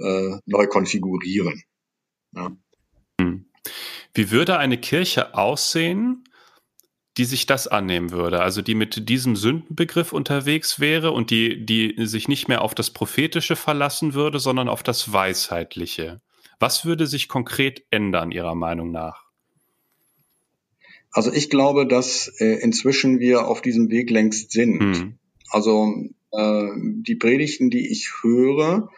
äh, 0.00 0.38
neu 0.46 0.66
konfigurieren. 0.66 1.62
Ja. 2.34 2.56
Hm. 3.20 3.46
Wie 4.14 4.30
würde 4.30 4.58
eine 4.58 4.78
Kirche 4.78 5.34
aussehen, 5.34 6.24
die 7.16 7.24
sich 7.24 7.46
das 7.46 7.66
annehmen 7.66 8.12
würde, 8.12 8.40
also 8.40 8.62
die 8.62 8.74
mit 8.74 9.08
diesem 9.08 9.36
Sündenbegriff 9.36 10.12
unterwegs 10.12 10.80
wäre 10.80 11.10
und 11.10 11.30
die, 11.30 11.66
die 11.66 11.94
sich 12.06 12.28
nicht 12.28 12.48
mehr 12.48 12.62
auf 12.62 12.74
das 12.74 12.90
Prophetische 12.90 13.56
verlassen 13.56 14.14
würde, 14.14 14.38
sondern 14.38 14.68
auf 14.68 14.82
das 14.82 15.12
Weisheitliche. 15.12 16.20
Was 16.60 16.84
würde 16.84 17.06
sich 17.06 17.28
konkret 17.28 17.84
ändern, 17.90 18.30
Ihrer 18.30 18.54
Meinung 18.54 18.90
nach? 18.90 19.24
Also 21.10 21.32
ich 21.32 21.50
glaube, 21.50 21.86
dass 21.86 22.28
äh, 22.38 22.60
inzwischen 22.60 23.18
wir 23.18 23.48
auf 23.48 23.60
diesem 23.60 23.90
Weg 23.90 24.10
längst 24.10 24.52
sind. 24.52 24.80
Hm. 24.80 25.18
Also 25.50 25.92
äh, 26.30 26.68
die 26.76 27.16
Predigten, 27.16 27.70
die 27.70 27.90
ich 27.90 28.10
höre, 28.22 28.90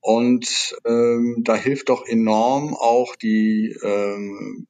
und 0.00 0.76
ähm, 0.86 1.42
da 1.44 1.54
hilft 1.54 1.90
doch 1.90 2.06
enorm 2.06 2.74
auch 2.74 3.16
die 3.16 3.76
ähm, 3.82 4.66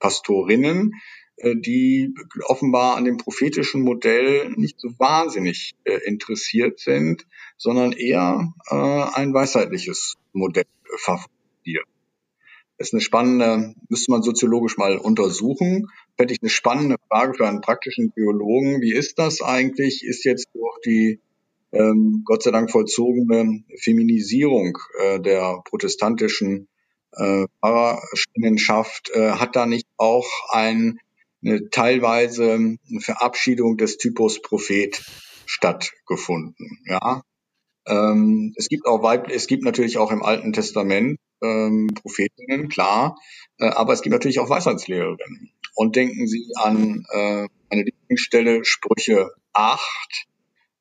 Pastorinnen, 0.00 0.92
äh, 1.36 1.54
die 1.56 2.14
offenbar 2.46 2.96
an 2.96 3.04
dem 3.04 3.16
prophetischen 3.16 3.82
Modell 3.82 4.50
nicht 4.56 4.80
so 4.80 4.88
wahnsinnig 4.98 5.74
äh, 5.84 5.98
interessiert 6.04 6.80
sind, 6.80 7.26
sondern 7.56 7.92
eher 7.92 8.52
äh, 8.68 8.74
ein 8.74 9.32
weisheitliches 9.32 10.14
Modell 10.32 10.66
favorisieren. 10.98 11.86
Das 12.76 12.88
ist 12.88 12.94
eine 12.94 13.00
spannende, 13.00 13.74
müsste 13.88 14.10
man 14.10 14.22
soziologisch 14.22 14.76
mal 14.76 14.98
untersuchen. 14.98 15.88
Fände 16.16 16.34
ich 16.34 16.42
eine 16.42 16.50
spannende 16.50 16.96
Frage 17.08 17.34
für 17.34 17.46
einen 17.46 17.60
praktischen 17.60 18.10
Biologen. 18.10 18.80
Wie 18.80 18.92
ist 18.92 19.18
das 19.20 19.42
eigentlich? 19.42 20.04
Ist 20.04 20.24
jetzt 20.24 20.48
durch 20.54 20.80
die 20.84 21.20
ähm, 21.74 22.22
Gott 22.24 22.42
sei 22.42 22.50
Dank 22.50 22.70
vollzogene 22.70 23.64
Feminisierung 23.80 24.78
äh, 25.00 25.20
der 25.20 25.60
protestantischen 25.64 26.68
äh, 27.12 27.46
Pfarrerinnenschaft, 27.60 29.10
äh, 29.14 29.32
hat 29.32 29.56
da 29.56 29.66
nicht 29.66 29.86
auch 29.96 30.28
ein 30.50 30.98
eine 31.44 31.68
teilweise 31.68 32.78
Verabschiedung 33.00 33.76
des 33.76 33.98
Typus 33.98 34.40
Prophet 34.40 35.04
stattgefunden. 35.46 36.78
Ja, 36.86 37.22
ähm, 37.86 38.54
es 38.56 38.68
gibt 38.68 38.86
auch 38.86 39.02
Weib 39.02 39.28
es 39.30 39.46
gibt 39.46 39.62
natürlich 39.62 39.98
auch 39.98 40.10
im 40.10 40.22
Alten 40.22 40.52
Testament 40.52 41.18
ähm, 41.42 41.88
Prophetinnen, 41.94 42.68
klar, 42.68 43.16
äh, 43.58 43.66
aber 43.66 43.92
es 43.92 44.02
gibt 44.02 44.12
natürlich 44.14 44.38
auch 44.38 44.48
Weisheitslehrerinnen. 44.48 45.52
Und 45.74 45.96
denken 45.96 46.26
Sie 46.26 46.46
an 46.54 47.04
äh, 47.10 47.48
eine 47.68 47.82
Lieblingsstelle 47.82 48.64
Sprüche 48.64 49.30
8. 49.52 49.80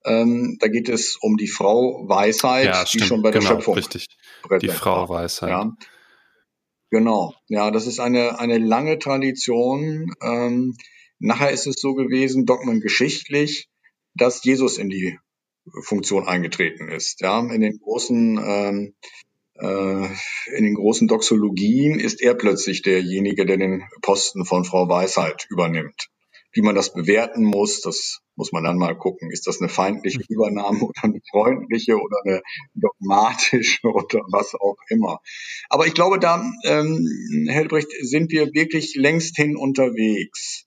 Ähm, 0.05 0.57
da 0.59 0.67
geht 0.67 0.89
es 0.89 1.17
um 1.21 1.37
die 1.37 1.47
Frau 1.47 2.07
Weisheit, 2.07 2.65
ja, 2.65 2.83
die 2.83 2.99
schon 2.99 3.21
bei 3.21 3.31
der 3.31 3.41
genau, 3.41 3.53
Schöpfung 3.53 3.75
richtig. 3.75 4.07
Die 4.61 4.67
Frau 4.67 5.07
Weisheit. 5.07 5.49
Ja. 5.49 5.71
Genau, 6.89 7.33
ja, 7.47 7.71
das 7.71 7.87
ist 7.87 7.99
eine, 7.99 8.39
eine 8.39 8.59
lange 8.59 8.99
Tradition. 8.99 10.13
Ähm, 10.21 10.75
nachher 11.19 11.51
ist 11.51 11.65
es 11.65 11.81
so 11.81 11.95
gewesen, 11.95 12.45
dogmengeschichtlich, 12.45 13.69
dass 14.13 14.43
Jesus 14.43 14.77
in 14.77 14.89
die 14.89 15.17
Funktion 15.83 16.27
eingetreten 16.27 16.89
ist. 16.89 17.21
Ja, 17.21 17.39
in 17.39 17.61
den 17.61 17.79
großen 17.79 18.39
ähm, 18.45 18.93
äh, 19.55 20.07
in 20.55 20.63
den 20.63 20.75
großen 20.75 21.07
Doxologien 21.07 21.99
ist 21.99 22.21
er 22.21 22.35
plötzlich 22.35 22.81
derjenige, 22.81 23.45
der 23.45 23.57
den 23.57 23.83
Posten 24.01 24.45
von 24.45 24.65
Frau 24.65 24.89
Weisheit 24.89 25.47
übernimmt. 25.49 26.09
Wie 26.53 26.61
man 26.61 26.75
das 26.75 26.93
bewerten 26.93 27.43
muss, 27.43 27.81
das 27.81 28.21
muss 28.35 28.51
man 28.51 28.63
dann 28.63 28.77
mal 28.77 28.95
gucken. 28.97 29.31
Ist 29.31 29.47
das 29.47 29.59
eine 29.59 29.69
feindliche 29.69 30.19
hm. 30.19 30.25
Übernahme 30.29 30.83
oder 30.83 31.03
eine 31.03 31.19
freundliche 31.31 31.95
oder 31.95 32.17
eine 32.23 32.41
dogmatische 32.75 33.87
oder 33.87 34.21
was 34.31 34.53
auch 34.55 34.77
immer. 34.89 35.19
Aber 35.69 35.87
ich 35.87 35.93
glaube, 35.93 36.19
da, 36.19 36.43
ähm, 36.63 37.47
Helbrecht, 37.47 37.91
sind 38.01 38.31
wir 38.31 38.53
wirklich 38.53 38.95
längst 38.95 39.35
hin 39.35 39.57
unterwegs. 39.57 40.65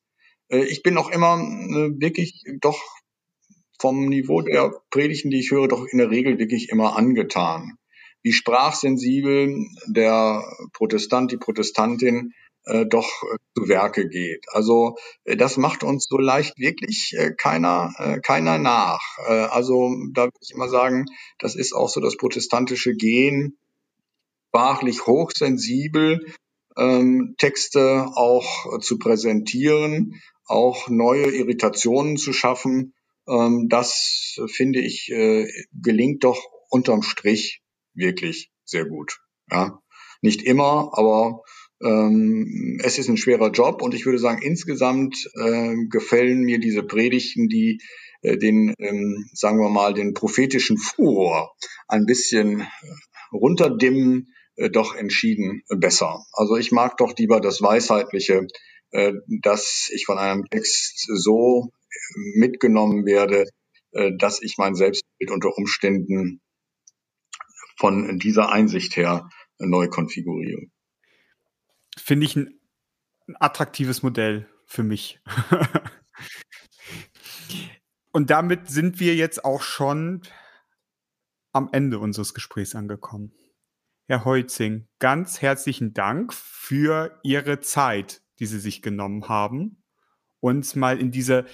Äh, 0.49 0.64
ich 0.64 0.82
bin 0.82 0.99
auch 0.99 1.11
immer 1.11 1.39
äh, 1.39 2.01
wirklich 2.01 2.43
doch 2.61 2.80
vom 3.78 4.09
Niveau 4.09 4.43
der 4.43 4.72
Predigten, 4.91 5.30
die 5.30 5.41
ich 5.41 5.51
höre, 5.51 5.68
doch 5.68 5.87
in 5.87 5.99
der 5.99 6.11
Regel 6.11 6.39
wirklich 6.39 6.70
immer 6.70 6.97
angetan. 6.97 7.78
Wie 8.22 8.32
sprachsensibel 8.32 9.66
der 9.87 10.43
Protestant, 10.72 11.30
die 11.30 11.37
Protestantin 11.37 12.32
äh, 12.66 12.86
doch 12.86 13.08
äh, 13.22 13.38
zu 13.56 13.68
Werke 13.68 14.08
geht. 14.08 14.44
Also 14.52 14.96
äh, 15.24 15.36
das 15.36 15.56
macht 15.56 15.84
uns 15.84 16.06
so 16.08 16.18
leicht 16.18 16.58
wirklich 16.58 17.14
äh, 17.16 17.32
keiner, 17.32 17.94
äh, 17.98 18.20
keiner 18.20 18.58
nach. 18.58 19.00
Äh, 19.28 19.32
also 19.32 19.94
da 20.12 20.24
würde 20.24 20.38
ich 20.40 20.52
immer 20.52 20.68
sagen, 20.68 21.06
das 21.38 21.54
ist 21.54 21.72
auch 21.72 21.88
so 21.88 22.00
das 22.00 22.16
protestantische 22.16 22.94
Gen, 22.94 23.56
sprachlich 24.48 25.06
hochsensibel, 25.06 26.26
ähm, 26.76 27.34
Texte 27.38 28.06
auch 28.14 28.80
zu 28.80 28.98
präsentieren, 28.98 30.20
auch 30.46 30.88
neue 30.88 31.30
Irritationen 31.30 32.16
zu 32.16 32.32
schaffen. 32.32 32.94
Ähm, 33.28 33.68
das 33.68 34.38
finde 34.48 34.80
ich 34.80 35.10
äh, 35.10 35.46
gelingt 35.72 36.24
doch 36.24 36.40
unterm 36.70 37.02
Strich 37.02 37.62
wirklich 37.94 38.50
sehr 38.64 38.84
gut. 38.84 39.20
Ja, 39.50 39.80
nicht 40.22 40.42
immer, 40.42 40.90
aber 40.94 41.42
ähm, 41.83 42.81
es 42.83 42.99
ist 42.99 43.09
ein 43.09 43.16
schwerer 43.16 43.51
Job 43.51 43.83
und 43.83 43.95
ich 43.95 44.07
würde 44.07 44.18
sagen, 44.18 44.41
insgesamt 44.43 45.29
äh, 45.35 45.74
gefällen 45.89 46.43
mir 46.43 46.59
diese 46.59 46.83
Predigten, 46.83 47.49
die 47.49 47.81
äh, 48.22 48.37
den, 48.39 48.74
ähm, 48.79 49.29
sagen 49.33 49.59
wir 49.59 49.68
mal, 49.68 49.93
den 49.95 50.14
prophetischen 50.14 50.79
Furor 50.79 51.55
ein 51.89 52.07
bisschen 52.07 52.61
äh, 52.61 52.66
runterdimmen, 53.33 54.33
äh, 54.57 54.70
doch 54.70 54.95
entschieden 54.95 55.62
besser. 55.68 56.24
Also 56.33 56.57
ich 56.57 56.72
mag 56.72 56.97
doch 56.97 57.14
lieber 57.16 57.41
das 57.41 57.61
Weisheitliche, 57.61 58.47
äh, 58.93 59.12
dass 59.43 59.91
ich 59.93 60.07
von 60.07 60.18
einem 60.18 60.47
Text 60.51 61.07
so 61.14 61.70
äh, 61.72 62.39
mitgenommen 62.39 63.05
werde, 63.07 63.45
dass 64.18 64.43
ich 64.43 64.57
mein 64.59 64.74
Selbstbild 64.74 65.31
unter 65.31 65.57
Umständen 65.57 66.43
von 67.79 68.18
dieser 68.18 68.53
Einsicht 68.53 68.95
her 68.99 69.31
neu 69.59 69.89
konfiguriere 69.89 70.66
finde 71.99 72.26
ich 72.26 72.36
ein, 72.36 72.59
ein 73.28 73.36
attraktives 73.40 74.03
Modell 74.03 74.49
für 74.66 74.82
mich. 74.82 75.20
Und 78.12 78.30
damit 78.30 78.68
sind 78.70 78.99
wir 78.99 79.14
jetzt 79.14 79.44
auch 79.44 79.62
schon 79.62 80.22
am 81.53 81.68
Ende 81.72 81.99
unseres 81.99 82.34
Gesprächs 82.34 82.74
angekommen. 82.74 83.32
Herr 84.07 84.24
Heuzing, 84.24 84.86
ganz 84.99 85.42
herzlichen 85.42 85.92
Dank 85.92 86.32
für 86.32 87.18
Ihre 87.22 87.61
Zeit, 87.61 88.22
die 88.38 88.47
Sie 88.47 88.61
sich 88.61 88.80
genommen 88.82 89.28
haben, 89.28 89.82
uns 90.40 90.76
mal 90.76 90.99
in 90.99 91.11
diese 91.11 91.44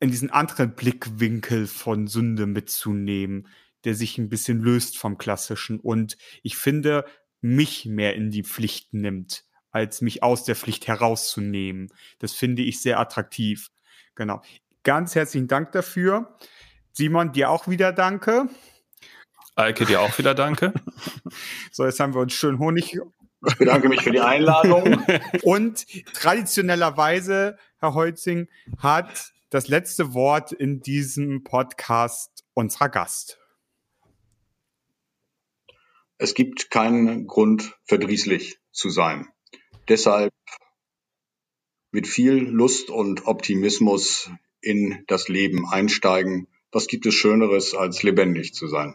in 0.00 0.10
diesen 0.10 0.30
anderen 0.30 0.74
Blickwinkel 0.74 1.68
von 1.68 2.08
Sünde 2.08 2.46
mitzunehmen, 2.46 3.46
der 3.84 3.94
sich 3.94 4.18
ein 4.18 4.28
bisschen 4.28 4.60
löst 4.60 4.98
vom 4.98 5.16
klassischen 5.16 5.78
und 5.78 6.18
ich 6.42 6.56
finde 6.56 7.04
mich 7.40 7.86
mehr 7.86 8.14
in 8.16 8.30
die 8.30 8.42
Pflicht 8.42 8.92
nimmt 8.94 9.44
als 9.72 10.00
mich 10.00 10.22
aus 10.22 10.44
der 10.44 10.54
Pflicht 10.54 10.86
herauszunehmen. 10.86 11.92
Das 12.20 12.32
finde 12.32 12.62
ich 12.62 12.80
sehr 12.80 13.00
attraktiv. 13.00 13.70
Genau. 14.14 14.42
Ganz 14.84 15.14
herzlichen 15.14 15.48
Dank 15.48 15.72
dafür. 15.72 16.36
Simon, 16.92 17.32
dir 17.32 17.50
auch 17.50 17.68
wieder 17.68 17.92
danke. 17.92 18.48
Eike, 19.54 19.86
dir 19.86 20.00
auch 20.00 20.16
wieder 20.18 20.34
danke. 20.34 20.72
so, 21.72 21.84
jetzt 21.84 22.00
haben 22.00 22.14
wir 22.14 22.20
uns 22.20 22.32
schön 22.32 22.58
Honig 22.58 22.98
Ich 23.46 23.56
bedanke 23.56 23.88
mich 23.88 24.02
für 24.02 24.10
die 24.12 24.20
Einladung. 24.20 25.02
Und 25.42 25.86
traditionellerweise, 26.14 27.58
Herr 27.78 27.94
Holzing, 27.94 28.48
hat 28.78 29.32
das 29.50 29.68
letzte 29.68 30.14
Wort 30.14 30.52
in 30.52 30.80
diesem 30.80 31.44
Podcast 31.44 32.44
unserer 32.54 32.88
Gast. 32.88 33.38
Es 36.18 36.34
gibt 36.34 36.70
keinen 36.70 37.26
Grund, 37.26 37.76
verdrießlich 37.84 38.58
zu 38.70 38.90
sein. 38.90 39.28
Deshalb 39.88 40.32
mit 41.90 42.06
viel 42.06 42.34
Lust 42.34 42.90
und 42.90 43.26
Optimismus 43.26 44.30
in 44.60 45.04
das 45.08 45.28
Leben 45.28 45.68
einsteigen. 45.68 46.46
Was 46.70 46.86
gibt 46.86 47.04
es 47.06 47.14
Schöneres, 47.14 47.74
als 47.74 48.02
lebendig 48.02 48.54
zu 48.54 48.66
sein? 48.66 48.94